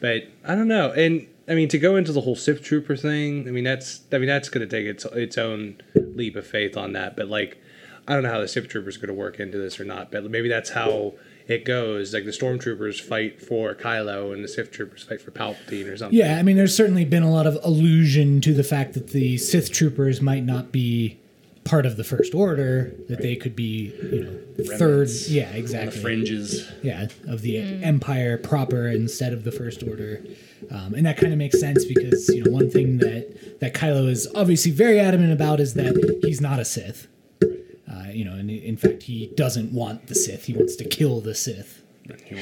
[0.00, 3.48] But I don't know, and I mean to go into the whole Sith Trooper thing.
[3.48, 6.76] I mean that's I mean that's going to take its its own leap of faith
[6.76, 7.16] on that.
[7.16, 7.60] But like,
[8.06, 10.10] I don't know how the Sith Troopers going to work into this or not.
[10.12, 11.14] But maybe that's how
[11.48, 12.14] it goes.
[12.14, 16.18] Like the Stormtroopers fight for Kylo and the Sith Troopers fight for Palpatine or something.
[16.18, 19.36] Yeah, I mean, there's certainly been a lot of allusion to the fact that the
[19.36, 21.18] Sith troopers might not be
[21.64, 25.08] part of the First Order, that they could be, you know, third.
[25.28, 26.00] Yeah, On the exactly.
[26.00, 26.70] fringes.
[26.82, 30.24] yeah, of the Empire proper instead of the First Order.
[30.70, 34.08] Um, and that kind of makes sense because you know one thing that that Kylo
[34.08, 37.06] is obviously very adamant about is that he's not a Sith.
[37.42, 40.44] Uh, you know, and in fact, he doesn't want the Sith.
[40.44, 41.82] He wants to kill the Sith.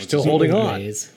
[0.00, 1.12] Still holding on, Ways.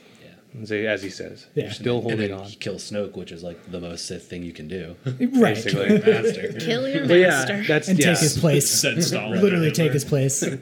[0.60, 1.48] As he- says.
[1.56, 1.66] Yeah.
[1.66, 2.46] You're still And holding then on.
[2.46, 4.96] he kills Snoke, which is like the most Sith thing you can do.
[5.06, 5.56] Right.
[5.56, 6.00] Basically.
[6.00, 6.54] Master.
[6.60, 7.62] Kill your But master.
[7.62, 8.14] yeah, that's And yeah.
[8.14, 8.70] take his place.
[8.82, 10.44] Said Literally take his place.
[10.44, 10.58] Uh,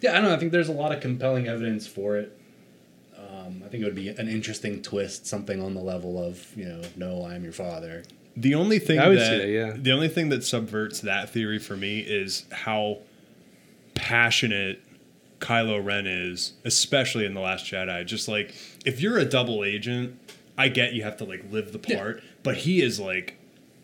[0.00, 0.34] Yeah, I don't know.
[0.34, 2.38] I think there's a lot of compelling evidence for it.
[3.18, 6.66] Um, I think it would be an interesting twist, something on the level of, you
[6.66, 8.04] know, no, I'm your father.
[8.36, 9.72] The only thing I would that, see that, yeah.
[9.76, 12.98] the only thing that subverts that theory for me is how
[13.94, 14.82] passionate
[15.40, 18.04] Kylo Ren is, especially in the Last Jedi.
[18.06, 20.18] Just like if you're a double agent,
[20.56, 23.36] I get you have to like live the part, but he is like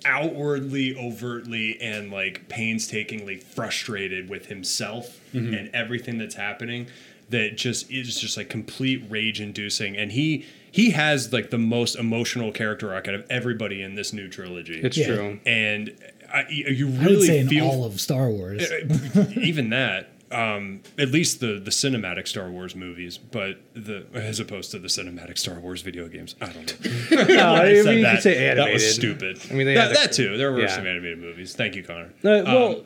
[0.05, 5.55] outwardly, overtly, and like painstakingly frustrated with himself mm-hmm.
[5.55, 6.87] and everything that's happening.
[7.31, 11.97] That just is just like complete rage inducing, and he he has like the most
[11.97, 14.81] emotional character arc out of everybody in this new trilogy.
[14.83, 15.07] it's Yeah.
[15.07, 15.41] true.
[15.47, 15.95] and
[16.33, 18.71] I, you I would really say in feel all of Star Wars.
[19.37, 24.71] even that um, at least the the cinematic Star Wars movies, but the as opposed
[24.73, 26.35] to the cinematic Star Wars video games.
[26.41, 27.25] I don't know.
[27.35, 29.41] No, I, I mean, said you that, could say that was stupid.
[29.51, 30.37] I mean, they that, had that too.
[30.37, 30.69] There were yeah.
[30.69, 31.55] some animated movies.
[31.55, 32.13] Thank you, Connor.
[32.23, 32.85] No, well, Um,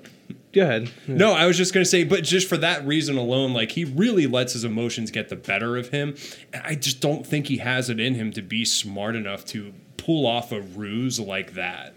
[0.52, 0.90] go ahead.
[1.06, 4.26] no, I was just gonna say, but just for that reason alone, like he really
[4.26, 6.16] lets his emotions get the better of him,
[6.52, 9.72] and I just don't think he has it in him to be smart enough to
[9.96, 11.94] pull off a ruse like that.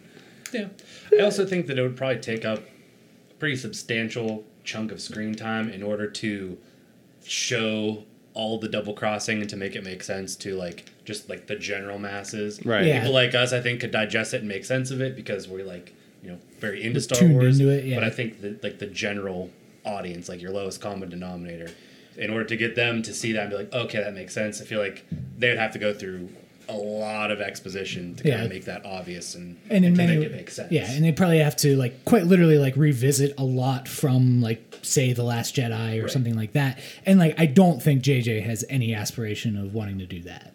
[0.54, 0.70] Yeah.
[1.18, 5.34] I also think that it would probably take up a pretty substantial chunk of screen
[5.34, 6.58] time in order to
[7.26, 8.04] show
[8.36, 11.56] all the double crossing and to make it make sense to like just like the
[11.56, 12.64] general masses.
[12.64, 12.86] Right.
[12.86, 13.00] Yeah.
[13.00, 15.66] People like us, I think, could digest it and make sense of it because we're
[15.66, 17.60] like, you know, very into Star tuned Wars.
[17.60, 17.96] into it, yeah.
[17.96, 19.50] But I think that like the general
[19.84, 21.72] audience, like your lowest common denominator,
[22.18, 24.62] in order to get them to see that and be like, okay, that makes sense.
[24.62, 25.06] I feel like
[25.38, 26.30] they'd have to go through
[26.70, 28.44] a lot of exposition to kind Yeah.
[28.46, 30.72] of make that obvious and, and in to many make it make sense.
[30.72, 34.78] yeah and they probably have to like quite literally like revisit a lot from like
[34.82, 38.64] say the last jedi or something like that and like i don't think jj has
[38.70, 40.54] any aspiration of wanting to do that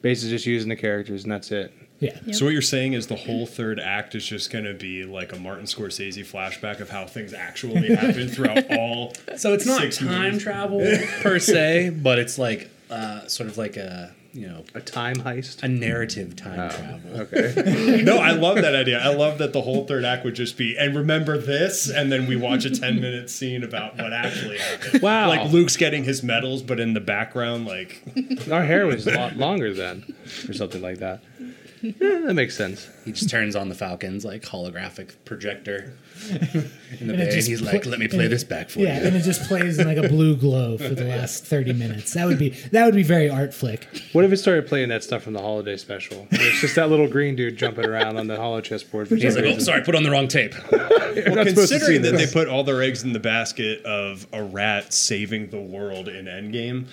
[0.00, 1.72] Basically, just using the characters, and that's it.
[1.98, 5.02] yeah So what you're saying is the whole third act is just going to be
[5.02, 9.12] like a Martin Scorsese flashback of how things actually happened throughout all.
[9.36, 10.42] So it's not Six time movies.
[10.44, 10.78] travel
[11.20, 15.62] per se, but it's like uh, sort of like a you know A time heist.
[15.62, 17.20] a narrative time oh, travel.
[17.20, 18.02] Okay.
[18.08, 18.98] No, I love that idea.
[19.00, 22.26] I love that the whole third act would just be, and remember this, and then
[22.26, 25.02] we watch a ten minute scene about what actually happened.
[25.02, 25.28] Wow.
[25.28, 28.02] Like Luke's getting his medals, but in the background, like
[28.50, 30.04] Our hair was a lot longer then,
[30.48, 31.22] or something like that.
[31.82, 32.88] Yeah, that makes sense.
[33.04, 35.92] He just turns on the Falcon's like holographic projector
[36.30, 36.64] in the
[37.00, 39.00] And bay, and just he's pl- like, "Let me play and- this back for yeah
[39.00, 42.14] you." and it just plays in like a blue glow for the last 30 minutes
[42.14, 45.04] that would be that would be very art flick What if it started playing that
[45.04, 46.26] stuff from the holiday special?
[46.32, 49.08] It's just that little green dude jumping around on the hollow chessboard.
[49.08, 51.78] He's some like, "Oh, sorry, put on the wrong tape." well, not supposed to see
[51.78, 55.60] considering that they put all their eggs in the basket of a rat saving the
[55.60, 56.86] world in Endgame,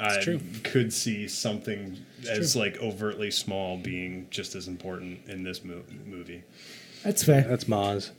[0.00, 0.40] I true.
[0.64, 6.42] could see something as like overtly small being just as important in this mo- movie.
[7.02, 8.10] that's fair That's Maz.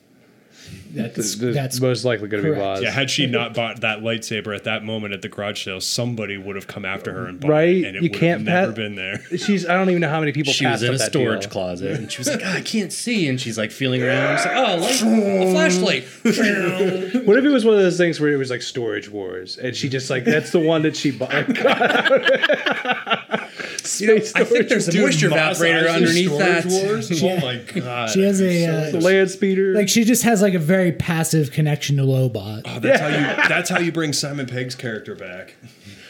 [0.91, 2.79] that's, That's, that's most likely going to be correct.
[2.79, 2.83] Maz.
[2.83, 6.37] Yeah, had she not bought that lightsaber at that moment at the garage sale, somebody
[6.37, 7.67] would have come after her and bought Right?
[7.77, 9.19] it, and it You would can't have never pat- been there.
[9.37, 9.65] She's.
[9.67, 10.53] I don't even know how many people.
[10.53, 11.49] She was passed in up a that storage deal.
[11.49, 14.37] closet, and she was like, "Ah, "I can't see," and she's like feeling around.
[14.37, 16.03] She's like, "Oh, light, a flashlight."
[17.25, 19.75] What if it was one of those things where it was like Storage Wars, and
[19.75, 21.31] she just like that's the one that she bought?
[23.87, 26.65] Space I think there's a moisture Maz evaporator underneath that.
[26.65, 27.11] Wars?
[27.23, 28.09] Oh my god!
[28.09, 28.65] she has a
[28.95, 29.73] uh, land speeder.
[29.73, 33.47] like she just has like a very passive connection to lobot Oh, that's how you.
[33.49, 35.55] That's how you bring Simon Pegg's character back.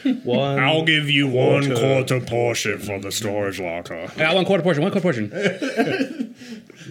[0.22, 0.58] one.
[0.58, 4.08] I'll give you one quarter portion for the storage locker.
[4.18, 4.82] I one quarter portion.
[4.82, 6.34] One quarter portion.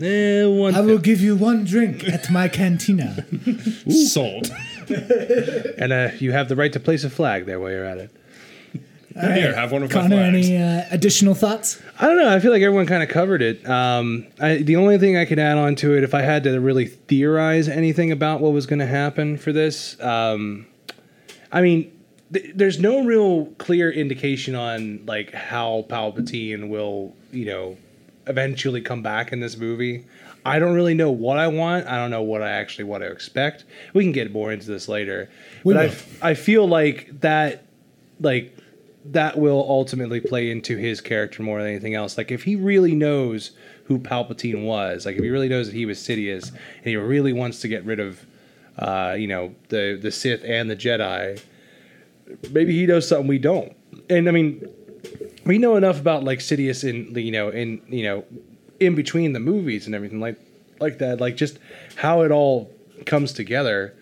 [0.01, 3.25] Eh, one I will give you one drink at my cantina.
[3.89, 4.51] Sold.
[5.77, 8.09] and uh, you have the right to place a flag there while you're at it.
[9.13, 10.49] Here, have one of my Connor, flags.
[10.49, 11.79] any uh, additional thoughts?
[11.99, 12.33] I don't know.
[12.33, 13.67] I feel like everyone kind of covered it.
[13.69, 16.59] Um, I, the only thing I could add on to it, if I had to
[16.59, 20.65] really theorize anything about what was going to happen for this, um,
[21.51, 21.91] I mean,
[22.33, 27.77] th- there's no real clear indication on like how Palpatine will, you know,
[28.25, 30.05] eventually come back in this movie.
[30.45, 31.87] I don't really know what I want.
[31.87, 33.63] I don't know what I actually want to expect.
[33.93, 35.29] We can get more into this later.
[35.63, 35.95] We but I, will.
[36.21, 37.63] I feel like that,
[38.19, 38.57] like
[39.05, 42.17] that will ultimately play into his character more than anything else.
[42.17, 43.51] Like if he really knows
[43.85, 47.33] who Palpatine was, like if he really knows that he was Sidious, and he really
[47.33, 48.25] wants to get rid of,
[48.77, 51.41] uh, you know, the the Sith and the Jedi,
[52.51, 53.75] maybe he knows something we don't.
[54.09, 54.67] And I mean,
[55.45, 58.25] we know enough about like Sidious in you know in you know
[58.79, 60.39] in between the movies and everything like
[60.79, 61.59] like that, like just
[61.95, 62.71] how it all
[63.05, 63.95] comes together.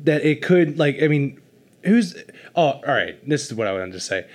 [0.00, 1.40] That it could like I mean,
[1.86, 2.14] who's
[2.54, 3.16] oh all right.
[3.28, 4.26] This is what I wanted to say.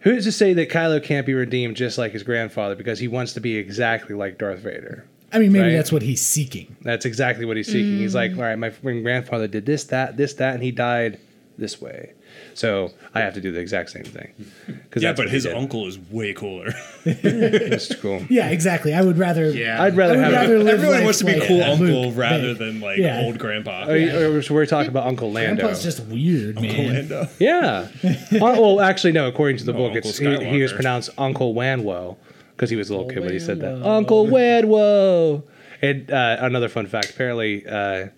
[0.00, 3.32] Who's to say that Kylo can't be redeemed just like his grandfather because he wants
[3.32, 5.04] to be exactly like Darth Vader?
[5.32, 5.72] I mean, maybe Right.
[5.72, 6.76] that's what he's seeking.
[6.82, 7.98] That's exactly what he's seeking.
[7.98, 8.38] He's like, mm.
[8.38, 11.18] all right, my my grandfather did this, that, this, that, and he died
[11.58, 12.12] this way.
[12.58, 14.32] So I have to do the exact same thing.
[14.96, 16.72] Yeah, but his uncle is way cooler.
[17.04, 18.20] That's cool.
[18.28, 18.94] Yeah, exactly.
[18.94, 19.48] I would rather.
[19.50, 19.80] Yeah.
[19.80, 20.32] I'd I rather would have.
[20.32, 22.58] rather live Everyone life wants to be like cool Luke, uncle rather big.
[22.58, 23.20] than like Yeah.
[23.20, 23.84] old grandpa.
[23.86, 25.60] Oh, you- so we're talking about Uncle Lando.
[25.62, 26.88] Grandpa's just weird, man.
[27.08, 27.28] Lando.
[27.38, 27.86] Yeah.
[28.02, 29.28] Uh, well, actually, no.
[29.28, 30.74] According to the No, book, Uncle it's he, he was Skywalker.
[30.74, 32.16] pronounced Uncle Wanwo
[32.56, 33.80] because he was a little kid when he said that.
[33.86, 35.44] Uncle Wanwo.
[35.80, 38.08] And uh, another fun fact: apparently, uh,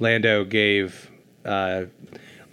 [0.00, 1.08] Lando gave
[1.44, 1.82] uh,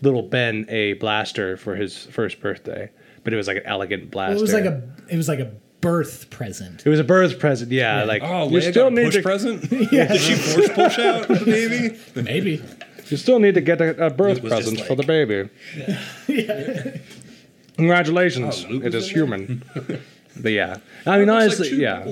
[0.02, 2.90] little Ben a blaster for his first birthday,
[3.24, 4.32] but it was like an elegant blaster.
[4.36, 4.84] Well, it was like a.
[5.10, 6.84] It was like a birth present.
[6.86, 7.72] It was a birth present.
[7.72, 9.22] Yeah, like Oh, you Leia still got a need push to.
[9.22, 9.70] present?
[9.70, 11.98] Did she force push out the baby?
[12.22, 12.64] Maybe.
[13.08, 15.50] You still need to get a, a birth Luke was just present for the baby.
[16.28, 16.98] Yeah.
[17.78, 19.38] Congratulations, Oh, Luke it was is in there?
[19.38, 19.64] human.
[20.36, 22.04] but yeah, I mean, honestly, yeah.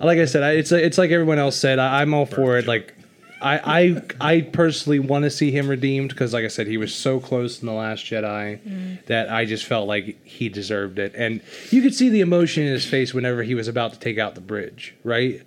[0.00, 1.78] Like I said, I, it's it's like everyone else said.
[1.78, 2.66] I, I'm all for it.
[2.66, 2.94] Like,
[3.42, 6.94] I I I personally want to see him redeemed because, like I said, he was
[6.94, 11.40] so close in the Last Jedi that I just felt like he deserved it, and
[11.70, 14.34] you could see the emotion in his face whenever he was about to take out
[14.34, 15.42] the bridge, right?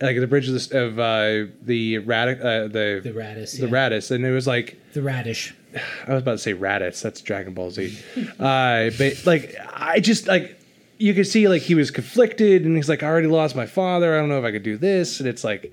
[0.00, 3.72] Like the bridge of, the, of uh, the radic, uh, the The Raddus, the yeah.
[3.72, 5.54] Raddus, and it was like The radish.
[6.06, 7.02] I was about to say Raditz.
[7.02, 7.98] That's Dragon Ball Z.
[8.38, 10.58] uh, but like, I just like
[10.98, 14.16] you could see like he was conflicted, and he's like, I already lost my father.
[14.16, 15.72] I don't know if I could do this, and it's like.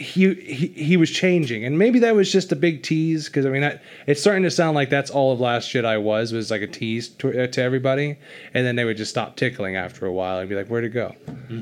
[0.00, 3.50] He, he he was changing, and maybe that was just a big tease because I
[3.50, 6.62] mean, that, it's starting to sound like that's all of Last Jedi was was like
[6.62, 8.16] a tease to, uh, to everybody,
[8.54, 10.90] and then they would just stop tickling after a while and be like, "Where'd it
[10.90, 11.14] go?"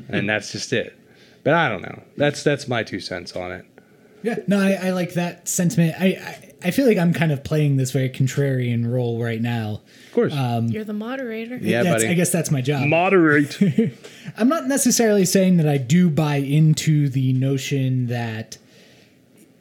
[0.07, 0.97] and that's just it.
[1.43, 2.01] But I don't know.
[2.15, 3.65] That's that's my two cents on it.
[4.23, 5.95] Yeah, no, I, I like that sentiment.
[5.99, 9.81] I, I I feel like I'm kind of playing this very contrarian role right now.
[10.07, 11.57] Of course, um, You're the moderator.
[11.57, 12.11] yeah, That's- buddy.
[12.11, 12.87] I guess that's my job.
[12.87, 13.57] moderate.
[14.37, 18.57] I'm not necessarily saying that I do buy into the notion that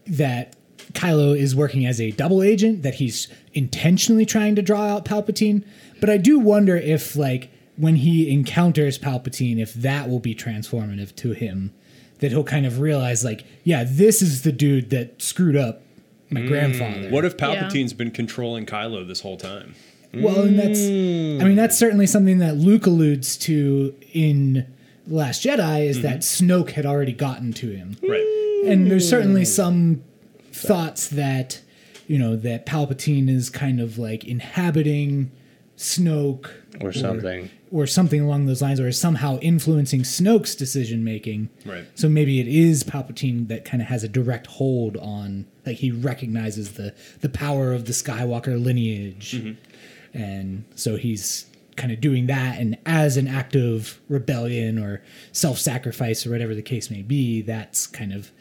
[0.07, 0.57] that
[0.93, 5.65] Kylo is working as a double agent, that he's intentionally trying to draw out Palpatine,
[6.01, 11.15] but I do wonder if like when he encounters Palpatine if that will be transformative
[11.17, 11.73] to him
[12.21, 15.83] that he'll kind of realize like, yeah, this is the dude that screwed up
[16.31, 16.49] my mm.
[16.49, 17.11] grandfather.
[17.11, 19.75] What if Palpatine's been controlling Kylo this whole time?
[20.15, 24.67] Well, and that's, I mean, that's certainly something that Luke alludes to in
[25.07, 26.07] Last Jedi is mm-hmm.
[26.07, 27.97] that Snoke had already gotten to him.
[28.03, 28.65] Right.
[28.67, 30.03] And there's certainly some
[30.51, 31.61] thoughts that,
[32.07, 35.31] you know, that Palpatine is kind of like inhabiting
[35.77, 36.51] Snoke
[36.81, 37.51] Or something.
[37.71, 41.51] or something along those lines, or is somehow influencing Snoke's decision making.
[41.65, 41.85] Right.
[41.95, 45.91] So maybe it is Palpatine that kind of has a direct hold on, like he
[45.91, 50.19] recognizes the the power of the Skywalker lineage, mm-hmm.
[50.19, 51.47] and so he's
[51.77, 55.03] kind of doing that, and as an act of rebellion or
[55.33, 58.33] self sacrifice or whatever the case may be, that's kind of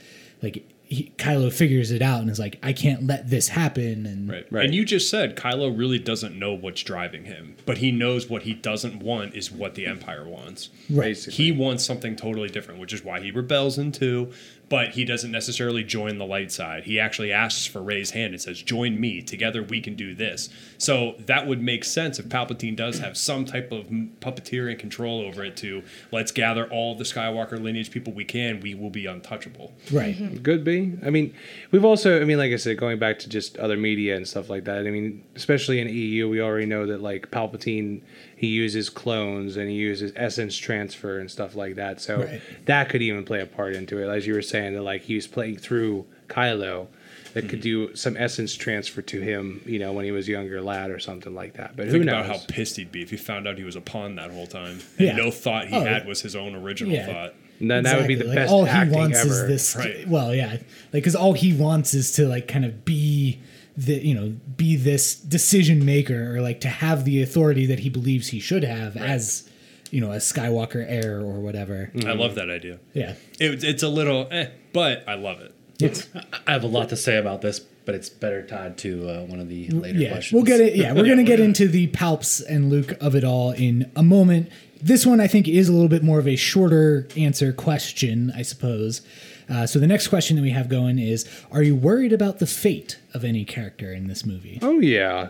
[0.41, 4.29] like he, Kylo figures it out and is like, I can't let this happen, and
[4.29, 4.47] Right.
[4.49, 4.65] Right.
[4.65, 8.43] And you just said Kylo really doesn't know what's driving him, but he knows what
[8.43, 10.69] he doesn't want is what the Empire wants.
[10.89, 11.17] right.
[11.17, 14.31] He wants something totally different, which is why he rebels in two,
[14.69, 16.83] but he doesn't necessarily join the light side.
[16.83, 19.21] He actually asks for Rey's hand and says, Join me.
[19.21, 20.49] Together we can do this.
[20.77, 25.43] So that would make sense if Palpatine does have some type of puppeteering control over
[25.43, 29.73] it to let's gather all the Skywalker lineage people we can, we will be untouchable.
[29.91, 30.15] right.
[30.17, 30.43] Mm-hmm.
[30.43, 30.97] Could be.
[31.05, 31.33] I mean,
[31.71, 34.49] we've also, I mean, like I said, going back to just other media and stuff
[34.49, 34.85] like that.
[34.85, 38.01] I mean, especially in EU, we already know that like Palpatine,
[38.39, 41.99] he uses clones and he uses essence transfer and stuff like that.
[41.99, 42.41] So Right.
[42.65, 45.15] that could even play a part into it, as you were saying that like he
[45.15, 46.87] was playing through Kylo.
[47.33, 47.89] That could mm-hmm.
[47.89, 50.97] do some essence transfer to him, you know, when he was a younger lad or
[50.97, 51.75] something like that.
[51.75, 52.25] But who Think knows?
[52.25, 54.47] about how pissed he'd be if he found out he was a pawn that whole
[54.47, 54.79] time.
[54.97, 55.15] And Yeah.
[55.17, 55.81] no thought he Oh.
[55.83, 57.05] had was his own original Yeah.
[57.05, 57.33] thought.
[57.59, 59.29] And then that would be the Like, best all he wants ever.
[59.29, 60.07] is this Right.
[60.07, 60.61] well yeah like
[60.93, 63.39] because all he wants is to like kind of be
[63.77, 67.89] the you know be this decision maker or like to have the authority that he
[67.89, 69.47] believes he should have as
[69.91, 72.79] you know a skywalker heir or whatever I love that idea.
[72.93, 75.53] yeah It, it's a little eh, but I love it.
[75.79, 76.07] Yes.
[76.47, 79.39] I have a lot to say about this, but it's better tied to uh, one
[79.39, 80.33] of the later yeah, questions.
[80.33, 80.75] we'll get it.
[80.75, 84.49] Yeah, we're gonna get into the palps and Luke of it all in a moment.
[84.81, 88.41] This one I think is a little bit more of a shorter answer question, I
[88.41, 89.01] suppose.
[89.49, 92.47] Uh, so the next question that we have going is: Are you worried about the
[92.47, 94.59] fate of any character in this movie?
[94.61, 95.29] Oh yeah.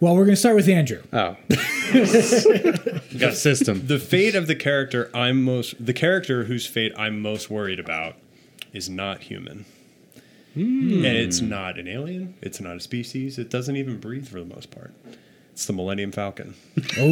[0.00, 1.02] Well, we're gonna start with Andrew.
[1.12, 1.36] Oh.
[3.18, 3.86] got system.
[3.86, 8.14] The fate of the character I'm most the character whose fate I'm most worried about
[8.72, 9.64] is not human.
[10.54, 12.34] And it's not an alien.
[12.42, 13.38] It's not a species.
[13.38, 14.92] It doesn't even breathe for the most part.
[15.58, 16.54] It's the Millennium Falcon.
[17.00, 17.02] Oh,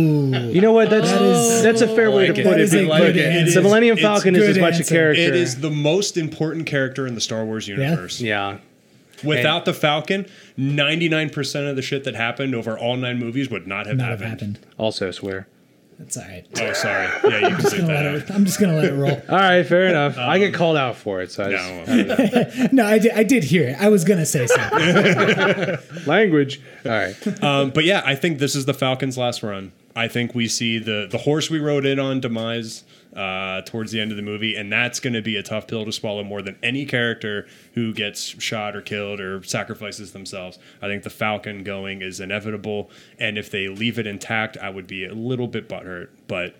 [0.52, 0.88] You know what?
[0.88, 2.44] That's That is- that's a fair way like to it.
[2.44, 2.60] put it.
[2.60, 2.62] it.
[2.62, 3.60] is a but good the.
[3.60, 5.20] Millennium Falcon is as much a character.
[5.20, 8.20] It is the most important character in the Star Wars universe.
[8.20, 8.58] Yeah.
[9.24, 10.26] Without the Falcon,
[10.56, 14.20] 99% of the shit that happened over all nine movies would not have not have
[14.20, 14.58] happened.
[14.58, 14.72] happened.
[14.78, 15.48] Also swear.
[15.98, 16.44] That's all right.
[16.60, 17.06] Oh, sorry.
[17.24, 19.12] Yeah, you can Just leave gonna that let it, I'm just gonna let it roll.
[19.28, 20.18] All right, fair enough.
[20.18, 21.88] I get called out for it, so I just,
[22.60, 22.68] No.
[22.72, 23.12] No, I did.
[23.12, 23.76] I did hear it.
[23.80, 25.78] I was gonna say something.
[26.06, 26.60] language.
[26.84, 27.42] All right.
[27.42, 29.72] Um, but yeah, I think this is the Falcons' last run.
[29.96, 32.84] I think we see the the horse we rode in on demise
[33.16, 35.86] uh, towards the end of the movie, and that's going to be a tough pill
[35.86, 40.58] to swallow more than any character who gets shot or killed or sacrifices themselves.
[40.82, 44.86] I think the Falcon going is inevitable, and if they leave it intact, I would
[44.86, 46.08] be a little bit butthurt.
[46.28, 46.54] But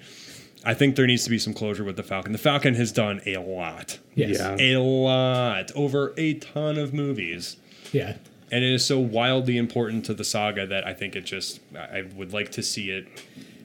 [0.65, 2.33] I think there needs to be some closure with the Falcon.
[2.33, 4.39] The Falcon has done a lot, Yes.
[4.39, 4.57] Yeah.
[4.59, 7.59] a lot over a ton of movies
[7.93, 8.17] Yeah.
[8.51, 11.99] And it is so wildly important to the saga that I think it just I
[11.99, 13.07] I would like to see it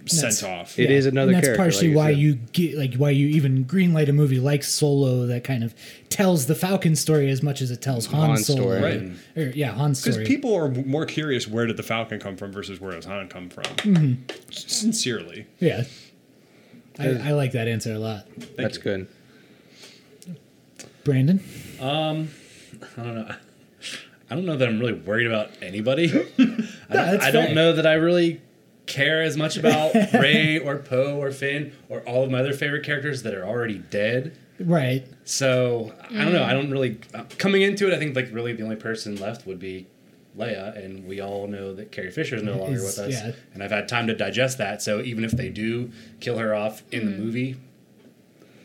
[0.06, 0.80] sent off.
[0.80, 3.66] It is another and that's character, partially like why you get like why you even
[3.66, 5.76] greenlight a movie like Solo that kind of
[6.10, 8.62] tells the Falcon story as much as it tells Han, Han Solo.
[8.62, 8.82] story.
[8.82, 9.12] Right.
[9.38, 12.80] Or, yeah, Han's Because people are more curious where did the Falcon come from versus
[12.80, 13.64] where does Han come from.
[13.64, 14.52] Mm-hmm.
[14.52, 15.84] Sincerely, yeah.
[17.00, 18.26] I, I like that answer a lot.
[18.58, 19.08] That's good.
[21.04, 21.44] Brandon?
[21.80, 22.30] Um,
[22.98, 23.36] I don't know.
[24.32, 26.08] I don't know that I'm really worried about anybody.
[26.90, 28.42] I, don't, I don't know that I really
[28.86, 32.84] care as much about Rey or Poe or Finn or all of my other favorite
[32.86, 34.38] characters that are already dead.
[34.58, 35.06] Right.
[35.26, 36.44] So I don't know.
[36.44, 37.94] I don't really uh, coming into it.
[37.94, 39.88] I think like really the only person left would be
[40.38, 43.12] Leia, and we all know that Carrie Fisher is no longer Is- with us.
[43.12, 43.32] yeah.
[43.54, 44.82] And I've had time to digest that.
[44.82, 47.58] So even if they do kill her off in the movie,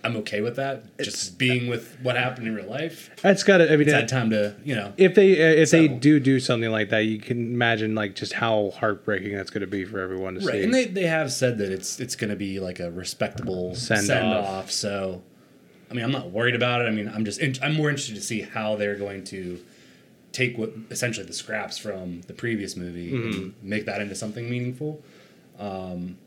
[0.06, 0.96] I'm okay with that.
[0.98, 3.10] Just being with what happened in real life.
[3.22, 3.64] That's got to.
[3.72, 4.92] I mean, It's had time to you know.
[4.96, 8.32] if they uh, if they do do something like that, you can imagine like just
[8.34, 10.62] how heartbreaking that's going to be for everyone to Right, see.
[10.64, 14.04] and they, they have said that it's it's going to be like a respectable Send
[14.06, 14.46] send, off.
[14.46, 14.70] off.
[14.70, 15.22] So,
[15.90, 16.84] I mean, I'm not worried about it.
[16.84, 19.60] I mean, I'm just in, I'm more interested to see how they're going to
[20.32, 25.02] take what essentially the scraps from the previous movie and make that into something meaningful.
[25.58, 26.18] Um,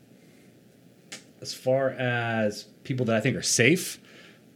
[1.40, 3.98] as far as people that I think are safe,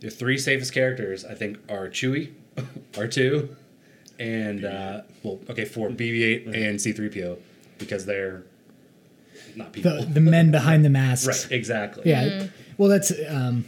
[0.00, 2.32] the three safest characters I think are Chewie,
[2.96, 3.56] R two,
[4.18, 7.38] and uh, well, okay, four BB-8 and C-3PO
[7.78, 8.44] because they're
[9.56, 9.96] not people.
[9.96, 11.44] The, the men behind the masks.
[11.44, 12.04] Right, exactly.
[12.06, 12.46] Yeah.
[12.78, 13.64] Well, that's um,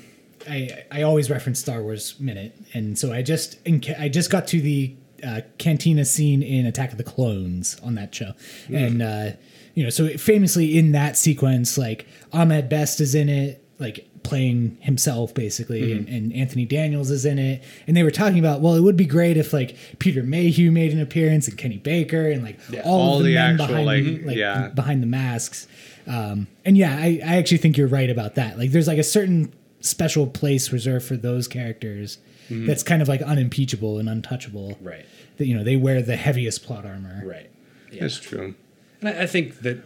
[0.49, 4.31] I I always reference Star Wars minute, and so I just in, ca- I just
[4.31, 4.95] got to the
[5.27, 8.33] uh, cantina scene in Attack of the Clones on that show,
[8.69, 9.31] and uh,
[9.77, 14.79] you know, so famously in that sequence, like Ahmed Best is in it, like playing
[14.81, 18.75] himself basically, and, and Anthony Daniels is in it, and they were talking about well,
[18.75, 22.43] it would be great if like Peter Mayhew made an appearance and Kenny Baker and
[22.43, 24.69] like all, all the, the men actual, behind like, like yeah.
[24.69, 25.69] behind the masks.
[26.07, 28.59] Um, and yeah, I, I actually think you're right about that.
[28.59, 32.19] Like, there's like a certain special place reserved for those characters
[32.49, 34.79] that's kind of like unimpeachable and untouchable.
[34.81, 35.05] Right.
[35.37, 37.23] That you know they wear the heaviest plot armor.
[37.27, 37.51] Right.
[37.93, 38.01] Yeah.
[38.03, 38.55] That's true.
[39.01, 39.79] And I, I think that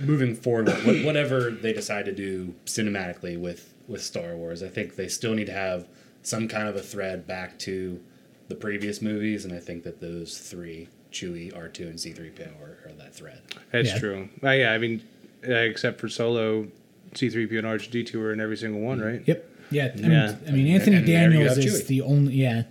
[0.00, 0.68] moving forward,
[1.04, 5.46] whatever they decide to do cinematically with with Star Wars, I think they still need
[5.46, 5.86] to have
[6.22, 8.00] some kind of a thread back to
[8.48, 12.30] the previous movies, and I think that those three, Chewie, R two, and C three
[12.30, 13.40] PO, are, are that thread.
[13.72, 13.98] That's Yeah.
[13.98, 14.28] true.
[14.42, 15.02] Uh, yeah, I mean,
[15.48, 16.68] uh, except for Solo,
[17.14, 19.22] C-3PO and R2D2 are in every single one, right?
[19.26, 19.48] Yep.
[19.72, 19.90] Yeah.
[19.92, 20.36] I mean, Yeah.
[20.46, 21.86] I mean Anthony And there you Daniels is Chewie.
[21.88, 22.34] the only.
[22.34, 22.62] Yeah.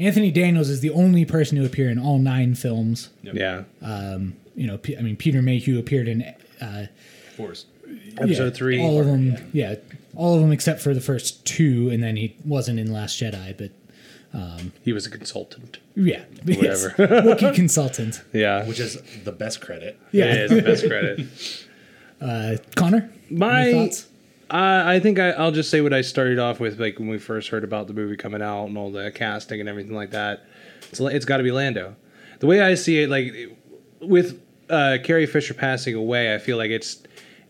[0.00, 3.10] Anthony Daniels is the only person to appear in all nine films.
[3.22, 3.62] Yeah.
[4.54, 6.22] You know, P- I mean, Peter Mayhew appeared in
[6.60, 6.86] uh,
[7.36, 7.66] Force.
[8.18, 8.80] Episode yeah, three.
[8.82, 9.36] All of them.
[9.52, 9.74] Yeah.
[10.16, 13.56] All of them except for the first two, and then he wasn't in Last Jedi,
[13.58, 13.70] but
[14.82, 15.78] He was a consultant.
[15.96, 16.84] yeah, yes.
[16.96, 17.22] Whatever.
[17.34, 18.22] Wookiee consultant.
[18.32, 18.64] Yeah.
[18.66, 19.98] Which is the best credit.
[20.12, 21.26] Yeah, It is the best credit.
[22.76, 23.10] Connor.
[23.30, 24.06] My- any thoughts?
[24.50, 27.18] I I think I, I'll just say what I started off with, like when we
[27.18, 30.44] first heard about the movie coming out and all the casting and everything like that.
[30.90, 31.96] It's it's got to be Lando.
[32.40, 33.34] The way I see it, like
[34.00, 34.40] with
[34.70, 37.02] uh, Carrie Fisher passing away, I feel like it's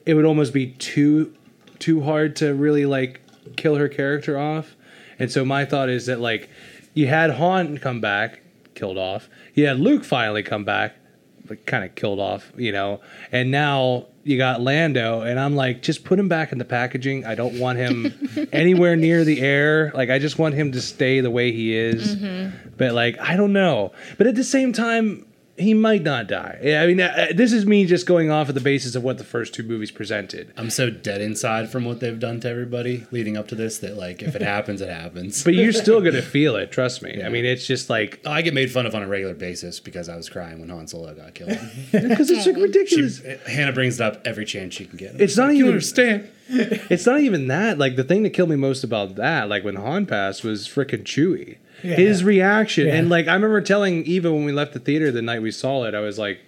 [0.06, 1.34] it would almost be too
[1.78, 3.20] too hard to really like
[3.56, 4.74] kill her character off.
[5.18, 6.48] And so my thought is that like
[6.94, 8.42] you had Han come back,
[8.74, 9.28] killed off.
[9.54, 10.96] You had Luke finally come back,
[11.48, 13.00] like kind of killed off, you know.
[13.32, 17.26] And now you got Lando, and I'm like, just put him back in the packaging.
[17.26, 19.92] I don't want him anywhere near the air.
[19.94, 22.16] Like, I just want him to stay the way he is.
[22.76, 23.92] But like, I don't know.
[24.16, 25.26] But at the same time,
[25.56, 26.58] he might not die.
[26.62, 29.18] Yeah, I mean, uh, this is me just going off of the basis of what
[29.18, 30.52] the first two movies presented.
[30.56, 33.96] I'm so dead inside from what they've done to everybody leading up to this that
[33.96, 35.44] like if it happens, it happens.
[35.44, 36.72] But you're still gonna feel it.
[36.72, 37.22] Trust me.
[37.22, 40.08] I mean, it's just like I get made fun of on a regular basis because
[40.08, 41.58] I was crying when Han Solo got killed.
[41.92, 43.22] because it's like ridiculous.
[43.46, 45.20] Hannah brings it up every chance she can get.
[45.20, 46.30] It's not you even understand.
[46.48, 47.78] It's not even that.
[47.78, 51.04] Like the thing that killed me most about that, like when Han passed, was freaking
[51.04, 51.58] Chewie.
[51.84, 51.96] Yeah.
[51.96, 52.94] His reaction, Yeah.
[52.96, 55.84] and like I remember telling Eva when we left the theater the night we saw
[55.84, 56.40] it, I was like,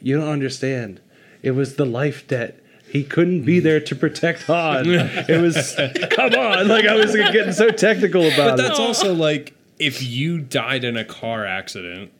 [0.00, 1.00] "You don't understand.
[1.42, 2.56] It was the life debt."
[2.88, 4.84] He couldn't be there to protect Han.
[4.88, 5.76] it was,
[6.10, 8.36] come on, like I was getting so technical about it.
[8.56, 8.62] But it.
[8.68, 12.10] that's also like if you died in a car accident,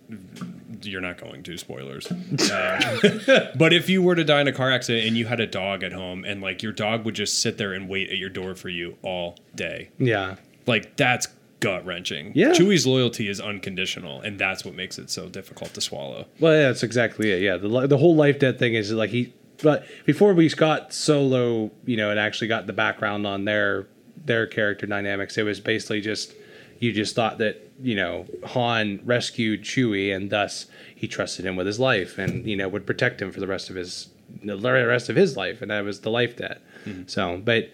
[0.82, 2.06] you're not going to spoilers.
[2.52, 5.46] Uh, but if you were to die in a car accident and you had a
[5.46, 8.30] dog at home and like your dog would just sit there and wait at your
[8.30, 10.36] door for you all day, Yeah,
[10.66, 11.26] like that's
[11.60, 12.32] gut wrenching.
[12.34, 12.50] Yeah.
[12.50, 16.26] Chewie's loyalty is unconditional, and that's what makes it so difficult to swallow.
[16.40, 17.42] Well, yeah, that's exactly it.
[17.42, 19.32] Yeah, the the whole life debt thing is like he.
[19.62, 23.86] But before we got Solo, you know, and actually got the background on their
[24.24, 26.34] their character dynamics, it was basically just
[26.78, 31.66] you just thought that you know Han rescued Chewie, and thus he trusted him with
[31.66, 34.08] his life, and you know would protect him for the rest of his
[34.42, 36.60] the rest of his life, and that was the life debt.
[36.84, 37.02] Mm-hmm.
[37.06, 37.70] So, but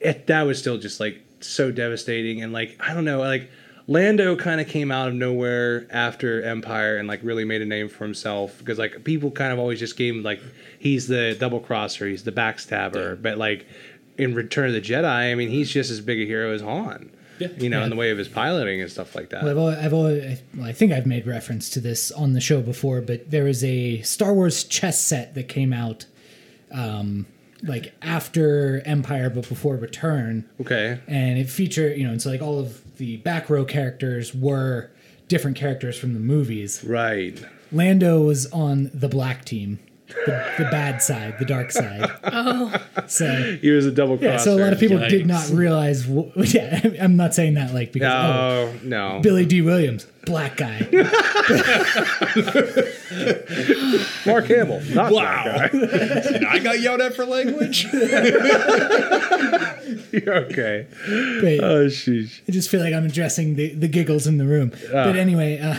[0.00, 2.42] it, that was still just like so devastating.
[2.42, 3.50] And like i don't know like
[3.86, 7.88] lando kind of came out of nowhere after empire and like really made a name
[7.88, 8.58] for himself.
[8.58, 10.40] Because like people kind of always just gave him like
[10.78, 13.20] he's the double crosser he's the backstabber.
[13.20, 13.66] But like
[14.18, 17.10] in return of the jedi i mean he's just as big a hero as han
[17.56, 19.44] you know in the way of his piloting and stuff like that.
[19.44, 22.40] Well, I've, always, I've always, well, I think I've made reference to this on the
[22.40, 26.06] show before, but there was a Star Wars chess set that came out,
[26.72, 27.26] um,
[27.62, 31.00] like after Empire but before Return, okay.
[31.06, 34.90] And it featured, you know, it's like all of the back row characters were
[35.28, 36.82] different characters from the movies.
[36.84, 37.44] right.
[37.74, 39.78] Lando was on the black team,
[40.26, 42.10] the, the bad side, the dark side.
[42.34, 42.72] Oh,
[43.06, 43.26] so
[43.60, 46.04] he was a double crosser yeah, so a lot of people did not realize.
[46.04, 50.56] wh- Yeah, I'm not saying that like because oh, no no Billy Dee Williams, black
[50.56, 50.78] guy.
[54.26, 57.86] mark hamill not wow and I got yelled at for language.
[60.26, 64.46] okay But oh sheesh I just feel like I'm addressing the, the giggles in the
[64.46, 64.72] room.
[64.90, 65.76] But anyway, uh,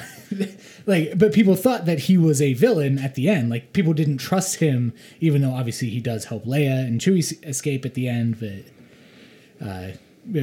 [0.86, 3.50] like, but people thought that he was a villain at the end.
[3.50, 7.86] Like, people didn't trust him, even though obviously he does help Leia and Chewie escape
[7.86, 8.40] at the end.
[8.40, 9.88] But, uh,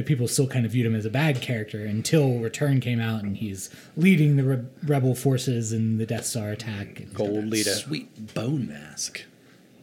[0.05, 3.37] people still kind of viewed him as a bad character until Return came out and
[3.37, 6.99] he's leading the re- rebel forces in the Death Star attack.
[6.99, 9.23] And gold leader Sweet bone mask.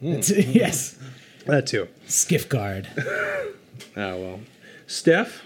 [0.01, 0.97] It's- yes,
[1.45, 2.87] that too Skiff Guard.
[2.97, 3.53] oh
[3.95, 4.39] well
[4.87, 5.43] steph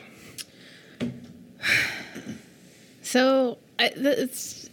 [3.01, 4.69] So I, it's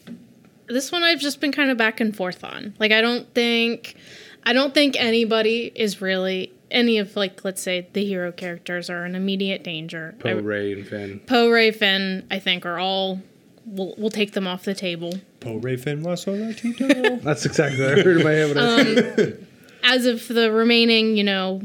[0.73, 2.75] this one I've just been kind of back and forth on.
[2.79, 3.97] Like I don't think
[4.45, 9.05] I don't think anybody is really any of like let's say the hero characters are
[9.05, 10.15] in immediate danger.
[10.21, 13.21] I- poe rey and finn Poe, Rey, Finn, I think are all.
[13.67, 15.13] We'll, we'll take them off the table.
[15.41, 17.23] Po Ray Finn Lasso Latito.
[17.23, 19.35] that's exactly what i heard in my head when I um, was
[19.85, 21.63] As of the remaining, you know,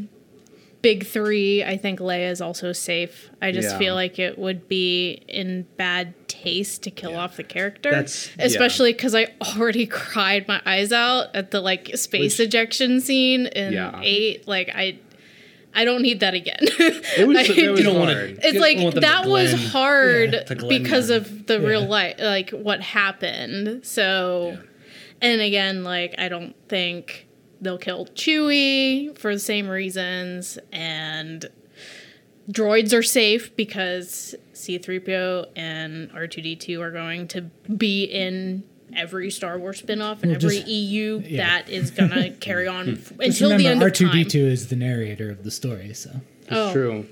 [0.85, 3.31] big three, I think Leia is also safe.
[3.41, 3.77] I just Yeah.
[3.79, 8.93] feel like it would be in bad taste to kill off the character, That's- especially
[8.93, 13.73] because I already cried my eyes out at the like space Which- ejection scene in
[13.73, 13.99] Yeah.
[14.03, 14.47] eight.
[14.47, 14.99] Like I,
[15.73, 16.59] I don't need that again.
[17.17, 18.41] It was, I- it was don't want hard.
[18.41, 18.47] to.
[18.47, 21.17] it's like that was hard Yeah, because them.
[21.23, 24.57] of the real life like what happened so
[25.21, 27.24] and again like i don't think
[27.61, 31.45] they'll kill chewie for the same reasons and
[32.51, 37.41] droids are safe because c3po and r2d2 are going to
[37.75, 38.63] be in
[38.95, 41.37] every star wars spin-off and Well, every just- eu yeah.
[41.61, 44.67] that is gonna carry on f- Just until the end remember, of time R2D2 is
[44.67, 46.11] the narrator of the story, so.
[46.43, 46.71] It's Oh.
[46.71, 47.05] true.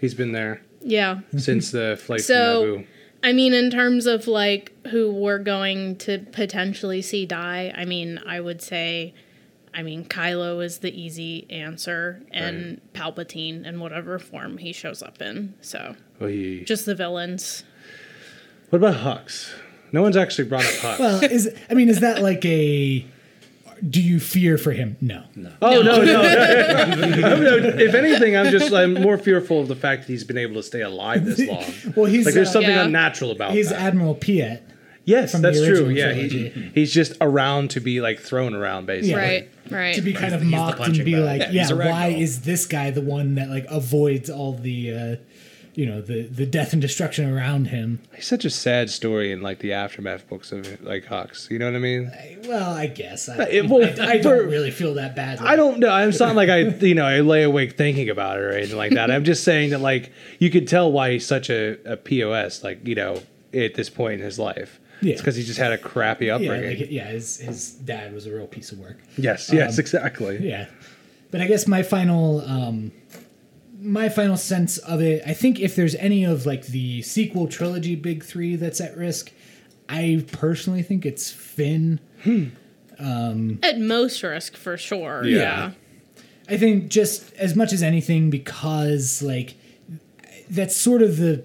[0.00, 2.86] He's been there yeah since the flight So- from Naboo.
[3.26, 8.20] I mean, in terms of like who we're going to potentially see die, I mean,
[8.26, 9.14] I would say,
[9.74, 15.20] I mean, Kylo is the easy answer, and Palpatine in whatever form he shows up
[15.20, 15.54] in.
[15.60, 17.64] So Oh, he- just the villains.
[18.70, 18.96] What about
[19.26, 19.52] Hux?
[19.92, 20.98] No one's actually brought up Hux.
[20.98, 23.04] Well, is I mean, is that like a?
[23.90, 24.96] do you fear for him?
[25.00, 25.24] No.
[25.34, 25.52] No.
[25.60, 26.04] Oh no, no.
[26.04, 26.22] no,
[27.76, 30.62] If anything, I'm just I'm more fearful of the fact that he's been able to
[30.62, 31.64] stay alive this long.
[31.96, 32.84] Well, he's like there's uh, something Yeah.
[32.84, 33.56] unnatural about him.
[33.56, 33.80] he's that.
[33.80, 34.62] Admiral Piet.
[35.04, 35.88] Yes, from the that's true.
[35.88, 39.10] Yeah, he, he's just around to be like thrown around basically.
[39.10, 39.16] Yeah.
[39.18, 39.94] Right, right.
[39.94, 41.22] to be kind of he's the mocked and be bag.
[41.24, 42.20] like, Yeah, yeah, he's a rag why doll.
[42.20, 45.16] is this guy the one that like avoids all the, uh,
[45.76, 47.98] you know, the the death and destruction around him?
[48.14, 51.50] He's such a sad story in like the aftermath books of like Hux.
[51.50, 52.12] You know what I mean?
[52.14, 55.46] I- Well, I guess I, It- well, I, I don't really feel that badly.
[55.48, 55.88] I don't know.
[55.90, 58.92] I'm not like I, you know, I lay awake thinking about it or anything like
[58.92, 59.10] that.
[59.10, 62.86] I'm just saying that, like, you could tell why he's such a, a POS, like,
[62.86, 63.20] you know,
[63.52, 64.78] at this point in his life.
[65.04, 65.12] Yeah.
[65.12, 66.80] It's because he just had a crappy Yeah, upbringing.
[66.80, 67.06] like, yeah.
[67.08, 68.98] His his dad was a real piece of work.
[69.16, 70.38] yes, yes, Um, exactly.
[70.48, 70.66] Yeah,
[71.30, 72.90] but I guess my final um,
[73.80, 77.94] my final sense of it, I think if there's any of like the sequel trilogy
[77.96, 79.30] big three that's at risk,
[79.88, 82.00] I personally think it's Finn.
[82.98, 85.24] At most risk for sure.
[85.24, 85.36] Yeah.
[85.38, 85.70] Yeah.
[86.48, 89.54] I think just as much as anything because like
[90.50, 91.42] that's sort of the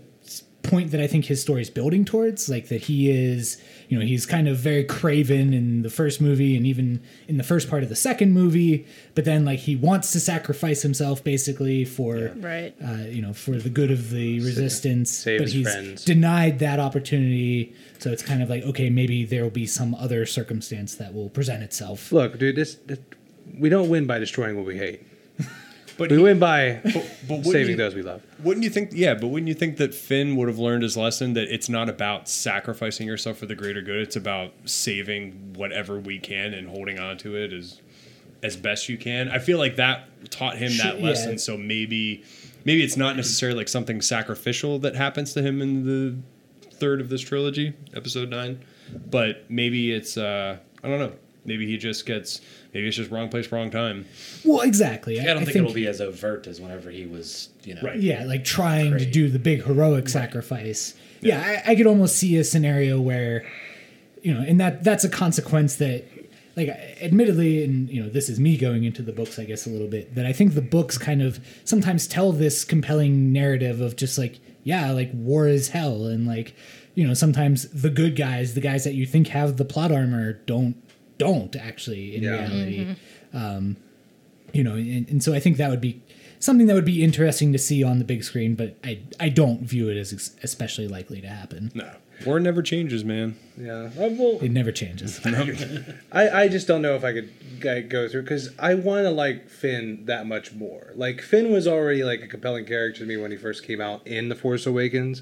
[0.69, 4.05] point that I think his story is building towards, like that he is, you know,
[4.05, 7.83] he's kind of very craven in the first movie and even in the first part
[7.83, 8.85] of the second movie,
[9.15, 12.73] but then like he wants to sacrifice himself basically for Right.
[12.83, 16.05] uh, you know, for the good of the resistance, save but he's friends.
[16.05, 17.73] denied that opportunity.
[17.99, 21.29] So it's kind of like, okay, maybe there will be some other circumstance that will
[21.29, 22.11] present itself.
[22.11, 22.99] Look, dude, this, this
[23.57, 25.01] we don't win by destroying what we hate.
[25.99, 26.95] But We he- win by but
[27.27, 28.23] wouldn't saving you- those we love.
[28.43, 28.91] Wouldn't you think?
[28.93, 31.89] Yeah, but wouldn't you think that Finn would have learned his lesson that it's not
[31.89, 33.97] about sacrificing yourself for the greater good.
[34.01, 37.79] It's about saving whatever we can and holding on to it as
[38.41, 39.27] as best you can.
[39.29, 41.05] I feel like that taught him that Sure, yeah.
[41.05, 41.37] lesson.
[41.37, 42.23] So maybe
[42.65, 46.15] maybe it's not necessarily like something sacrificial that happens to him in the
[46.71, 48.59] third of this trilogy, episode nine,
[49.11, 51.11] but maybe it's uh I don't know.
[51.45, 52.41] Maybe he just gets
[52.73, 54.05] maybe it's just wrong place, wrong time.
[54.45, 55.19] Well, exactly.
[55.19, 57.81] I don't think, it'll be as overt as whenever he was, you know.
[57.81, 57.99] Right.
[57.99, 62.37] yeah like trying to do the big heroic sacrifice yeah, I, I could almost see
[62.37, 63.45] a scenario where
[64.21, 66.05] you know and that that's a consequence that
[66.55, 66.67] like
[67.01, 69.87] admittedly and you know this is me going into the books i guess a little
[69.87, 74.17] bit that i think the books kind of sometimes tell this compelling narrative of just
[74.17, 76.53] like yeah like war is hell and like
[76.95, 80.33] you know sometimes the good guys the guys that you think have the plot armor
[80.33, 80.75] don't
[81.19, 82.31] don't actually in Yeah.
[82.31, 82.95] reality
[83.33, 83.77] um,
[84.53, 86.01] you know and, and so i think that would be
[86.39, 89.61] something that would be interesting to see on the big screen but i i don't
[89.61, 91.89] view it as especially likely to happen No.
[92.25, 93.37] War never changes, man.
[93.57, 93.91] Yeah.
[93.97, 95.21] Uh, well, it never changes
[96.11, 97.29] I, I just don't know if I could
[97.61, 100.91] g- go through because I want to like Finn that much more.
[100.95, 104.05] Like Finn was already like a compelling character to me when he first came out
[104.05, 105.21] in the Force Awakens,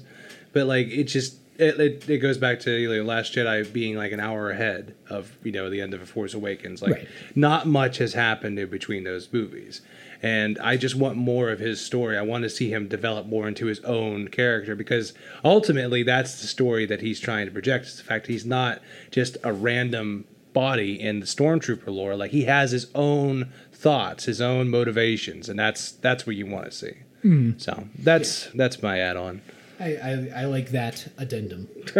[0.52, 3.96] but like it just it, it, it goes back to you know, Last Jedi being
[3.96, 6.80] like an hour ahead of you know the end of Force Awakens.
[6.82, 7.08] Like Right.
[7.34, 9.80] not much has happened in between those movies.
[10.20, 12.18] And I just want more of his story.
[12.18, 15.12] I want to see him develop more into his own character because
[15.44, 17.84] ultimately that's the story that he's trying to project.
[17.86, 18.80] It's the fact he's not
[19.12, 22.16] just a random body in the stormtrooper lore.
[22.16, 26.64] Like he has his own thoughts, his own motivations, and that's that's what you want
[26.64, 26.94] to see.
[27.22, 27.52] Hmm.
[27.58, 29.40] So that's that's my add-on.
[29.80, 31.68] I, I, I like that addendum.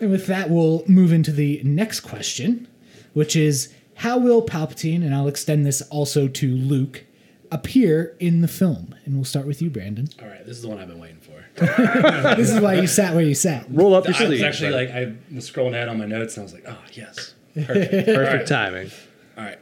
[0.00, 2.68] and with that, we'll move into the next question,
[3.12, 7.04] which is how will Palpatine, and I'll extend this also to Luke,
[7.50, 8.94] appear in the film?
[9.04, 10.08] And we'll start with you, Brandon.
[10.20, 11.32] All right, this is the one I've been waiting for.
[12.36, 13.66] This is why you sat where you sat.
[13.70, 14.42] Roll up your I was sleeves.
[14.42, 17.34] actually like, I was scrolling ahead on my notes and I was like, oh, yes.
[17.54, 18.46] perfect Alright.
[18.46, 18.90] timing.
[19.38, 19.58] All right.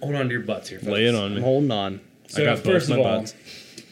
[0.00, 0.78] Hold on to your butts here.
[0.82, 1.18] Lay it folks.
[1.20, 1.40] on I'm me.
[1.42, 2.00] holding on.
[2.28, 3.34] So got both first my of all, butts.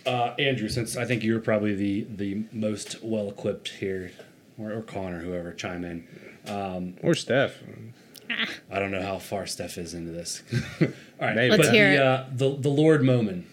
[0.06, 4.12] Uh, Andrew, since I think you're probably the the most well equipped here,
[4.58, 6.06] or, or Connor, whoever, chime in.
[7.02, 7.54] Or Steph.
[8.70, 10.42] I don't know how far Steph is into this.
[10.80, 10.88] All
[11.20, 11.50] right, Maybe.
[11.50, 12.00] Let's but hear the, it.
[12.00, 13.46] Uh, the the Lord Momin.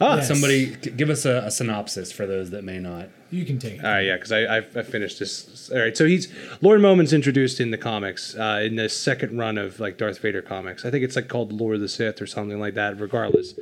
[0.00, 0.28] Ah, Yes.
[0.28, 3.08] Somebody give us a, a synopsis for those that may not.
[3.30, 3.84] You can take it.
[3.84, 5.70] All right, yeah, because I, I I finished this.
[5.70, 9.58] All right, so he's Lord Momin's introduced in the comics uh, in the second run
[9.58, 10.84] of like Darth Vader comics.
[10.84, 12.98] I think it's like called Lord of the Sith or something like that.
[13.00, 13.54] Regardless,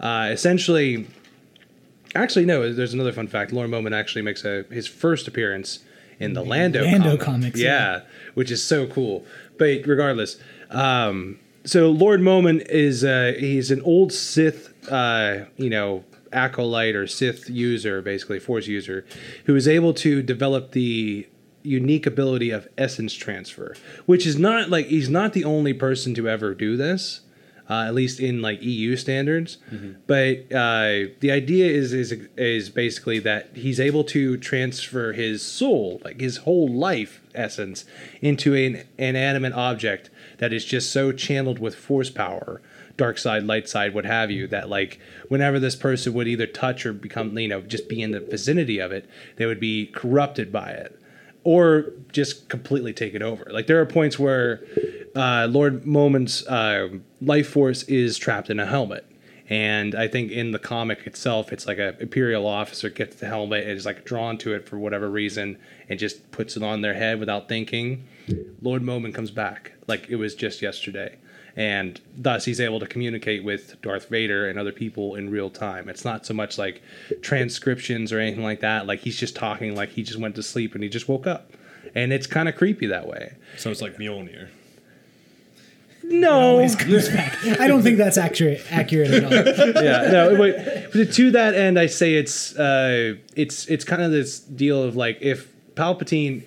[0.00, 1.06] uh, essentially,
[2.14, 2.72] actually no.
[2.72, 3.52] There's another fun fact.
[3.52, 5.80] Lord Momin actually makes a his first appearance
[6.18, 7.20] in the Lando Lando comic.
[7.20, 8.00] comics, yeah, yeah.
[8.34, 9.24] which is so cool.
[9.58, 10.36] But regardless,
[10.70, 17.06] um, so Lord Momin is uh, he's an old Sith, uh, you know, acolyte or
[17.06, 19.04] Sith user, basically Force user,
[19.46, 21.26] who is able to develop the
[21.62, 23.74] unique ability of essence transfer,
[24.06, 27.20] which is not like he's not the only person to ever do this.
[27.70, 29.58] Uh, at least in like EU standards.
[30.06, 36.02] But uh, the idea is is is basically that he's able to transfer his soul,
[36.04, 37.84] like his whole life essence,
[38.20, 42.60] into an inanimate object that is just so channeled with force power
[42.96, 46.84] dark side, light side, what have you, that like whenever this person would either touch
[46.84, 50.52] or become, you know, just be in the vicinity of it, they would be corrupted
[50.52, 51.00] by it
[51.42, 53.46] or just completely take it over.
[53.50, 54.60] Like there are points where
[55.14, 56.88] uh, Lord Momin's uh,
[57.20, 59.06] life force is trapped in a helmet.
[59.48, 63.66] And I think in the comic itself, it's like a imperial officer gets the helmet
[63.66, 65.58] and is like drawn to it for whatever reason
[65.88, 68.06] and just puts it on their head without thinking.
[68.62, 71.16] Lord Moment comes back like it was just yesterday
[71.56, 75.88] and thus he's able to communicate with Darth Vader and other people in real time.
[75.88, 76.82] It's not so much like
[77.22, 78.86] transcriptions or anything like that.
[78.86, 81.52] Like he's just talking like he just went to sleep and he just woke up,
[81.94, 83.34] and it's kind of creepy that way.
[83.56, 84.48] So it's like Mjolnir.
[86.12, 87.38] No, Always comes back.
[87.60, 89.32] I don't think that's accurate accurate at all.
[89.84, 90.36] yeah, no.
[90.36, 94.82] But, but to that end, I say it's uh, it's it's kind of this deal
[94.82, 96.44] of like if Palpatine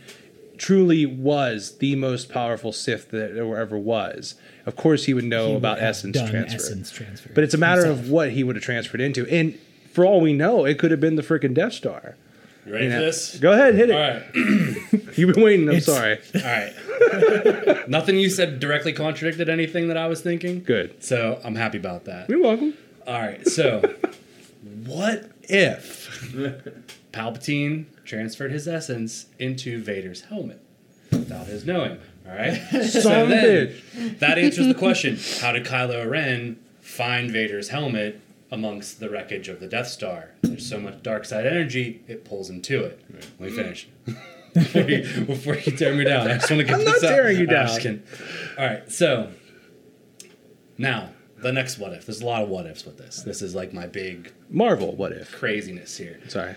[0.57, 4.35] truly was the most powerful Sith that there ever was,
[4.65, 6.55] of course he would know He about have essence transfer.
[6.55, 8.05] essence transfer But it's a matter himself.
[8.07, 9.57] of what he would have transferred into, and
[9.91, 12.15] for all we know, it could have been the freaking Death Star.
[12.65, 13.39] You ready You for this?
[13.39, 13.93] Go ahead, hit it.
[13.95, 15.02] All right.
[15.17, 15.69] You've been waiting.
[15.69, 16.19] I'm It's- sorry.
[16.35, 17.87] All right.
[17.89, 20.63] Nothing you said directly contradicted anything that I was thinking.
[20.63, 21.03] Good.
[21.03, 22.29] So I'm happy about that.
[22.29, 22.73] You're welcome.
[23.05, 23.45] All right.
[23.47, 23.81] So,
[24.85, 26.33] what if
[27.11, 30.61] Palpatine transferred his essence into Vader's helmet
[31.11, 31.99] without his knowing?
[32.25, 32.61] All right.
[32.71, 37.69] so Son of a then, that answers the question: How did Kylo Ren find Vader's
[37.69, 38.21] helmet
[38.51, 40.29] amongst the wreckage of the Death Star?
[40.41, 43.01] There's so much dark side energy, it pulls him to it.
[43.11, 43.55] Let me mm-hmm.
[43.55, 43.87] finish.
[44.53, 47.11] Before, you, before you tear me down, I just want to get I'm this not
[47.11, 47.15] out.
[47.15, 48.03] tearing you down.
[48.57, 48.91] All right.
[48.91, 49.31] So
[50.77, 51.09] now
[51.43, 52.05] the next what if.
[52.05, 53.21] There's a lot of what ifs with this.
[53.21, 54.95] This is like my big Marvel.
[54.95, 55.31] What if?
[55.31, 56.19] craziness here.
[56.27, 56.55] Sorry.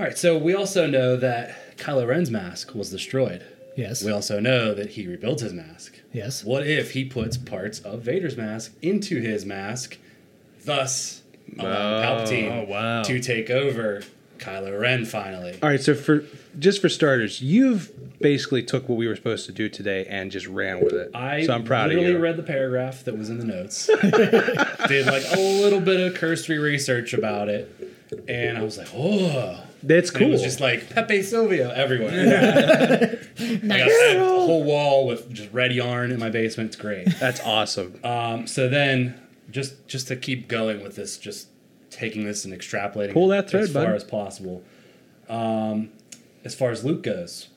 [0.00, 3.44] All right, so we also know that Kylo Ren's mask was destroyed.
[3.76, 4.02] Yes.
[4.02, 6.00] We also know that he rebuilt his mask.
[6.12, 6.44] yes.
[6.44, 9.98] What if he puts parts of Vader's mask into his mask,
[10.64, 11.22] thus
[11.58, 13.02] allowing Palpatine oh, wow.
[13.02, 14.02] to take over
[14.42, 15.58] Kylo Ren finally?
[15.62, 15.80] All right.
[15.80, 16.24] So for
[16.58, 17.90] just for starters, you've
[18.20, 21.10] basically took what we were supposed to do today and just ran with it.
[21.14, 22.18] I so I'm proud of literally you.
[22.22, 23.86] read the paragraph that was in the notes.
[24.88, 27.70] did like a little bit of cursory research about it,
[28.28, 29.62] and I was like, oh.
[29.84, 30.28] That's And cool.
[30.28, 33.18] It was just like Pepe Silvia everywhere.
[33.40, 36.68] I got a whole wall with just red yarn in my basement.
[36.68, 37.08] It's great.
[37.18, 37.98] That's awesome.
[38.04, 39.20] Um, so then,
[39.50, 41.48] just just to keep going with this, just
[41.92, 43.94] taking this and extrapolating Pull that thread, as far bud.
[43.94, 44.62] as possible.
[45.28, 45.90] Um,
[46.44, 47.48] as far as Luke goes,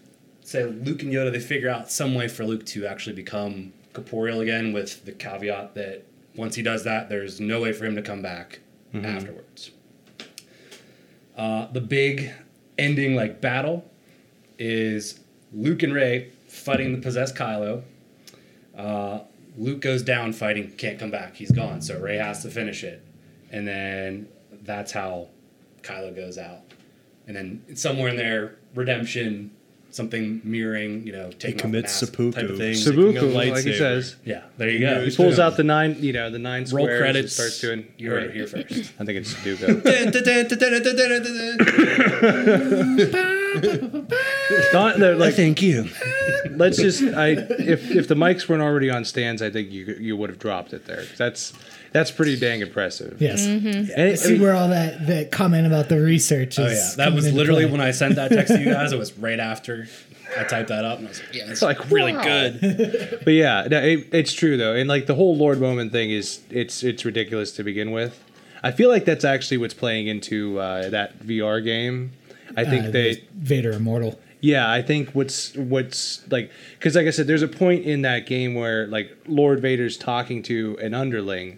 [0.41, 4.41] say Luke and Yoda, they figure out some way for Luke to actually become corporeal
[4.41, 6.03] again, with the caveat that
[6.35, 8.59] once he does that, there's no way for him to come back
[8.93, 9.05] Mm-hmm.
[9.05, 9.71] afterwards.
[11.35, 12.31] Uh, the big
[12.77, 13.83] ending like battle
[14.57, 15.19] is
[15.53, 17.83] Luke and Rey fighting the possessed Kylo.
[18.77, 19.19] Uh,
[19.57, 21.35] Luke goes down fighting, can't come back.
[21.35, 21.81] He's gone.
[21.81, 23.04] So Rey has to finish it.
[23.55, 24.27] And then
[24.63, 25.29] that's how
[25.81, 26.59] Kylo goes out.
[27.25, 29.51] And then somewhere in there, redemption,
[29.91, 32.31] something mirroring, you know, taking off commits mask seppuku.
[32.41, 32.75] type of thing.
[32.75, 33.27] Seppuku.
[33.27, 34.17] Like he says.
[34.25, 35.05] Yeah, there you go.
[35.05, 36.99] He pulls out the nine, you know, the nine roll squares.
[36.99, 37.23] credits.
[37.23, 37.87] And starts doing.
[37.97, 38.91] You heard it here first.
[38.99, 39.81] I think it's Sudoku.
[44.73, 45.89] Not, they're like, Thank you.
[46.51, 47.01] let's just.
[47.03, 50.39] I if if the mics weren't already on stands, I think you you would have
[50.39, 51.03] dropped it there.
[51.17, 51.53] That's
[51.91, 53.21] that's pretty dang impressive.
[53.21, 53.45] Yes.
[53.45, 53.67] And
[53.97, 56.59] I it- see where all that, that comment about the research is.
[56.59, 58.91] Oh yeah, that was literally when I sent that text to you guys.
[58.91, 59.87] It was right after
[60.37, 62.23] I typed that up, and I was like, "Yeah, it's like, really wow.
[62.23, 66.11] good." But yeah, no, it, it's true though, and like the whole Lord Momin thing
[66.11, 68.21] is it's it's ridiculous to begin with.
[68.61, 72.11] I feel like that's actually what's playing into uh, that VR game.
[72.57, 74.19] I think uh, they Vader Immortal.
[74.45, 78.27] Yeah, I think what's what's like because like I said, there's a point in that
[78.27, 81.57] game where like Lord Vader's talking to an underling,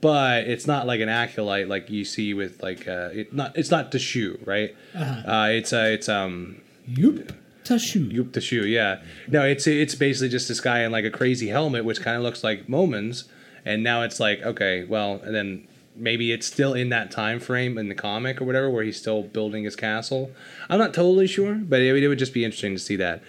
[0.00, 3.70] but it's not like an acolyte like you see with like uh, it not it's
[3.70, 4.74] not Tashu, right?
[4.94, 7.34] uh it's uh, it's um Yoop.
[7.62, 8.10] Tashu.
[8.10, 9.02] Yoop Tashu, yeah.
[9.28, 12.22] No, it's it's basically just this guy in like a crazy helmet, which kind of
[12.22, 13.24] looks like Momin's,
[13.66, 17.78] and now it's like okay, well, and then maybe it's still in that time frame
[17.78, 20.30] in the comic or whatever where he's still building his castle.
[20.68, 23.22] I'm not totally sure, but it, it would just be interesting to see that.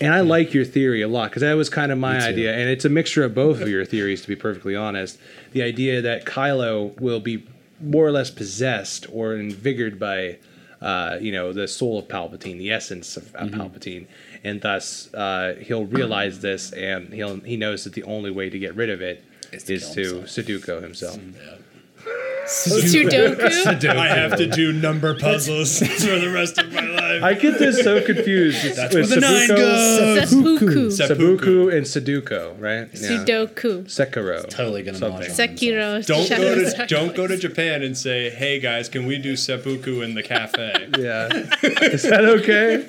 [0.00, 2.68] And I like your theory a lot because that was kind of my idea, and
[2.68, 5.18] it's a mixture of both of your theories, to be perfectly honest.
[5.52, 7.46] The idea that Kylo will be
[7.80, 10.38] more or less possessed or invigorated by,
[10.80, 14.06] uh, you know, the soul of Palpatine, the essence of, of Palpatine,
[14.42, 18.58] and thus uh, he'll realize this, and he'll he knows that the only way to
[18.58, 19.22] get rid of it
[19.52, 20.46] Is to is to himself.
[20.46, 21.20] Sudoku himself.
[22.46, 23.84] Sudoku.
[23.88, 27.22] I have to do number puzzles for the rest of my life.
[27.22, 28.76] I get this so confused.
[28.76, 30.30] That's with where the nine goes.
[30.30, 30.90] Seppuku.
[30.90, 32.88] Seppuku, and Sudoku, right?
[32.92, 33.08] Yeah.
[33.24, 33.84] Sudoku.
[33.84, 34.48] Sekiro.
[34.48, 35.30] Totally gonna Something.
[35.30, 36.04] Sekiro.
[36.06, 40.00] Don't go to don't go to Japan and say, "Hey guys, can we do seppuku
[40.02, 41.28] in the cafe?" Yeah.
[41.62, 42.86] Is that okay?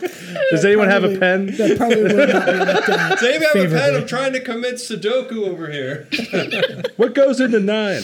[0.51, 1.47] Does anyone have a pen?
[1.57, 3.19] That probably would not be looked at.
[3.19, 3.95] Does anybody have a pen?
[3.95, 6.07] I'm trying to commit Sudoku over here.
[6.97, 8.03] What goes into nine?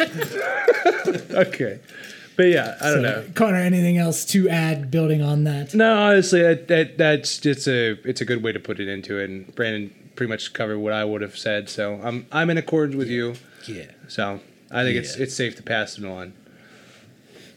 [0.00, 1.30] All right.
[1.48, 1.80] okay.
[2.36, 3.26] But yeah, I don't know.
[3.34, 5.74] Connor, anything else to add building on that?
[5.74, 9.18] No, honestly, that, that that's just a it's a good way to put it into
[9.18, 9.28] it.
[9.28, 12.96] And Brandon pretty much covered what I would have said, so I'm I'm in accordance
[12.96, 13.34] with you.
[13.66, 13.90] Yeah.
[14.08, 14.40] So
[14.70, 15.24] I think it's Yeah.
[15.24, 16.32] it's safe to pass it on.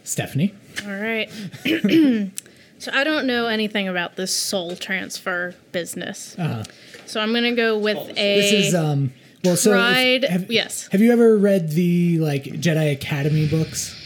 [0.04, 0.54] Stephanie?
[0.86, 1.30] All right.
[2.78, 6.36] so I don't know anything about this soul transfer business.
[6.38, 6.64] Uh-huh.
[7.06, 8.14] So I'm gonna go with a.
[8.42, 9.14] This is um
[9.44, 10.88] well so if- have, yes.
[10.92, 14.00] Have you ever read the like Jedi Academy books?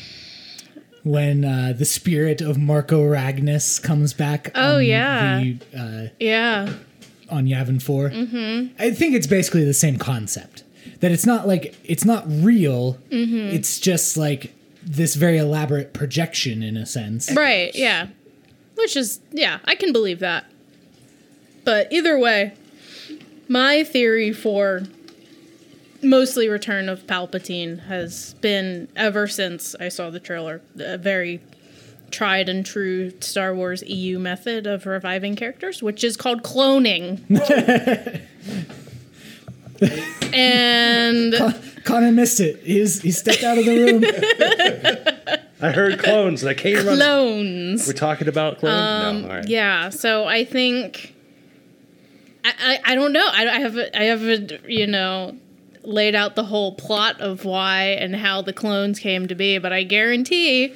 [1.03, 5.39] When uh, the spirit of Marka Ragnos comes back Oh, on yeah.
[5.39, 6.73] the, uh, yeah.
[7.29, 8.09] on Yavin 4.
[8.09, 8.73] Mm-hmm.
[8.77, 10.63] I think it's basically the same concept.
[10.99, 12.95] That it's not like it's not real.
[13.09, 13.55] Mm-hmm.
[13.55, 14.53] It's just like
[14.83, 17.31] this very elaborate projection in a sense.
[17.31, 17.73] Right.
[17.73, 18.07] Yeah.
[18.75, 20.45] Which is yeah, I can believe that.
[21.63, 22.53] But either way,
[23.47, 24.83] my theory for
[26.03, 31.41] mostly Return of Palpatine has been ever since I saw the trailer a very
[32.11, 37.21] tried and true Star Wars EU method of reviving characters, which is called cloning.
[40.33, 41.33] and
[41.83, 42.61] Connor missed it.
[42.63, 44.03] He's he stepped out of the room.
[45.61, 46.43] I heard clones.
[46.43, 46.97] and I came running.
[46.97, 47.87] clones.
[47.87, 49.23] We're talking about clones.
[49.23, 49.45] no, all right.
[49.45, 51.15] Um, Yeah, so I think
[52.45, 52.53] I,
[52.85, 53.25] I, I don't know.
[53.25, 55.35] I, I have I haven't you know
[55.87, 59.71] laid out the whole plot of why and how the clones came to be, but
[59.71, 60.73] I guarantee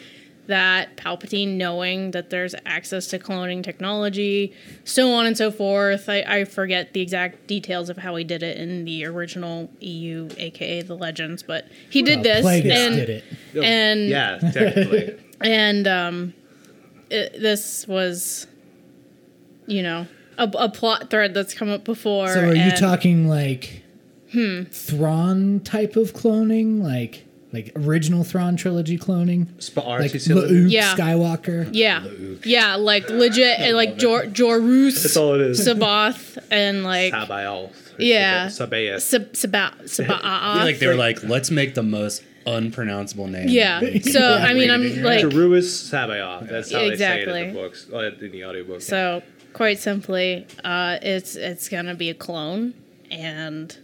[0.47, 4.53] that Palpatine knowing that there's access to cloning technology,
[4.85, 6.07] so on and so forth.
[6.07, 10.29] I, I forget the exact details of how he did it in the original EU,
[10.37, 13.23] aka the Legends, but he did Well, this Plagueis and did it.
[13.63, 15.19] and Yeah, technically.
[15.41, 16.33] and um,
[17.09, 18.47] it, this was,
[19.67, 20.07] you know,
[20.37, 22.29] a, a plot thread that's come up before.
[22.29, 23.80] So are you talking like
[24.31, 24.63] hmm.
[24.63, 30.33] Thrawn type of cloning, like like original Thrawn trilogy cloning, Sp- like RC.
[30.33, 30.95] Luke Yeah.
[30.95, 31.67] Skywalker?
[31.71, 32.05] Yeah,
[32.45, 35.67] yeah, like legit, and like Jor Jorus, That's all it is.
[35.67, 37.73] Sabath, and like C'baoth.
[37.99, 38.47] Yeah.
[38.47, 39.01] C'baoth.
[39.01, 40.19] Sab Saba Saba.
[40.63, 43.49] Like they were like, let's make the most unpronounceable name.
[43.49, 43.81] Yeah.
[44.01, 46.47] So I mean, I'm like, Joruus C'baoth.
[46.49, 47.41] That's how they say it Exactly.
[47.41, 48.81] in the books, uh, in the audiobook.
[48.81, 49.21] so
[49.53, 52.73] quite simply, uh, it's it's gonna be a clone,
[53.11, 53.77] and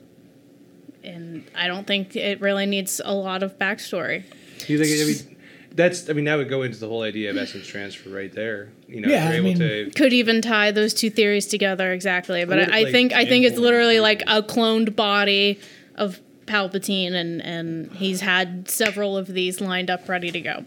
[1.07, 4.23] and I don't think it really needs a lot of backstory.
[4.67, 5.01] You think?
[5.01, 5.37] I mean,
[5.73, 6.09] that's.
[6.09, 8.69] I mean, that would go into the whole idea of essence transfer right there.
[8.87, 9.91] You know, Yeah, you're I able mean- to.
[9.95, 12.43] could even tie those two theories together exactly.
[12.45, 15.59] But What, I, I like, think I think it's literally like a cloned body
[15.95, 20.65] of Palpatine, and and he's had several of these lined up ready to go.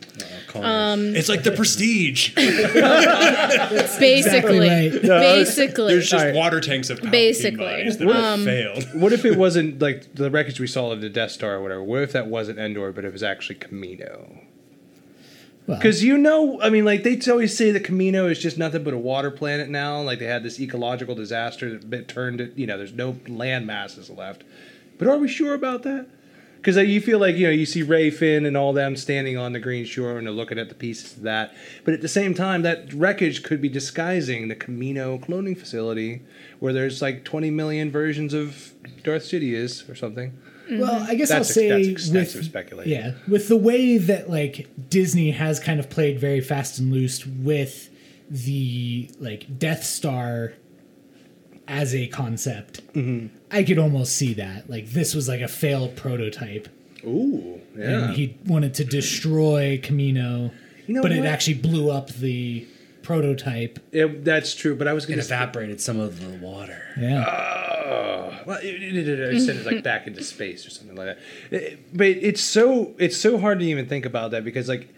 [0.54, 2.34] Um, It's like the Prestige.
[3.98, 5.02] Basically, right.
[5.02, 6.34] basically, There's just Alright.
[6.36, 7.56] water tanks of Palpatine Basically.
[7.64, 8.84] bodies that have failed.
[8.94, 11.82] What if it wasn't like the wreckage we saw of the Death Star or whatever?
[11.82, 14.44] What if that wasn't Endor, but it was actually Kamino?
[15.66, 18.82] Well, Because you know, I mean, like they always say that Kamino is just nothing
[18.84, 20.00] but a water planet now.
[20.02, 22.56] Like they had this ecological disaster that turned it.
[22.56, 24.44] You know, there's no land masses left.
[25.00, 26.06] But are we sure about that?
[26.58, 29.38] Because uh, you feel like you know you see Rey Finn and all them standing
[29.38, 31.54] on the green shore and they're looking at the pieces of that.
[31.84, 36.20] But at the same time, that wreckage could be disguising the Kamino cloning facility,
[36.58, 40.38] where there's like 20 million versions of Darth Sidious or something.
[40.70, 42.92] well, I guess That's I'll say that's extensive with speculation.
[42.92, 47.26] yeah, with the way that like Disney has kind of played very fast and loose
[47.26, 47.88] with
[48.28, 50.52] the like Death Star
[51.70, 52.82] as a concept.
[52.94, 53.28] Mm-hmm.
[53.50, 54.68] I could almost see that.
[54.68, 56.68] Like this was like a failed prototype,
[57.04, 57.84] Ooh, yeah.
[58.06, 60.52] and he wanted to destroy Kamino,
[60.86, 62.66] You know but it actually blew up the
[63.02, 63.78] prototype.
[63.92, 64.74] Yeah, that's true.
[64.76, 66.82] But I was going to evaporated some of the water.
[66.98, 67.24] Yeah.
[67.24, 71.06] Oh, well, it, it, it, it sent it like back into space or something like
[71.06, 71.18] that.
[71.50, 74.92] It- but it's so it's so hard to even think about that because like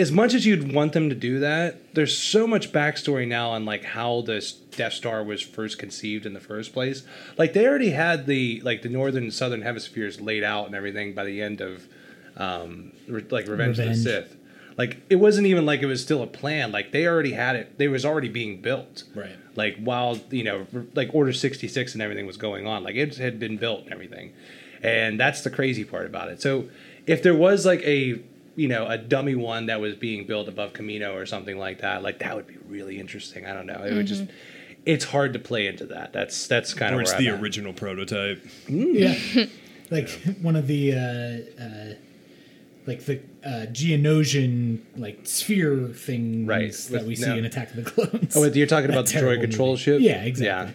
[0.00, 3.64] as much as you'd want them to do that, there's so much backstory now on
[3.64, 7.02] like how this Death Star was first conceived in the first place.
[7.38, 11.14] Like they already had the like the northern and southern hemispheres laid out and everything
[11.14, 11.86] by the end of
[12.36, 13.98] um re- like Revenge, Revenge.
[13.98, 14.36] of the Sith.
[14.78, 16.72] Like it wasn't even like it was still a plan.
[16.72, 17.76] Like they already had it.
[17.78, 19.36] They was already being built Right.
[19.56, 23.38] like while you know like order 66 and everything was going on like it had
[23.38, 24.32] been built and everything
[24.82, 26.40] and that's the crazy part about it.
[26.40, 26.68] So
[27.06, 28.20] if there was like a
[28.56, 32.02] you know a dummy one that was being built above Kamino or something like that,
[32.02, 33.46] like that would be really interesting.
[33.46, 33.82] I don't know.
[33.84, 34.24] It would just
[34.86, 36.12] it's hard to play into that.
[36.12, 37.40] That's that's kind of Or it's the I'm at.
[37.40, 38.42] original prototype.
[38.68, 39.14] Yeah,
[39.90, 40.08] like
[40.42, 41.94] one of the uh, uh,
[42.86, 47.70] like the uh, Geonosian like sphere things Right, that with we see no- in Attack
[47.74, 48.36] of the Clones.
[48.36, 49.82] Oh, you're talking about the terrible droid control movie.
[49.82, 50.00] ship?
[50.00, 50.46] Yeah, exactly.
[50.46, 50.70] Yeah.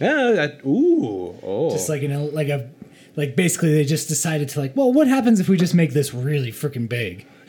[0.00, 1.70] Yeah, that, ooh, oh.
[1.70, 2.68] Just like you know, like a
[3.16, 6.12] like basically they just decided to like, well, what happens if we just make this
[6.14, 7.26] really freaking big?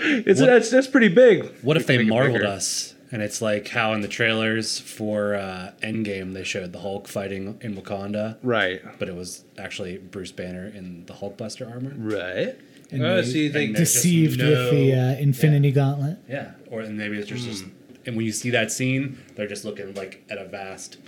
[0.00, 1.46] it's that's that's pretty big.
[1.62, 2.94] What if they marveled us?
[3.10, 7.58] And it's like how in the trailers for uh, Endgame they showed the Hulk fighting
[7.62, 8.82] in Wakanda, Right.
[8.98, 11.94] but it was actually Bruce Banner in the Hulkbuster armor.
[11.96, 12.54] Right.
[12.90, 16.18] And Oh, they- so you think and there's just Deceived with the uh, Infinity Gauntlet.
[16.28, 17.70] Yeah, or and maybe it's just, just Hmm.
[18.04, 20.98] and when you see that scene, they're just looking like at a vast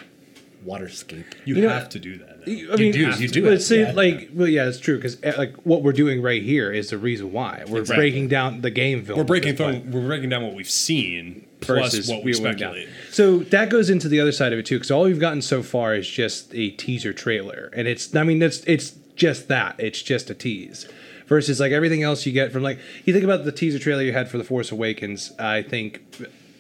[0.67, 1.25] waterscape.
[1.45, 2.47] You, You know- have to do that.
[2.47, 2.73] now.
[2.73, 3.93] I mean, you do, you do But it, see, yeah.
[3.93, 6.99] like, well, yeah, it's true because eh, like what we're doing right here is the
[6.99, 7.97] reason why we're Exactly.
[8.11, 9.19] breaking down the game film.
[9.19, 9.83] We're breaking this point.
[9.85, 12.77] from we're breaking down what we've seen plus versus what we we went down.
[13.11, 15.63] So that goes into the other side of it too, because all we've gotten so
[15.63, 20.01] far is just a teaser trailer, and it's I mean it's it's just that it's
[20.03, 20.89] just a tease.
[21.27, 24.13] Versus like everything else you get from like you think about the teaser trailer you
[24.13, 25.31] had for the Force Awakens.
[25.39, 26.03] I think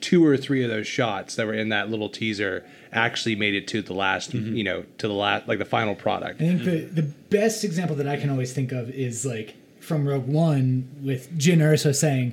[0.01, 3.69] two or three of those shots that were in that little teaser actually made it
[3.69, 4.55] to the last mm-hmm.
[4.55, 6.41] you know to the last like the final product.
[6.41, 10.07] I think the the best example that I can always think of is like from
[10.07, 12.33] Rogue One with Jyn Erso saying,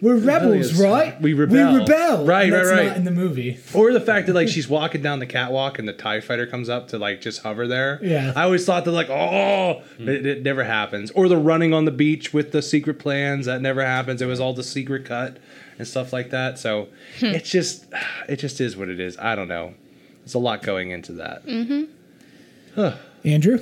[0.00, 1.20] "We're rebels, right?
[1.20, 2.86] we rebel." We rebel." Right, And that's right, right.
[2.88, 3.58] Not in the movie.
[3.74, 6.68] Or the fact that like she's walking down the catwalk and the Tie Fighter comes
[6.68, 7.98] up to like just hover there.
[8.02, 8.32] Yeah.
[8.36, 10.08] I always thought that like oh, mm.
[10.08, 11.10] it, it never happens.
[11.12, 14.22] Or the running on the beach with the secret plans that never happens.
[14.22, 15.38] It was all the secret cut
[15.78, 16.58] and stuff like that.
[16.58, 16.88] So
[17.20, 17.26] hmm.
[17.26, 17.86] it's just
[18.28, 19.16] it just is what it is.
[19.18, 19.74] I don't know.
[20.20, 21.46] There's a lot going into that.
[21.46, 21.84] Mm-hmm.
[23.24, 23.58] Andrew,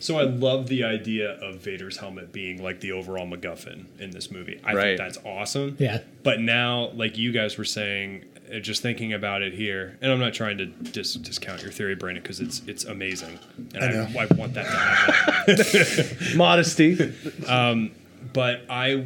[0.00, 4.30] So I love the idea of Vader's helmet being like the overall MacGuffin in this
[4.30, 4.60] movie.
[4.64, 4.82] I Right.
[4.82, 5.76] think that's awesome.
[5.78, 6.02] Yeah.
[6.22, 8.24] But now, like you guys were saying,
[8.54, 11.94] uh, just thinking about it here, and I'm not trying to dis- discount your theory,
[11.96, 13.38] Brandon, because it's it's amazing,
[13.74, 16.36] and I, I, want that to happen.
[16.36, 17.14] Modesty.
[17.48, 17.92] Um,
[18.32, 19.04] but I,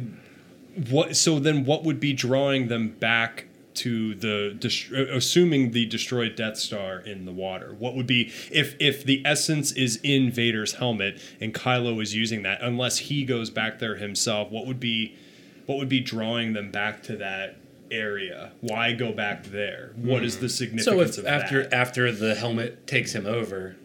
[0.89, 1.15] what?
[1.15, 3.45] So then, what would be drawing them back
[3.75, 7.75] to the dest- uh, assuming the destroyed Death Star in the water?
[7.77, 12.43] What would be if if the essence is in Vader's helmet and Kylo is using
[12.43, 12.61] that?
[12.61, 15.15] Unless he goes back there himself, what would be
[15.65, 17.57] what would be drawing them back to that
[17.89, 18.51] area?
[18.61, 19.93] Why go back there?
[19.95, 21.73] What is the significance So if of after that?
[21.73, 23.75] after the helmet takes him over,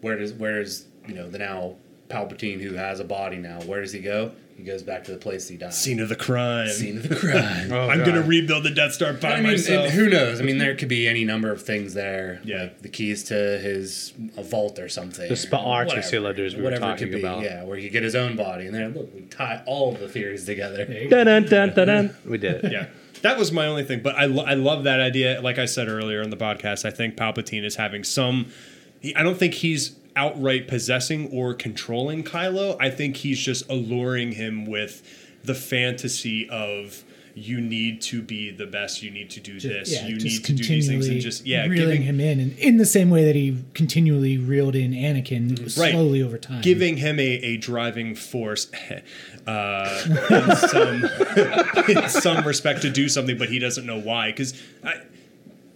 [0.00, 1.76] where does where is you know the now
[2.08, 3.60] Palpatine who has a body now?
[3.62, 4.32] Where does he go?
[4.62, 5.74] He goes back to the place he died.
[5.74, 6.68] Scene of the crime.
[6.68, 7.72] Scene of the crime.
[7.72, 8.06] Oh, I'm God.
[8.06, 9.86] gonna rebuild the Death Star by I mean, myself.
[9.86, 10.40] and who knows?
[10.40, 12.40] I mean, there could be any number of things there.
[12.44, 12.62] Yeah.
[12.62, 15.28] like the keys to his a vault or something.
[15.28, 16.06] The spa- or arch whatever.
[16.06, 17.42] cylinders we were Whatever it talking could be, about.
[17.42, 19.98] Yeah, where he could get his own body, and then look, we tie all of
[19.98, 20.84] the theories together.
[21.10, 22.16] dun, dun, dun, dun, dun.
[22.24, 22.70] We did it.
[22.72, 22.86] yeah
[23.22, 25.86] that was my only thing but I, lo- I love that idea like i said
[25.88, 28.46] earlier in the podcast i think palpatine is having some
[29.00, 34.32] he, i don't think he's outright possessing or controlling kylo i think he's just alluring
[34.32, 35.02] him with
[35.44, 40.06] the fantasy of you need to be the best you need to do this yeah,
[40.06, 42.76] you need to do these things and just yeah reeling giving him in, and in
[42.76, 45.92] the same way that he continually reeled in Anakin Right.
[45.92, 46.60] slowly over time.
[46.60, 48.70] giving him a, a driving force
[49.46, 51.04] uh, in some
[51.88, 54.30] in some respect to do something, but he doesn't know why.
[54.30, 54.52] Because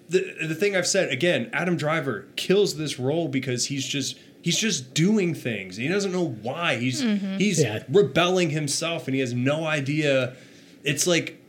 [0.08, 4.56] the the thing I've said again, Adam Driver kills this role because he's just he's
[4.56, 5.76] just doing things.
[5.76, 6.76] He doesn't know why.
[6.76, 7.36] He's mm-hmm.
[7.36, 7.82] he's Yeah.
[7.88, 10.36] rebelling himself, and he has no idea.
[10.84, 11.42] It's like.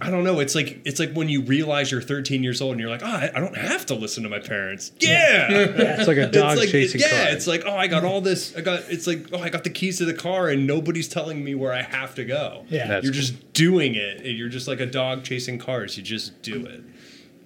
[0.00, 0.40] I don't know.
[0.40, 3.06] It's like it's like when you realize you're 13 years old and you're like, oh,
[3.06, 4.90] I, I don't have to listen to my parents.
[4.98, 7.34] Yeah, It's like a dog it's like, chasing yeah, cars.
[7.36, 8.56] it's like, oh, I got all this.
[8.56, 8.80] I got.
[8.88, 11.72] It's like, oh, I got the keys to the car, and nobody's telling me where
[11.72, 12.66] I have to go.
[12.70, 12.88] Yeah.
[12.88, 14.18] That's you're just doing it.
[14.26, 15.96] and You're just like a dog chasing cars.
[15.96, 16.82] You just do it.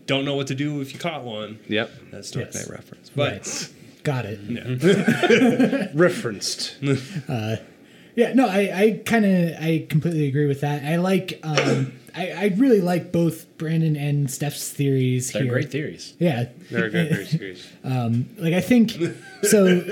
[0.07, 1.59] Don't know what to do if you caught one.
[1.69, 1.91] Yep.
[2.11, 2.67] That's Dark Yes.
[2.67, 3.11] Knight reference.
[3.15, 3.73] But right.
[4.09, 5.91] Got it.
[5.95, 6.77] Referenced.
[6.83, 10.83] Yeah, no, I, I kind of, I completely agree with that.
[10.83, 15.53] I like, um, I, I really like both Brandon and Steph's theories They're here.
[15.53, 16.15] great theories.
[16.19, 17.11] Yeah, Very good.
[17.11, 17.69] Very serious.
[17.85, 18.93] like I think
[19.43, 19.83] so.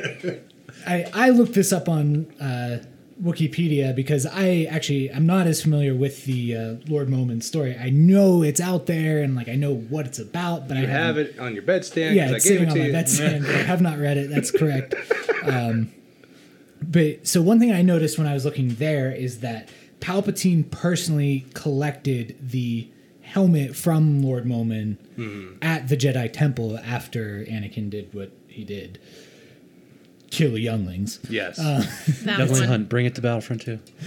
[0.87, 2.79] I I looked this up on uh,
[3.23, 7.77] Wikipedia because I actually I'm not as familiar with the uh, Lord Momin story.
[7.79, 10.87] I know it's out there and like I know what it's about, but I You
[10.87, 12.15] have haven't- it on your bedstand.
[12.15, 12.93] Yeah, it's I gave sitting it on to my you.
[12.93, 13.47] bedstand.
[13.55, 14.29] I have not read it.
[14.31, 14.95] That's correct.
[15.45, 15.93] Um,
[16.83, 19.69] but so one thing I noticed when I was looking there is that
[20.01, 22.89] Palpatine personally collected the
[23.23, 25.57] helmet from Lord Momin Mm-hmm.
[25.63, 28.99] at the Jedi Temple after Anakin did what he did.
[30.31, 31.21] Kill the younglings.
[31.31, 31.57] Yes.
[31.59, 31.87] That
[32.25, 32.69] Definitely one.
[32.69, 32.89] hunt.
[32.89, 33.79] Bring it to Battlefront 2.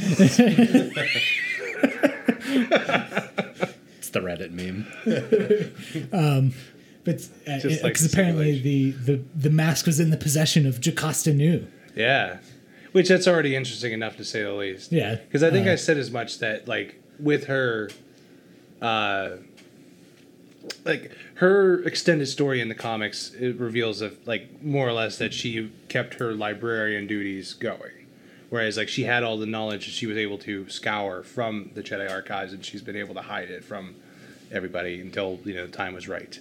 [3.98, 4.88] It's the Reddit meme.
[6.14, 6.54] Um,
[7.04, 11.34] but uh, like because apparently the, the the mask was in the possession of Jocasta
[11.34, 11.66] Nu.
[11.96, 12.38] Yeah,
[12.92, 14.92] which that's already interesting enough to say the least.
[14.92, 15.16] Yeah.
[15.16, 17.90] because I think Uh, I said as much that like with her,
[18.82, 19.30] uh,
[20.86, 25.34] like her extended story in the comics, it reveals of like more or less that
[25.34, 28.08] she kept her librarian duties going,
[28.50, 31.84] whereas like she had all the knowledge that she was able to scour from the
[31.84, 33.96] Jedi archives, and she's been able to hide it from
[34.52, 36.40] everybody until you know the time was right,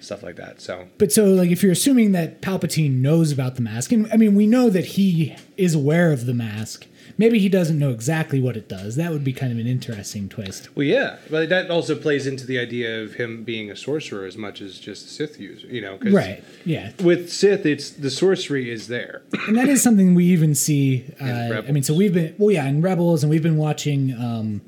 [0.00, 0.60] stuff like that.
[0.60, 4.16] So But so, like, if you're assuming that Palpatine knows about the mask, and I
[4.16, 6.86] mean, we know that he is aware of the mask.
[7.18, 8.96] Maybe he doesn't know exactly what it does.
[8.96, 10.68] That would be kind of an interesting twist.
[10.76, 14.36] Well, yeah, but that also plays into the idea of him being a sorcerer as
[14.36, 15.66] much as just a Sith user.
[15.66, 16.42] You know, Right.
[16.64, 16.92] Yeah.
[17.02, 19.22] With Sith, it's the sorcery is there.
[19.46, 21.04] and that is something we even see.
[21.26, 24.60] Uh, I mean, so we've been well, yeah, in Rebels, and we've been watching, um,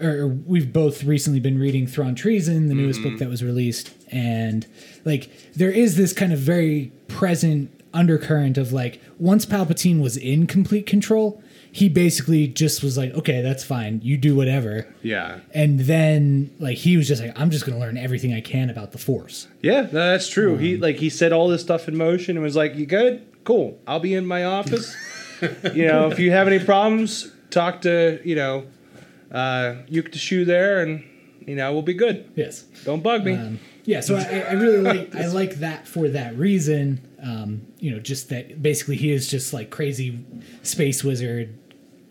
[0.00, 4.66] or we've both recently been reading Thrawn Treason, the newest book that was released, and
[5.04, 10.46] like there is this kind of very present undercurrent of like once Palpatine was in
[10.46, 11.42] complete control,
[11.74, 14.86] he basically just was like, okay, that's fine, you do whatever.
[15.02, 18.40] Yeah, And then, like, he was just like, I'm just going to learn everything I
[18.42, 19.48] can about the Force.
[19.60, 20.56] yeah, no, that's true.
[20.56, 23.26] he like he set all this stuff in motion and was like, "You good?
[23.42, 23.76] Cool.
[23.88, 24.94] I'll be in my office.
[25.74, 28.66] you know, if you have any problems, talk to you know,
[29.32, 29.74] uh,
[30.12, 31.02] shoe there, and
[31.44, 32.30] you know we'll be good.
[32.36, 32.62] Yes.
[32.84, 36.36] Don't bug me." Um, yeah, so I, I really like I like that for that
[36.36, 37.00] reason.
[37.20, 40.24] Um, you know, just that basically he is just like crazy
[40.62, 41.58] space wizard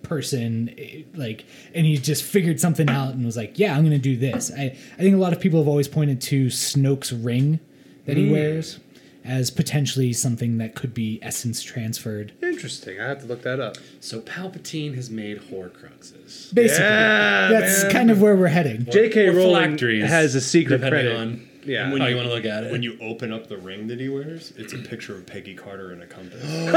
[0.04, 3.92] person, eh, like, and he just figured something out and was like, "Yeah, I'm going
[3.92, 7.12] to do this." I I think a lot of people have always pointed to Snoke's
[7.12, 7.60] ring
[8.06, 8.80] that he wears
[9.26, 12.34] as potentially something that could be essence transferred.
[12.42, 13.00] Interesting.
[13.00, 13.78] I have to look that up.
[14.02, 16.54] So Palpatine has made Horcruxes.
[16.54, 17.92] Basically, Yeah, that's man.
[17.94, 18.86] kind of where we're heading.
[18.92, 19.28] J.K.
[19.30, 21.16] Or Rowling has a secret depending credit.
[21.16, 21.92] on yeah.
[21.92, 22.72] when how you- you want to look at it.
[22.72, 25.92] When you open up the ring that he wears, it's a picture of Peggy Carter
[25.92, 26.44] and a compass.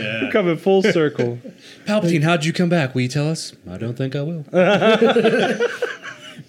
[0.00, 0.28] yeah.
[0.32, 1.38] Coming full circle.
[1.86, 2.94] Palpatine, how'd you come back?
[2.94, 3.52] Will you tell us?
[3.70, 4.44] I don't think I will.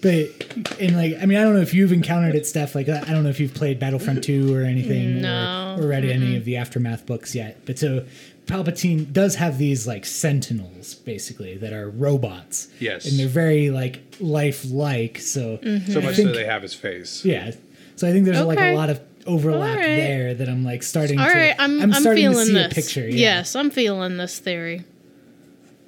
[0.00, 2.76] But and like I mean I don't know if you've encountered it, Steph.
[2.76, 5.74] Like I don't know if you've played Battlefront Two or anything, No.
[5.76, 7.58] or, or read any of the aftermath books yet.
[7.66, 8.06] But so
[8.48, 12.68] Palpatine does have these like sentinels basically that are robots.
[12.80, 13.06] Yes.
[13.06, 15.18] and they're very like lifelike.
[15.20, 15.68] So So
[16.00, 17.24] I much think- so they have his face.
[17.24, 17.52] yeah.
[17.96, 19.96] So I think there's like a lot of overlap All right.
[19.96, 21.18] there that I'm like starting.
[21.20, 22.72] All to, right, I'm, I'm, starting feeling to see this.
[22.72, 23.08] a picture.
[23.08, 23.16] Yeah.
[23.38, 24.84] Yes, I'm feeling this theory.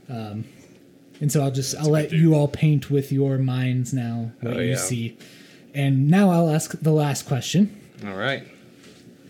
[0.09, 0.45] Um
[1.21, 4.61] And so I'll just I'll let you all paint with your minds now what Oh,
[4.61, 4.77] you yeah.
[4.77, 5.17] see.
[5.75, 7.75] And now I'll ask the last question.
[8.05, 8.43] All right.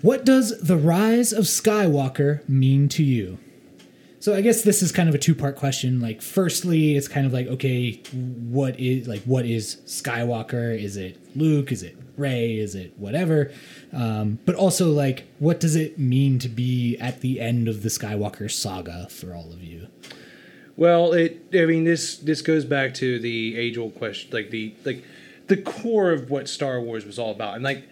[0.03, 3.39] What does the rise of Skywalker mean to you?
[4.19, 6.01] So I guess this is kind of a two-part question.
[6.01, 10.79] Like firstly, it's kind of like okay, what is like what is Skywalker?
[10.79, 11.73] Is it Luke?
[11.73, 12.59] Is it Rey?
[12.59, 13.51] Is it whatever?
[13.93, 17.89] Um, but also like what does it mean to be at the end of the
[17.89, 19.89] Skywalker saga for all of you?
[20.77, 21.43] Well, it.
[21.55, 25.05] I mean, this this goes back to the age old question, like the like
[25.47, 27.85] the core of what Star Wars was all about, and like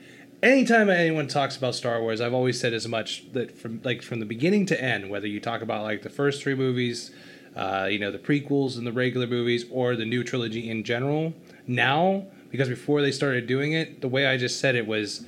[0.43, 4.21] anytime anyone talks about Star Wars, I've always said as much that from like from
[4.21, 7.11] the beginning to end, whether you talk about like the first three movies,
[7.57, 11.35] uh, you know, the prequels and the regular movies, or the new trilogy in general.
[11.67, 15.25] Now, because before they started doing it, the way I just said it was,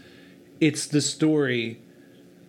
[0.60, 1.80] it's the story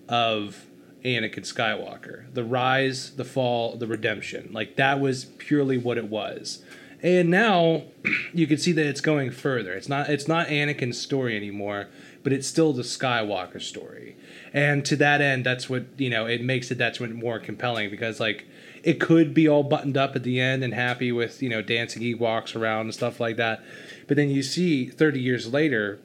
[0.07, 0.65] of
[1.03, 2.31] Anakin Skywalker.
[2.33, 4.49] The rise, the fall, the redemption.
[4.51, 6.63] Like that was purely what it was.
[7.03, 7.83] And now
[8.33, 9.73] you can see that it's going further.
[9.73, 11.87] It's not it's not Anakin's story anymore,
[12.23, 14.15] but it's still the Skywalker story.
[14.53, 17.89] And to that end, that's what, you know, it makes it that's what more compelling
[17.89, 18.45] because like
[18.83, 22.01] it could be all buttoned up at the end and happy with, you know, dancing
[22.01, 23.63] Ewoks around and stuff like that.
[24.07, 25.99] But then you see 30 years later,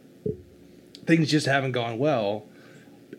[1.06, 2.46] things just haven't gone well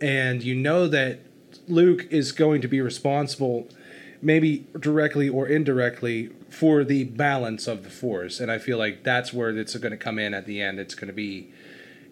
[0.02, 1.20] and you know that
[1.68, 3.68] Luke is going to be responsible,
[4.22, 8.40] maybe directly or indirectly, for the balance of the Force.
[8.40, 10.80] And I feel like that's where it's going to come in at the end.
[10.80, 11.52] It's going to be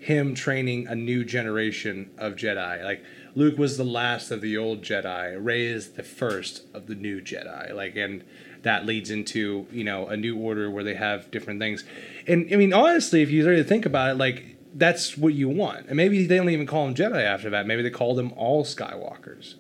[0.06, 2.84] him training a new generation of Jedi.
[2.84, 3.04] Like
[3.34, 5.36] Luke was the last of the old Jedi.
[5.44, 7.74] Rey is the first of the new Jedi.
[7.74, 8.24] Like and
[8.62, 11.84] that leads into, you know, a new order where they have different things.
[12.28, 15.88] And I mean honestly, if you really think about it, like that's what you want.
[15.88, 17.66] And maybe they don't even call them Jedi after that.
[17.66, 19.56] Maybe they call them all Skywalkers.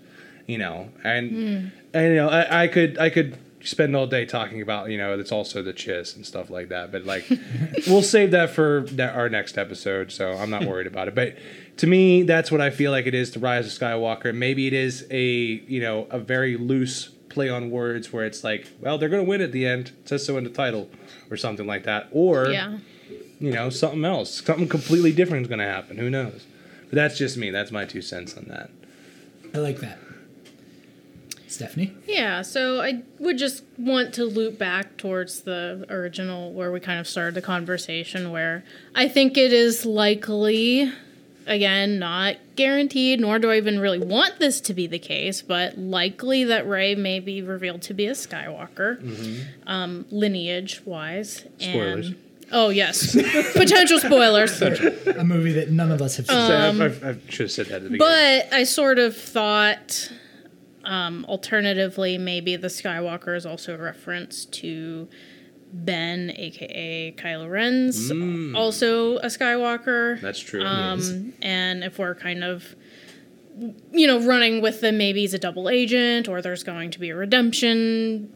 [0.45, 1.67] You know, and hmm.
[1.91, 3.35] and you know, I, I could I could
[3.65, 6.91] spend all day talking about you know it's also the chiss and stuff like that.
[6.91, 7.25] But like,
[7.87, 10.11] we'll save that for ne- our next episode.
[10.11, 11.15] So I'm not worried about it.
[11.15, 11.35] But
[11.77, 14.33] to me, that's what I feel like it is to Rise of Skywalker.
[14.33, 18.67] Maybe it is a you know a very loose play on words where it's like,
[18.79, 19.91] well, they're gonna win at the end.
[20.03, 20.89] It says so in the title,
[21.29, 22.07] or something like that.
[22.11, 22.77] Or Yeah.
[23.39, 25.97] you know something else, something completely different is gonna happen.
[25.97, 26.45] Who knows?
[26.89, 27.49] But that's just me.
[27.49, 28.69] That's my two cents on that.
[29.53, 29.97] I like that.
[31.55, 31.95] Stephanie?
[32.05, 36.99] Yeah, so I would just want to loop back towards the original where we kind
[36.99, 38.63] of started the conversation, where
[38.93, 40.91] I think it is likely,
[41.47, 45.77] again, not guaranteed, nor do I even really want this to be the case, but
[45.77, 51.45] likely that Rey may be revealed to be a Skywalker, um, lineage wise.
[51.57, 52.07] Spoilers.
[52.07, 52.15] And,
[52.51, 53.13] oh, yes.
[53.53, 54.61] Potential spoilers.
[54.61, 56.35] A movie that none of us have seen.
[56.35, 56.53] So
[57.05, 57.99] I, I, I should have said that at the beginning.
[57.99, 60.11] But I sort of thought,
[60.85, 65.07] um, alternatively, maybe the Skywalker is also a reference to
[65.73, 68.09] Ben, aka Kylo Ren's,
[68.55, 70.21] also a Skywalker.
[70.21, 70.63] that's true.
[70.63, 72.75] Um, and if we're kind of,
[73.91, 77.09] you know, running with the maybe he's a double agent or there's going to be
[77.09, 78.31] a redemption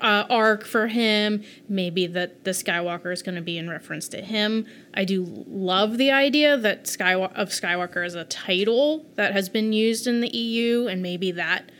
[0.00, 4.20] uh, arc for him, maybe that the Skywalker is going to be in reference to
[4.20, 4.66] him.
[4.94, 9.72] I do love the idea that Skywa- of Skywalker as a title that has been
[9.72, 11.70] used in the EU, and maybe that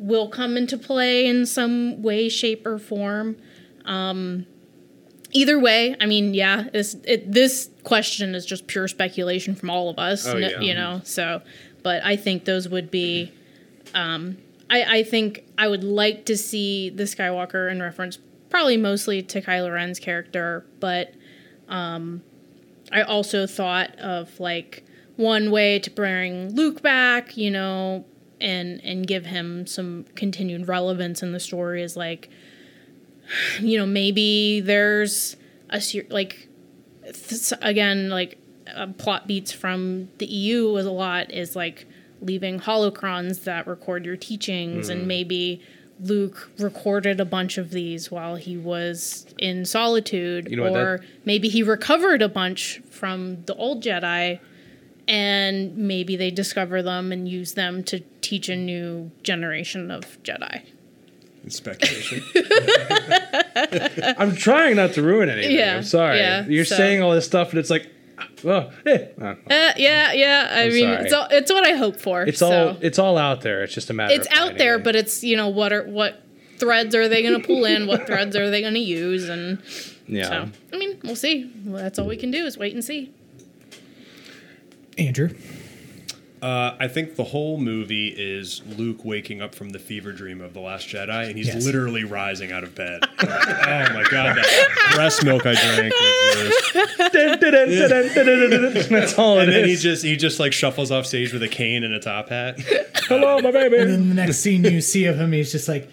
[0.00, 3.36] will come into play in some way, shape, or form
[5.32, 9.88] either way, I mean, yeah, this it, this question is just pure speculation from all
[9.88, 10.60] of us, Oh, yeah.
[10.60, 11.00] you know.
[11.04, 11.42] So,
[11.82, 13.32] but I think those would be.
[13.94, 18.18] Um, I I think I would like to see the Skywalker in reference,
[18.48, 21.14] probably mostly to Kylo Ren's character, but
[21.68, 22.22] um,
[22.92, 24.84] I also thought of like
[25.16, 28.04] one way to bring Luke back, you know,
[28.40, 32.28] and and give him some continued relevance in the story is like
[33.60, 35.36] you know maybe there's
[35.70, 35.80] a
[36.10, 36.48] like
[37.62, 38.38] again like
[38.74, 41.86] uh, plot beats from the EU was a lot is like
[42.20, 44.92] leaving holocrons that record your teachings Hmm.
[44.92, 45.62] and maybe
[46.02, 51.48] Luke recorded a bunch of these while he was in solitude You know or maybe
[51.48, 54.40] he recovered a bunch from the old Jedi
[55.10, 60.62] and maybe they discover them and use them to teach a new generation of Jedi.
[61.48, 62.22] Speculation.
[64.18, 65.56] I'm trying not to ruin anything.
[65.56, 66.18] Yeah, I'm sorry.
[66.18, 67.90] yeah, You're so- saying all this stuff, and it's like,
[68.44, 69.08] well, eh.
[69.20, 69.34] uh,
[69.76, 70.48] yeah, yeah.
[70.48, 71.04] I I'm mean, sorry.
[71.04, 72.22] it's all, it's what I hope for.
[72.22, 72.68] it's so.
[72.68, 73.64] all it's all out there.
[73.64, 74.14] It's just a matter.
[74.14, 74.84] it's out there, it.
[74.84, 76.22] but it's you know what are what
[76.58, 77.86] threads are they going to pull in?
[77.88, 79.28] what threads are they going to use?
[79.28, 79.60] And
[80.06, 80.28] yeah.
[80.28, 81.50] so, I mean, we'll see.
[81.64, 83.12] Well, that's all we can do is wait and see.
[85.00, 85.30] Andrew?
[86.42, 90.54] Uh, I think the whole movie is Luke waking up from the fever dream of
[90.54, 91.62] the Last Jedi, and he's Yes.
[91.66, 93.00] literally rising out of bed.
[93.22, 95.92] oh my god, that breast milk I drank.
[98.90, 101.48] That's all it And then he just he just like shuffles off stage with a
[101.48, 102.58] cane and a top hat.
[103.08, 103.76] Hello, my baby.
[103.76, 105.90] And then the next scene you see of him, he's just like,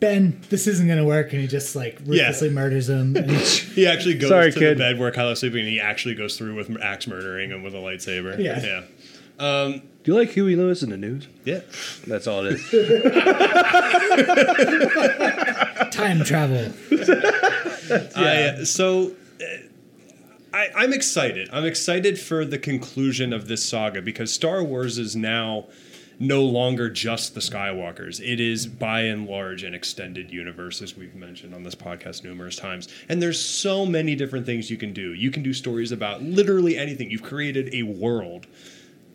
[0.00, 1.32] Ben, this isn't going to work.
[1.32, 3.16] And he just like ruthlessly murders him.
[3.16, 4.78] And He actually goes Sorry, to kid.
[4.78, 7.74] the bed where Kylo's sleeping, and he actually goes through with axe murdering him with
[7.74, 8.38] a lightsaber.
[8.38, 8.84] Yeah.
[9.40, 11.26] yeah, Do you like Huey Lewis and the News?
[11.44, 11.60] yeah.
[12.06, 12.70] That's all it is.
[15.92, 16.72] time travel.
[18.16, 19.44] I, so uh,
[20.52, 21.48] I, I'm excited.
[21.52, 25.66] I'm excited for the conclusion of this saga because Star Wars is now
[26.18, 28.20] no longer just the Skywalkers.
[28.20, 32.56] It is by and large an extended universe, as we've mentioned on this podcast numerous
[32.56, 32.88] times.
[33.08, 35.14] And there's so many different things you can do.
[35.14, 37.10] You can do stories about literally anything.
[37.10, 38.46] You've created a world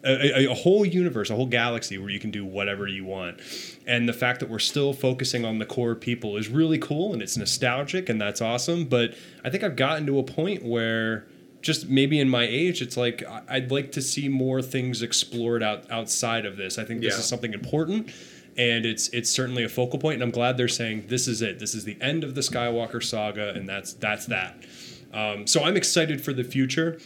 [0.03, 3.39] a, a, a whole universe, a whole galaxy where you can do whatever you want.
[3.88, 7.21] And the fact that we're still focusing on the core people is really cool and
[7.21, 8.85] it's nostalgic and that's awesome.
[8.85, 11.25] But I think I've gotten to a point where
[11.64, 15.90] just maybe in my age, it's like I'd like to see more things explored out
[15.90, 16.77] outside of this.
[16.77, 17.19] I think this Yeah.
[17.19, 18.11] is something important.
[18.56, 20.14] And it's it's certainly a focal point.
[20.15, 21.57] and I'm glad they're saying this is it.
[21.57, 24.64] This is the end of the Skywalker saga, and that's that's that.
[25.11, 26.99] Um, so I'm excited for the future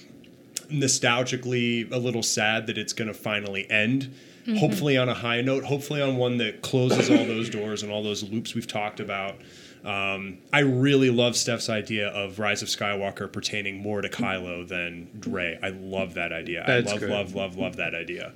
[0.71, 4.13] nostalgically a little sad that it's going to finally end.
[4.59, 5.65] Hopefully on a high note.
[5.65, 9.35] Hopefully on one that closes all those doors and all those loops we've talked about.
[9.83, 15.21] Um, I really love Steph's idea of Rise of Skywalker pertaining more to Kylo than
[15.27, 15.57] Rey.
[15.61, 16.63] I love that idea.
[16.65, 17.09] That's I love, good.
[17.09, 18.33] love, love, love that idea.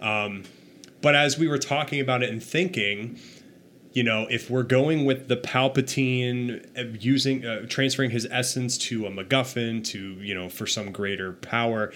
[0.00, 0.44] Um,
[1.00, 3.18] but as we were talking about it and thinking,
[3.92, 9.06] you know, if we're going with the Palpatine uh, using uh, transferring his essence to
[9.06, 11.92] a MacGuffin to you know for some greater power,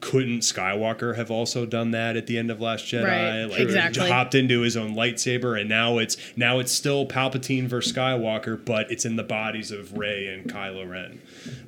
[0.00, 3.04] couldn't Skywalker have also done that at the end of Last Jedi?
[3.04, 4.08] Right, Like exactly.
[4.08, 8.90] hopped into his own lightsaber, and now it's now it's still Palpatine versus Skywalker, but
[8.90, 11.20] it's in the bodies of Rey and Kylo Ren.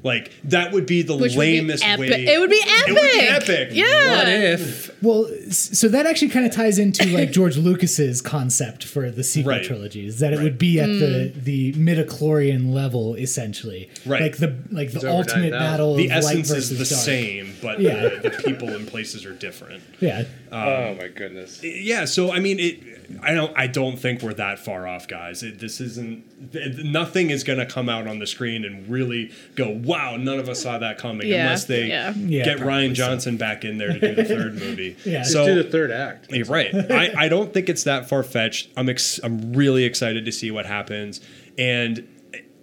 [0.02, 2.09] Like that would be the Which would be lamest way.
[2.27, 3.48] It would be It would be epic.
[3.48, 3.69] epic.
[3.73, 4.16] Yeah.
[4.19, 5.02] What if?
[5.02, 9.51] Well, so that actually kind of ties into like George Lucas's concept for the sequel
[9.52, 9.97] Right.
[9.97, 11.44] is that it would be at the mm.
[11.44, 14.23] the midichlorian level essentially, Right.
[14.23, 15.94] Like the like the over ultimate battle.
[15.97, 16.86] The of light essence is the dark.
[17.05, 18.09] same, but Yeah.
[18.09, 19.83] the, the people and places are different.
[20.01, 21.63] Yeah, um, oh my goodness.
[21.63, 22.81] Yeah, so I mean, it.
[23.23, 23.53] I don't.
[23.57, 25.43] I don't think we're that far off, guys.
[25.43, 26.53] It, this isn't.
[26.53, 30.39] th- Nothing is going to come out on the screen and really go, "Wow, none
[30.39, 32.13] of us saw that coming." Yeah, Unless they yeah.
[32.17, 32.95] Yeah, get Rian probably so.
[32.95, 34.97] Johnson back in there to do the third movie.
[35.05, 35.19] Yeah.
[35.21, 36.31] Just So do the third act.
[36.31, 36.73] you're right.
[36.75, 38.71] I, I don't think it's that far fetched.
[38.77, 41.21] I'm ex- I'm really excited to see what happens.
[41.59, 42.07] And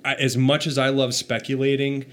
[0.05, 2.05] I, as much as I love speculating,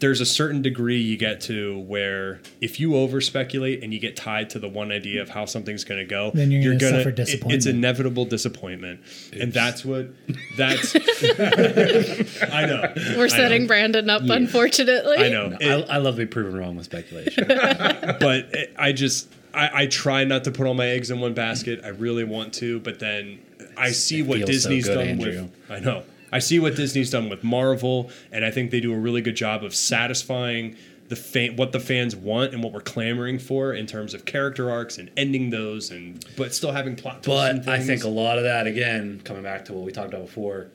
[0.00, 4.16] there's a certain degree you get to where if you over speculate and you get
[4.16, 7.10] tied to the one idea of how something's going to go, Then you're gonna suffer
[7.10, 9.00] it- it's inevitable disappointment,
[9.32, 10.08] and that's what
[10.56, 10.94] that's.
[12.42, 12.92] I know.
[13.16, 13.68] We're I setting know.
[13.68, 15.16] Brandon up, unfortunately.
[15.18, 15.48] I know.
[15.48, 17.44] No, It- I, I love to be proven wrong with speculation.
[17.48, 21.34] but it- I just I, I try not to put all my eggs in one
[21.34, 21.80] basket.
[21.84, 23.38] I really want to, but then
[23.76, 25.42] I see what feels so Disney's good, done Andrew.
[25.42, 25.70] with.
[25.70, 26.02] I know.
[26.34, 29.36] I see what Disney's done with Marvel, and I think they do a really good
[29.36, 30.76] job of satisfying
[31.08, 34.70] the fan, what the fans want and what we're clamoring for in terms of character
[34.70, 37.44] arcs and ending those, and but still having plot twists.
[37.50, 40.08] and But I think a lot of that, again, coming back to what we talked
[40.12, 40.70] about before,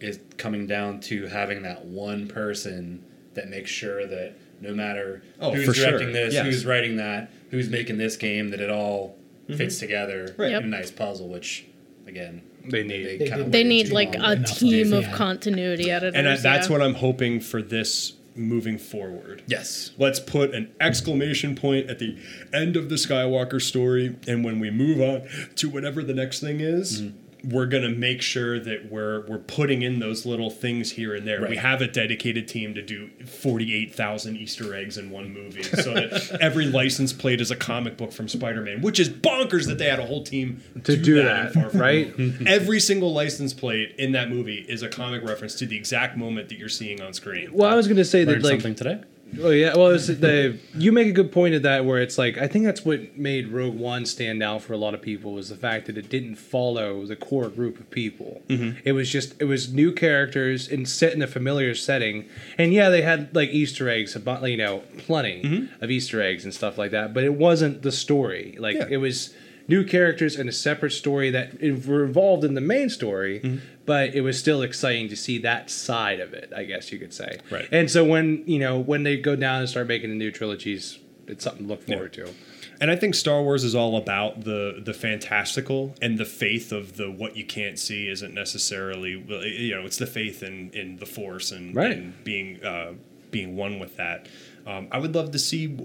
[0.00, 3.02] is coming down to having that one person
[3.34, 5.90] that makes sure that no matter Oh, who's for sure.
[5.90, 6.44] directing this, Yes.
[6.44, 9.16] who's writing that, who's making this game, that it all
[9.48, 9.56] Mm-hmm.
[9.58, 10.46] fits together Right.
[10.46, 10.62] in Yep.
[10.62, 11.64] a nice puzzle, which,
[12.06, 13.20] again, They need.
[13.20, 15.16] They kinda They need like a enough of team it, of yeah.
[15.16, 16.14] continuity editors.
[16.14, 16.72] and I, that's yeah.
[16.72, 19.42] what I'm hoping for this moving forward.
[19.46, 19.90] Yes.
[19.98, 22.16] Let's put an exclamation point at the
[22.52, 26.60] end of the Skywalker story, and when we move on to whatever the next thing
[26.60, 27.02] is,
[27.44, 31.46] we're gonna make sure that we're we're putting in those little things here and there.
[31.48, 35.62] We have a dedicated team to do forty eight thousand Easter eggs in one movie,
[35.62, 39.66] so that every license plate is a comic book from Spider Man, which is bonkers
[39.66, 42.12] that they had a whole team To do in that, Far right?
[42.46, 46.48] Every single license plate in that movie is a comic reference to the exact moment
[46.48, 47.52] that you're seeing on screen.
[47.52, 49.00] Well, I was going to say that Learned like something today.
[49.38, 52.38] Oh yeah, well, it's the you make a good point of that where it's like
[52.38, 55.48] I think that's what made Rogue One stand out for a lot of people was
[55.48, 58.42] the fact that it didn't follow the core group of people.
[58.48, 58.80] Mm-hmm.
[58.84, 62.28] It was just it was new characters and set in a familiar setting,
[62.58, 65.84] and yeah, they had like Easter eggs about you know plenty mm-hmm.
[65.84, 68.56] of Easter eggs and stuff like that, but it wasn't the story.
[68.58, 68.88] Like Yeah.
[68.90, 69.34] it was
[69.68, 73.58] new characters and a separate story that were involved in the main story, mm-hmm.
[73.90, 76.52] But it was still exciting to see that side of it.
[76.54, 77.40] I guess you could say.
[77.50, 77.68] Right.
[77.72, 81.00] And so when you know when they go down and start making the new trilogies,
[81.26, 82.32] it's something to look forward to.
[82.80, 86.96] And I think Star Wars is all about the the fantastical and the faith of
[86.98, 90.98] the what you can't see isn't necessarily well, you know it's the faith in in
[90.98, 91.90] the Force and, Right.
[91.96, 92.92] and being uh,
[93.32, 94.28] being one with that.
[94.70, 95.76] Um, I would love to see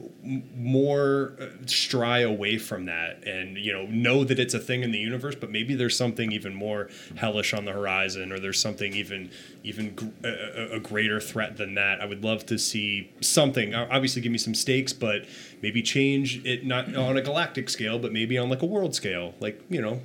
[0.55, 4.91] more uh, stray away from that, and you know, know that it's a thing in
[4.91, 8.93] the universe, but maybe there's something even more hellish on the horizon, or there's something
[8.93, 9.31] even
[9.63, 11.99] even gr- a, a- greater threat than that.
[11.99, 13.73] I would love to see something.
[13.73, 15.25] Obviously, give me some stakes, but
[15.63, 19.33] maybe change it not on a galactic scale, but maybe on like a world scale.
[19.39, 20.01] Like you know,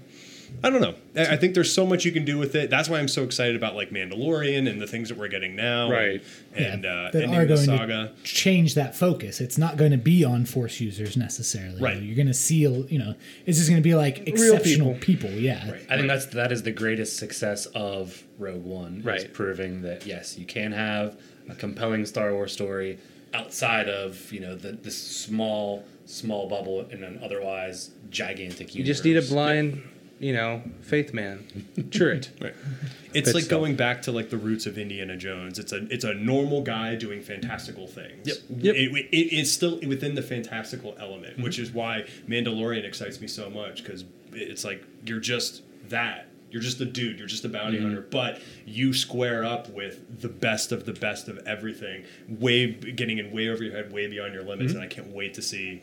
[0.62, 0.94] I don't know.
[1.16, 2.70] I I think there's so much you can do with it.
[2.70, 5.90] That's why I'm so excited about like Mandalorian and the things that we're getting now,
[5.90, 6.22] Right.
[6.55, 8.12] And Yeah, uh, that ending are the going saga.
[8.16, 9.40] to change that focus.
[9.40, 11.81] It's not going to be on force users necessarily.
[11.81, 12.01] Right.
[12.02, 13.14] You're going to see, you know,
[13.47, 15.31] it's just going to be like exceptional people.
[15.31, 15.77] Yeah.
[15.89, 18.98] I think that's that is the greatest success of Rogue One.
[19.01, 19.32] Is Right.
[19.32, 21.18] proving that yes, you can have
[21.48, 22.98] a compelling Star Wars story
[23.32, 28.74] outside of you know the this small small bubble in an otherwise gigantic universe.
[28.77, 29.81] You just need a blind,
[30.20, 31.44] you know, faith man.
[31.90, 32.30] Sure it.
[32.40, 32.55] Right.
[33.12, 33.59] It's Good like stuff.
[33.59, 35.59] going back to like the roots of Indiana Jones.
[35.59, 38.24] It's a it's a normal guy doing fantastical things.
[38.28, 38.36] Yep.
[38.51, 38.74] Yep.
[38.76, 41.62] It, it, it's still within the fantastical element, which Mm-hmm.
[41.64, 46.28] is why Mandalorian excites me so much because it's like you're just that.
[46.52, 47.18] You're just a dude.
[47.18, 47.86] You're just a bounty Mm-hmm.
[47.86, 53.18] hunter, but you square up with the best of the best of everything, way getting
[53.18, 55.82] in way over your head, way beyond your limits, and I can't wait to see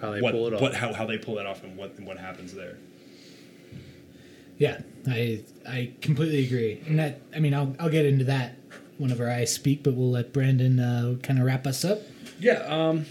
[0.00, 0.60] How they what, pull it off.
[0.60, 2.76] what how, how they pull that off and what and what happens there.
[4.58, 4.80] Yeah.
[5.06, 6.82] I I completely agree.
[6.86, 8.56] And that, I mean, I'll, I'll get into that
[8.98, 12.00] whenever I speak, but we'll let Brandon uh, kind of wrap us up.
[12.40, 12.60] yeah.
[12.68, 13.06] Um,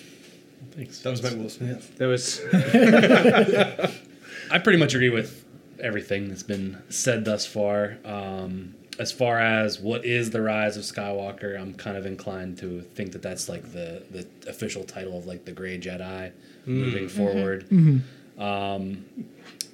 [0.71, 0.99] Thanks.
[0.99, 1.95] That was my Will Smith.
[1.97, 2.41] That was
[4.51, 5.45] I pretty much agree with
[5.79, 7.97] everything that's been said thus far.
[8.03, 12.81] Um, as far as what is the rise of Skywalker, I'm kind of inclined to
[12.81, 16.31] think that that's like the the official title of like the Gray Jedi
[16.65, 17.65] moving forward.
[18.37, 19.05] Um,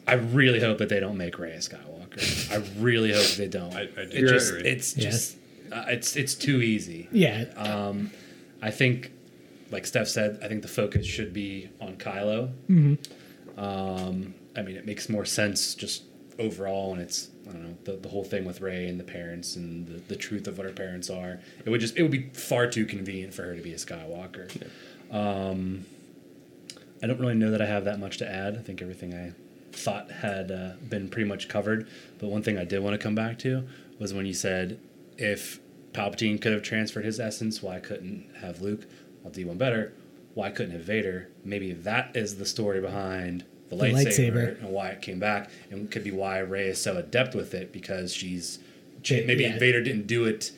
[0.08, 2.52] I really hope that they don't make Rey a Skywalker.
[2.52, 3.74] I really hope they don't.
[3.74, 4.70] I- I do it just agree.
[4.70, 5.14] it's Yes.
[5.14, 5.38] just
[5.72, 7.08] uh, it's it's too easy.
[7.12, 7.46] Yeah.
[7.56, 8.12] Um,
[8.62, 9.12] I think,
[9.72, 12.52] like Steph said, I think the focus should be on Kylo.
[13.58, 16.04] Um, I mean, it makes more sense just
[16.40, 19.56] overall, and it's I don't know the, the whole thing with Rey and the parents
[19.56, 21.40] and the, the truth of what her parents are.
[21.66, 24.50] It would just it would be far too convenient for her to be a Skywalker.
[25.12, 25.86] Um,
[27.04, 28.56] I don't really know that I have that much to add.
[28.56, 29.34] I think everything I
[29.72, 31.88] thought had uh, been pretty much covered.
[32.20, 33.68] But one thing I did want to come back to
[34.00, 34.80] was when you said
[35.18, 35.60] if
[35.94, 38.86] Palpatine could have transferred his essence, why couldn't have Luke?
[39.24, 39.94] I'll do one better.
[40.34, 41.28] Why couldn't have Vader?
[41.44, 44.60] Maybe that is the story behind the, The lightsaber, lightsaber.
[44.62, 47.72] and why it came back, and could be why Rey is so adept with it
[47.72, 48.60] because she's
[49.10, 49.58] maybe Yeah.
[49.60, 50.52] Vader didn't do it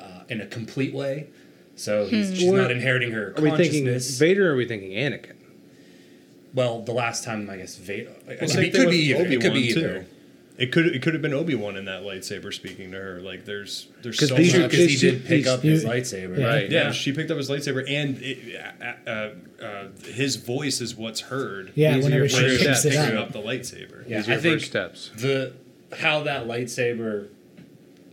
[0.00, 1.26] uh, in a complete way,
[1.74, 3.86] so he's, she's Or- not inheriting her Are we thinking.
[3.98, 5.35] Vader or are we thinking Anakin?
[6.54, 8.10] Well, the last time I guess Vader.
[8.10, 9.24] It, Well, could same be- could be either.
[9.26, 10.00] It could be Obi-Wan, either.
[10.00, 10.06] too.
[10.58, 13.20] It could it could have been Obi Wan in that lightsaber speaking to her.
[13.20, 14.70] Like there's there's 'Cause so these are- much.
[14.70, 16.38] Because he did pick he's- up his lightsaber.
[16.38, 16.46] Yeah.
[16.46, 16.70] Right.
[16.70, 16.92] Yeah, Yeah.
[16.92, 18.38] she picked up his lightsaber, and it,
[18.80, 19.30] uh, uh,
[19.62, 21.72] uh, his voice is what's heard.
[21.74, 22.84] Yeah, These are whenever your she first picks steps.
[22.94, 23.26] it picking up.
[23.26, 24.08] up the lightsaber.
[24.08, 25.10] Yeah, These are I your think first steps.
[25.14, 25.52] the
[25.98, 27.26] how that lightsaber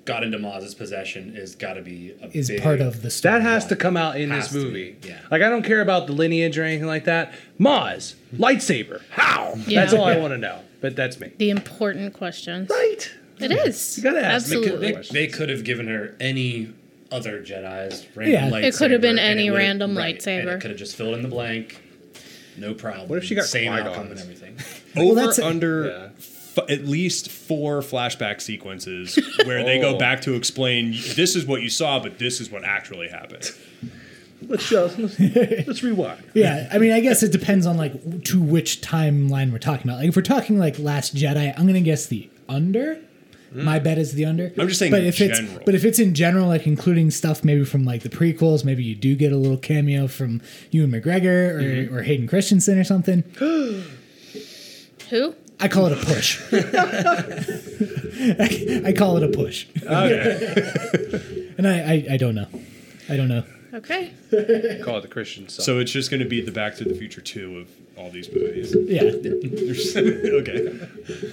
[0.06, 3.34] got into Maz's possession is got to be a Is big, part of the story.
[3.34, 4.98] That has to come out in Has this movie.
[5.04, 5.20] yeah.
[5.32, 7.34] Like I don't care about the lineage or anything like that.
[7.60, 9.02] Maz, lightsaber.
[9.12, 9.54] How?
[9.68, 9.82] Yeah.
[9.82, 10.60] That's all I want to know.
[10.82, 11.32] But that's me.
[11.38, 12.70] The important questions.
[12.70, 13.10] Right.
[13.40, 13.98] It is.
[13.98, 14.48] You gotta ask.
[14.48, 14.92] They could- Absolutely.
[14.94, 16.74] They, they could have given her any
[17.12, 18.50] other Jedi's random Yeah.
[18.50, 18.64] lightsaber.
[18.64, 20.56] It could have been any random right, and lightsaber.
[20.58, 21.80] it could have just filled in the blank.
[22.58, 23.08] No problem.
[23.08, 23.88] What if she got same Qui-Gon?
[23.88, 24.58] outcome and everything?
[24.96, 26.10] Over that's a- under Yeah.
[26.58, 29.98] F- at least four flashback sequences where they go Oh.
[30.00, 33.50] back to explain this is what you saw, but this is what actually happened.
[34.46, 35.20] Let's just let's,
[35.68, 36.22] let's rewind.
[36.34, 40.00] Yeah, I mean, I guess it depends on like to which timeline we're talking about.
[40.00, 43.00] Like, if we're talking like Last Jedi, I'm gonna guess the under.
[43.56, 44.52] My bet is the under.
[44.58, 45.58] I'm just saying but if general.
[45.58, 48.84] it's but if it's in general, like including stuff maybe from like the prequels, maybe
[48.84, 51.96] you do get a little cameo from Ewan McGregor or, Mm-hmm.
[51.96, 53.24] or Hayden Christensen or something.
[55.10, 55.36] Who?
[55.64, 56.41] I call it a push.
[58.40, 61.53] I, I call it a push, Okay.
[61.57, 62.48] and I, I I don't know.
[63.10, 63.44] I don't know.
[63.73, 64.11] Okay.
[64.84, 65.64] Call it the Christian song.
[65.64, 68.32] So it's just going to be the Back to the Future 2 of all these
[68.34, 68.76] movies.
[68.88, 69.03] Yeah,
[70.03, 70.80] okay.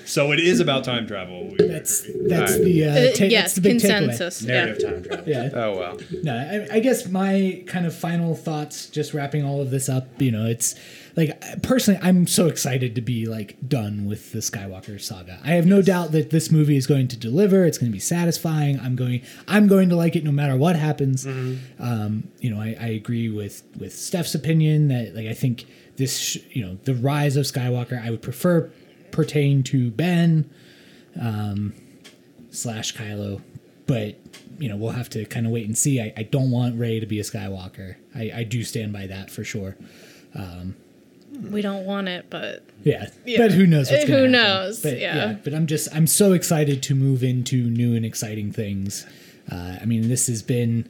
[0.05, 1.45] So it is about time travel.
[1.49, 2.65] We- that's that's Alright.
[2.65, 3.99] the uh, Uh, ta- that's yes, the big takeaway.
[4.07, 4.43] consensus.
[4.43, 4.65] Yeah.
[4.65, 5.29] Narrative time travel.
[5.29, 5.51] Yeah.
[5.55, 5.99] oh well.
[6.23, 10.21] No, I, I guess my kind of final thoughts, just wrapping all of this up,
[10.21, 10.75] you know, it's
[11.17, 15.39] like personally, I'm so excited to be like done with the Skywalker saga.
[15.45, 17.65] I have no doubt that this movie is going to deliver.
[17.65, 18.79] It's going to be satisfying.
[18.81, 21.27] I'm going, I'm going to like it no matter what happens.
[21.27, 25.65] Um, you know, I, I agree with with Steph's opinion that like I think
[26.01, 28.71] this, sh- you know, the rise of Skywalker, I would prefer
[29.13, 30.51] pertain to Ben
[32.51, 33.41] slash Kylo,
[33.87, 34.17] but
[34.59, 36.01] you know we'll have to kind of wait and see.
[36.01, 37.97] I, I don't want Rey to be a Skywalker.
[38.15, 39.77] I, I do stand by that for sure.
[41.51, 43.39] We don't want it, but Yeah, Yeah.
[43.39, 43.91] but who knows?
[43.91, 44.83] What's who knows?
[44.83, 45.37] But, Yeah.
[45.45, 49.07] but I'm just I'm so excited to move into new and exciting things.
[49.51, 50.89] Uh, I mean, this has been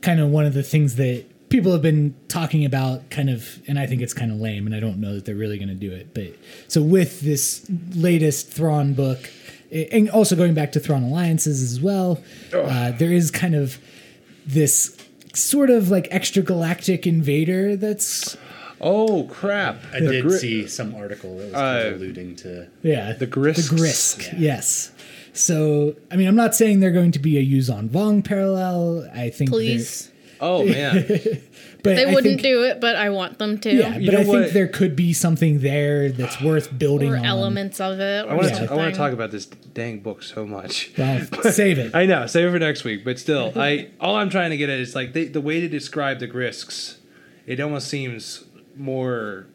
[0.00, 1.24] kind of one of the things that
[1.54, 4.74] people have been talking about, kind of, and I think it's kind of lame, and
[4.74, 6.12] I don't know that they're really going to do it.
[6.12, 6.34] But
[6.66, 7.64] so with this
[7.94, 9.30] latest Thrawn book,
[9.70, 12.20] and also going back to Thrawn alliances as well,
[12.52, 13.78] uh, there is kind of
[14.44, 14.96] this
[15.32, 18.36] sort of like extra galactic invader that's
[18.80, 19.80] Oh crap!
[19.94, 22.66] I The did gri- see some article that was kind Uh, of alluding to.
[22.82, 23.70] Yeah, The Grysks?
[23.70, 24.38] The Grysk, Yeah.
[24.40, 24.90] yes.
[25.32, 29.08] So, I mean, I'm not saying they're going to be a Yuuzhan Vong parallel.
[29.14, 30.10] I think, they're- please.
[30.46, 31.04] Oh man.
[31.82, 33.72] but They I wouldn't think, do it, but I want them to.
[33.72, 37.16] Yeah, You but know I think there could be something there that's worth building Or
[37.16, 37.24] on.
[37.24, 38.26] elements of it.
[38.26, 38.70] Or I want to.
[38.70, 40.92] I want to talk about this dang book so much.
[40.98, 41.94] Well, save it.
[41.94, 42.26] I know.
[42.26, 43.04] Save it for next week.
[43.04, 45.68] But still, I all I'm trying to get at is like they, the way to
[45.68, 46.96] describe the Grysks.
[47.46, 48.44] It almost seems
[48.76, 49.46] more.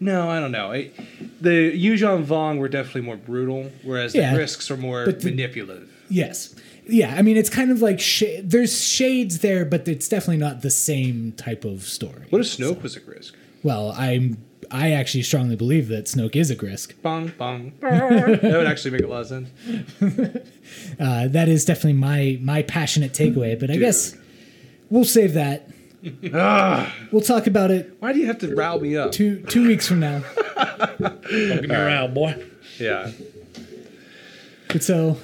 [0.00, 0.70] No, I don't know.
[0.72, 0.94] It,
[1.42, 5.90] the Yuuzhan Vong were definitely more brutal, whereas Yeah, the Grysks are more the- manipulative.
[6.08, 6.54] Yes.
[6.88, 10.62] Yeah, I mean, it's kind of like sh- there's shades there, but it's definitely not
[10.62, 12.24] the same type of story.
[12.30, 13.32] What if Snoke was a Grysk?
[13.62, 14.38] Well, I'm
[14.70, 17.00] I actually strongly believe that Snoke is a Grysk.
[17.02, 17.72] Bong bong.
[17.80, 19.48] that would actually make a lot of sense.
[21.00, 23.58] Uh, that is definitely my my passionate takeaway.
[23.58, 24.14] But I guess
[24.90, 25.68] we'll save that.
[26.32, 29.10] Ah, We'll talk about it why do you have to rile me up?
[29.10, 30.22] two two weeks from now.
[30.98, 32.40] Don't get me around, boy.
[32.78, 33.10] Yeah.
[34.68, 35.16] But so,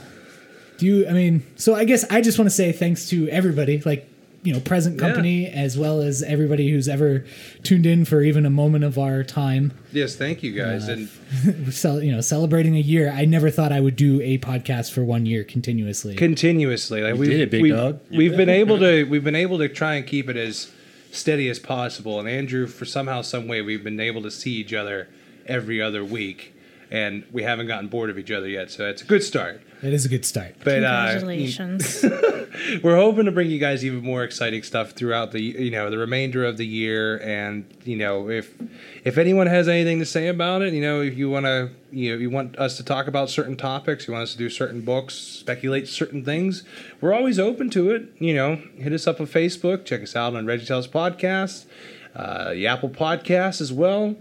[0.85, 1.09] do Do you?
[1.09, 4.09] I mean, so I guess I just want to say thanks to everybody, like
[4.44, 7.24] you know, present company as well as everybody who's ever
[7.62, 9.73] tuned in for even a moment of our time.
[9.90, 10.86] Yes, thank you guys.
[10.86, 11.09] and
[11.47, 13.11] uh, We're you know, celebrating a year.
[13.11, 16.15] I never thought I would do a podcast for one year continuously.
[16.15, 18.01] continuously, like we did it, big we've, dog.
[18.11, 20.70] We've been able to we've been able to try and keep it as
[21.11, 22.20] steady as possible.
[22.20, 25.09] And Andrew, for somehow, some way, we've been able to see each other
[25.47, 26.53] every other week,
[26.94, 28.70] and we haven't gotten bored of each other yet.
[28.70, 29.60] So it's a good start.
[29.82, 30.54] It is a good start.
[30.62, 32.04] But uh, Congratulations.
[32.84, 35.98] we're hoping to bring you guys even more exciting stuff throughout the you know the
[35.98, 38.54] remainder of the year and you know if
[39.02, 42.12] if anyone has anything to say about it you know if you want to you
[42.12, 44.82] know you want us to talk about certain topics you want us to do certain
[44.82, 46.62] books speculate certain things
[47.00, 50.36] we're always open to it you know hit us up on facebook check us out
[50.36, 51.66] on reggie tells podcast
[52.14, 54.14] uh, the apple podcast as well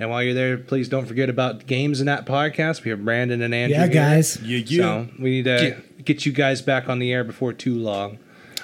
[0.00, 2.84] and while you're there, please don't forget about games in that podcast.
[2.84, 3.76] We have Brandon and Andrew.
[3.76, 3.94] Yeah, here.
[3.94, 4.40] guys.
[4.42, 4.82] Yeah, yeah.
[4.82, 8.18] So we need to get you guys back on the air before too long.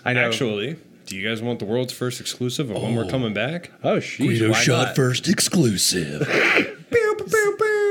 [0.05, 0.27] I know.
[0.27, 3.71] Actually, do you guys want the world's first exclusive of when we're coming back?
[3.85, 4.97] oh, sheesh, why not?
[4.97, 6.27] first exclusive.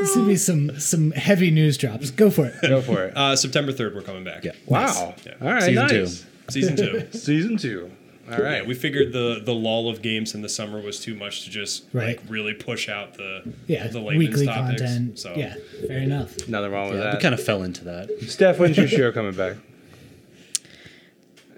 [0.06, 2.12] This gonna be some some heavy news drops.
[2.12, 2.62] Go for it.
[2.62, 3.18] Go for it.
[3.18, 4.44] Uh, September 3rd, we're coming back.
[4.44, 4.52] Yeah.
[4.68, 5.16] wow.
[5.26, 5.34] Yeah.
[5.42, 5.64] All right.
[5.64, 5.90] Season nice.
[5.90, 6.06] two.
[6.52, 7.08] Season two.
[7.18, 7.92] Season two.
[8.32, 8.62] All right.
[8.62, 11.50] Yeah, we figured the the lull of games in the summer was too much to
[11.52, 12.18] just Right.
[12.18, 14.82] like really push out the Yeah, the layman's weekly topics.
[14.82, 15.20] content.
[15.20, 15.56] So Yeah,
[15.88, 16.48] fair enough.
[16.48, 18.10] Nothing wrong with Yeah, we kind of fell into that.
[18.28, 19.58] Steph, when's your show coming back?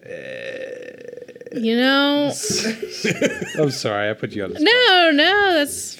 [0.06, 0.10] Uh,
[1.60, 2.26] you know,
[3.60, 4.70] I'm sorry, I put you on the spot.
[4.72, 5.98] no, no, that's.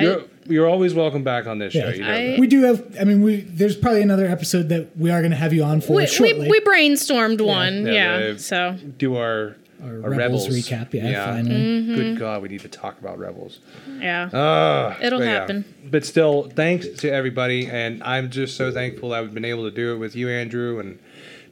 [0.00, 1.88] You're, I, you're always welcome back on this show.
[1.88, 1.94] Yeah.
[1.94, 2.96] You know I- We do have.
[3.00, 5.80] I mean, we there's probably another episode that we are going to have you on
[5.80, 6.48] for we, we, shortly.
[6.50, 8.32] we brainstormed one, Yeah, yeah.
[8.32, 11.54] the- so do our, Our our Rebels rebels recap, yeah, finally.
[11.54, 11.94] Mm-hmm.
[11.94, 13.60] Good God, we need to talk about rebels.
[13.98, 15.30] yeah, Uh, It'll but yeah.
[15.32, 15.64] happen.
[15.90, 19.94] But still, thanks to everybody, and I'm just so thankful I've been able to do
[19.94, 20.98] it with you, Andrew, and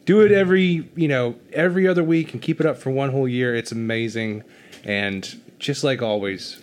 [0.05, 3.29] do it every you know every other week and keep it up for one whole
[3.29, 3.55] year.
[3.55, 4.43] It's amazing,
[4.85, 6.61] and just like always,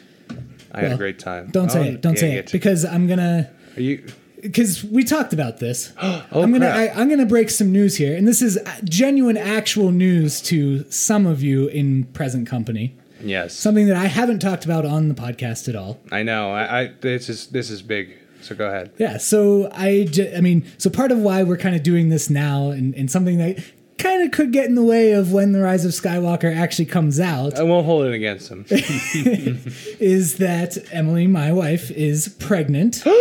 [0.72, 1.48] I had a great time.
[1.52, 2.02] Don't say Oh, it.
[2.02, 3.50] Don't yeah, say yeah, it because I'm gonna.
[3.76, 4.04] Are you?
[4.46, 5.92] Because we talked about this.
[6.02, 6.68] Oh, I'm gonna.
[6.68, 6.90] I.
[7.00, 11.26] I'm gonna break some news here, and this is uh, genuine, actual news to some
[11.26, 12.96] of you in present company.
[13.22, 16.00] yes, Something that I haven't talked about on the podcast at all.
[16.12, 16.52] I know.
[16.52, 18.18] I, I this is this is big.
[18.42, 18.92] So go ahead.
[19.00, 22.30] Yeah, so I, ju- I mean, so part of why we're kind of doing this
[22.30, 23.58] now, and, and something that
[23.98, 27.20] kind of could get in the way of when the Rise of Skywalker actually comes
[27.20, 28.66] out, I won't hold it against him.
[28.70, 33.04] is that Emily, my wife, is pregnant.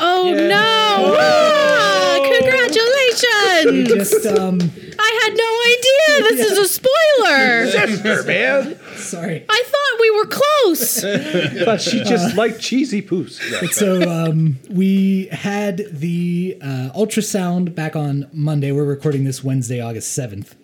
[0.00, 1.14] Oh no!
[1.16, 3.88] Ah, congratulations!
[3.88, 4.58] Just um,
[4.98, 6.36] I had no idea.
[6.36, 7.66] This is a spoiler.
[7.70, 8.78] Sister, man.
[9.08, 9.44] Sorry.
[9.48, 11.04] I thought we were close.
[11.64, 13.38] But she just liked cheesy poos.
[13.62, 13.68] No.
[13.68, 18.70] So um, we had the uh, ultrasound back on Monday.
[18.72, 20.54] We're recording this Wednesday, August seventh,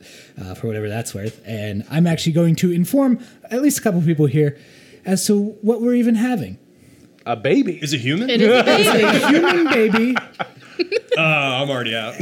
[0.41, 1.41] uh, for whatever that's worth.
[1.47, 3.19] And I'm actually going to inform
[3.51, 4.57] at least a couple people here
[5.05, 6.59] as to what we're even having.
[7.27, 7.79] A baby.
[7.83, 8.29] Is it human?
[8.31, 8.89] It is a baby.
[8.89, 10.17] A human baby,
[11.17, 12.15] Uh, I'm already out.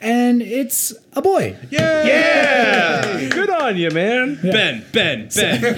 [0.00, 1.56] And it's a boy.
[1.70, 2.04] Yeah.
[2.06, 4.38] Yeah Good on you, man.
[4.42, 5.72] Ben, Ben, Ben, Ben.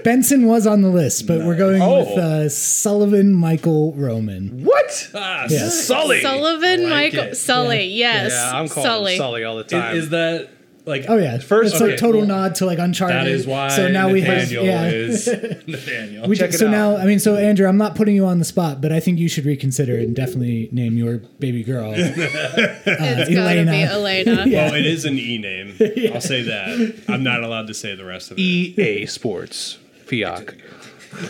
[0.04, 2.00] Benson was on the list, but we're going Oh.
[2.00, 4.64] with uh, Sullivan Michael Roman.
[4.64, 5.10] What?
[5.14, 5.68] Ah, Yeah.
[5.68, 6.20] Sully.
[6.20, 7.36] Sullivan Like Michael it.
[7.36, 7.86] Sully.
[7.88, 8.32] Yes.
[8.32, 9.12] Yeah, I'm calling Sully.
[9.14, 9.96] him Sully all the time.
[9.96, 10.48] Is, is that
[10.86, 13.16] like Oh yeah, First- it's like total well, nod to like Uncharted.
[13.16, 14.86] that is why So now we have yeah.
[14.88, 15.26] is
[15.66, 16.28] Nathaniel.
[16.28, 16.70] We Check ju- it so out.
[16.70, 19.18] now, I mean, so Andrew, I'm not putting you on the spot, but I think
[19.18, 21.94] you should reconsider and definitely name your baby girl.
[21.96, 23.70] It's gotta Elena.
[23.72, 24.44] be Elena.
[24.46, 24.66] Yeah.
[24.66, 25.74] Well, it is an E name.
[26.14, 27.02] I'll say that.
[27.08, 28.40] I'm not allowed to say the rest of it.
[28.42, 29.78] EA Sports.
[30.06, 30.54] Fiat.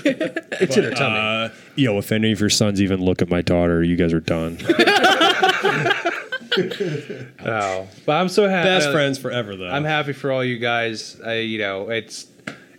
[0.04, 1.16] it's in her tummy.
[1.18, 4.20] Uh, yo, if any of your sons even look at my daughter, you guys are
[4.20, 4.56] done.
[7.44, 8.68] oh, but I'm so happy.
[8.68, 9.68] Best friends forever, though.
[9.68, 11.20] I'm happy for all you guys.
[11.20, 12.26] I, you know, it's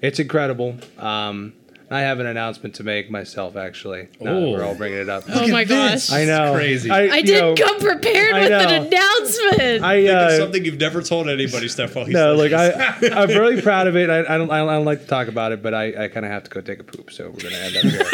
[0.01, 0.77] it's incredible.
[0.97, 1.53] Um,
[1.91, 4.07] I have an announcement to make myself, actually.
[4.19, 4.51] Now that Oh.
[4.51, 5.23] we're all bringing it up.
[5.29, 6.11] Oh my gosh.
[6.11, 6.53] I know.
[6.55, 6.89] crazy.
[6.89, 8.59] I you did know, come prepared I with know.
[8.59, 9.83] an announcement.
[9.83, 11.95] I Think of uh, something you've never told anybody, Steph.
[11.95, 12.71] While he's No, like I,
[13.13, 14.09] I'm really proud of it.
[14.09, 16.07] I, I don't, I don't, I don't like to talk about it, but I, I
[16.07, 18.05] kind of have to go take a poop, so we're gonna end up here.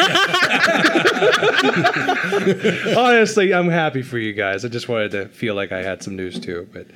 [2.96, 4.64] Honestly, I'm happy for you guys.
[4.64, 6.86] I just wanted to feel like I had some news too, but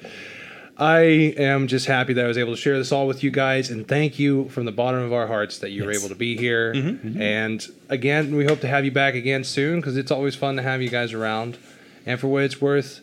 [0.79, 0.99] I
[1.39, 3.89] am just happy that I was able to share this all with you guys, and
[3.89, 6.75] thank you from the bottom of our hearts that you were able to be here.
[6.75, 7.09] Mm-hmm.
[7.09, 7.23] Mm-hmm.
[7.23, 10.63] And again, we hope to have you back again soon because it's always fun to
[10.63, 11.57] have you guys around.
[12.05, 13.01] And for what it's worth,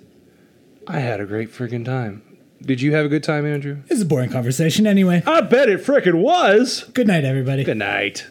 [0.88, 2.22] I had a great freaking time.
[2.62, 3.82] Did you have a good time, Andrew?
[3.88, 5.24] This is a boring conversation anyway.
[5.26, 6.84] I bet it frickin' was.
[6.94, 7.64] Good night, everybody.
[7.64, 8.26] Good night.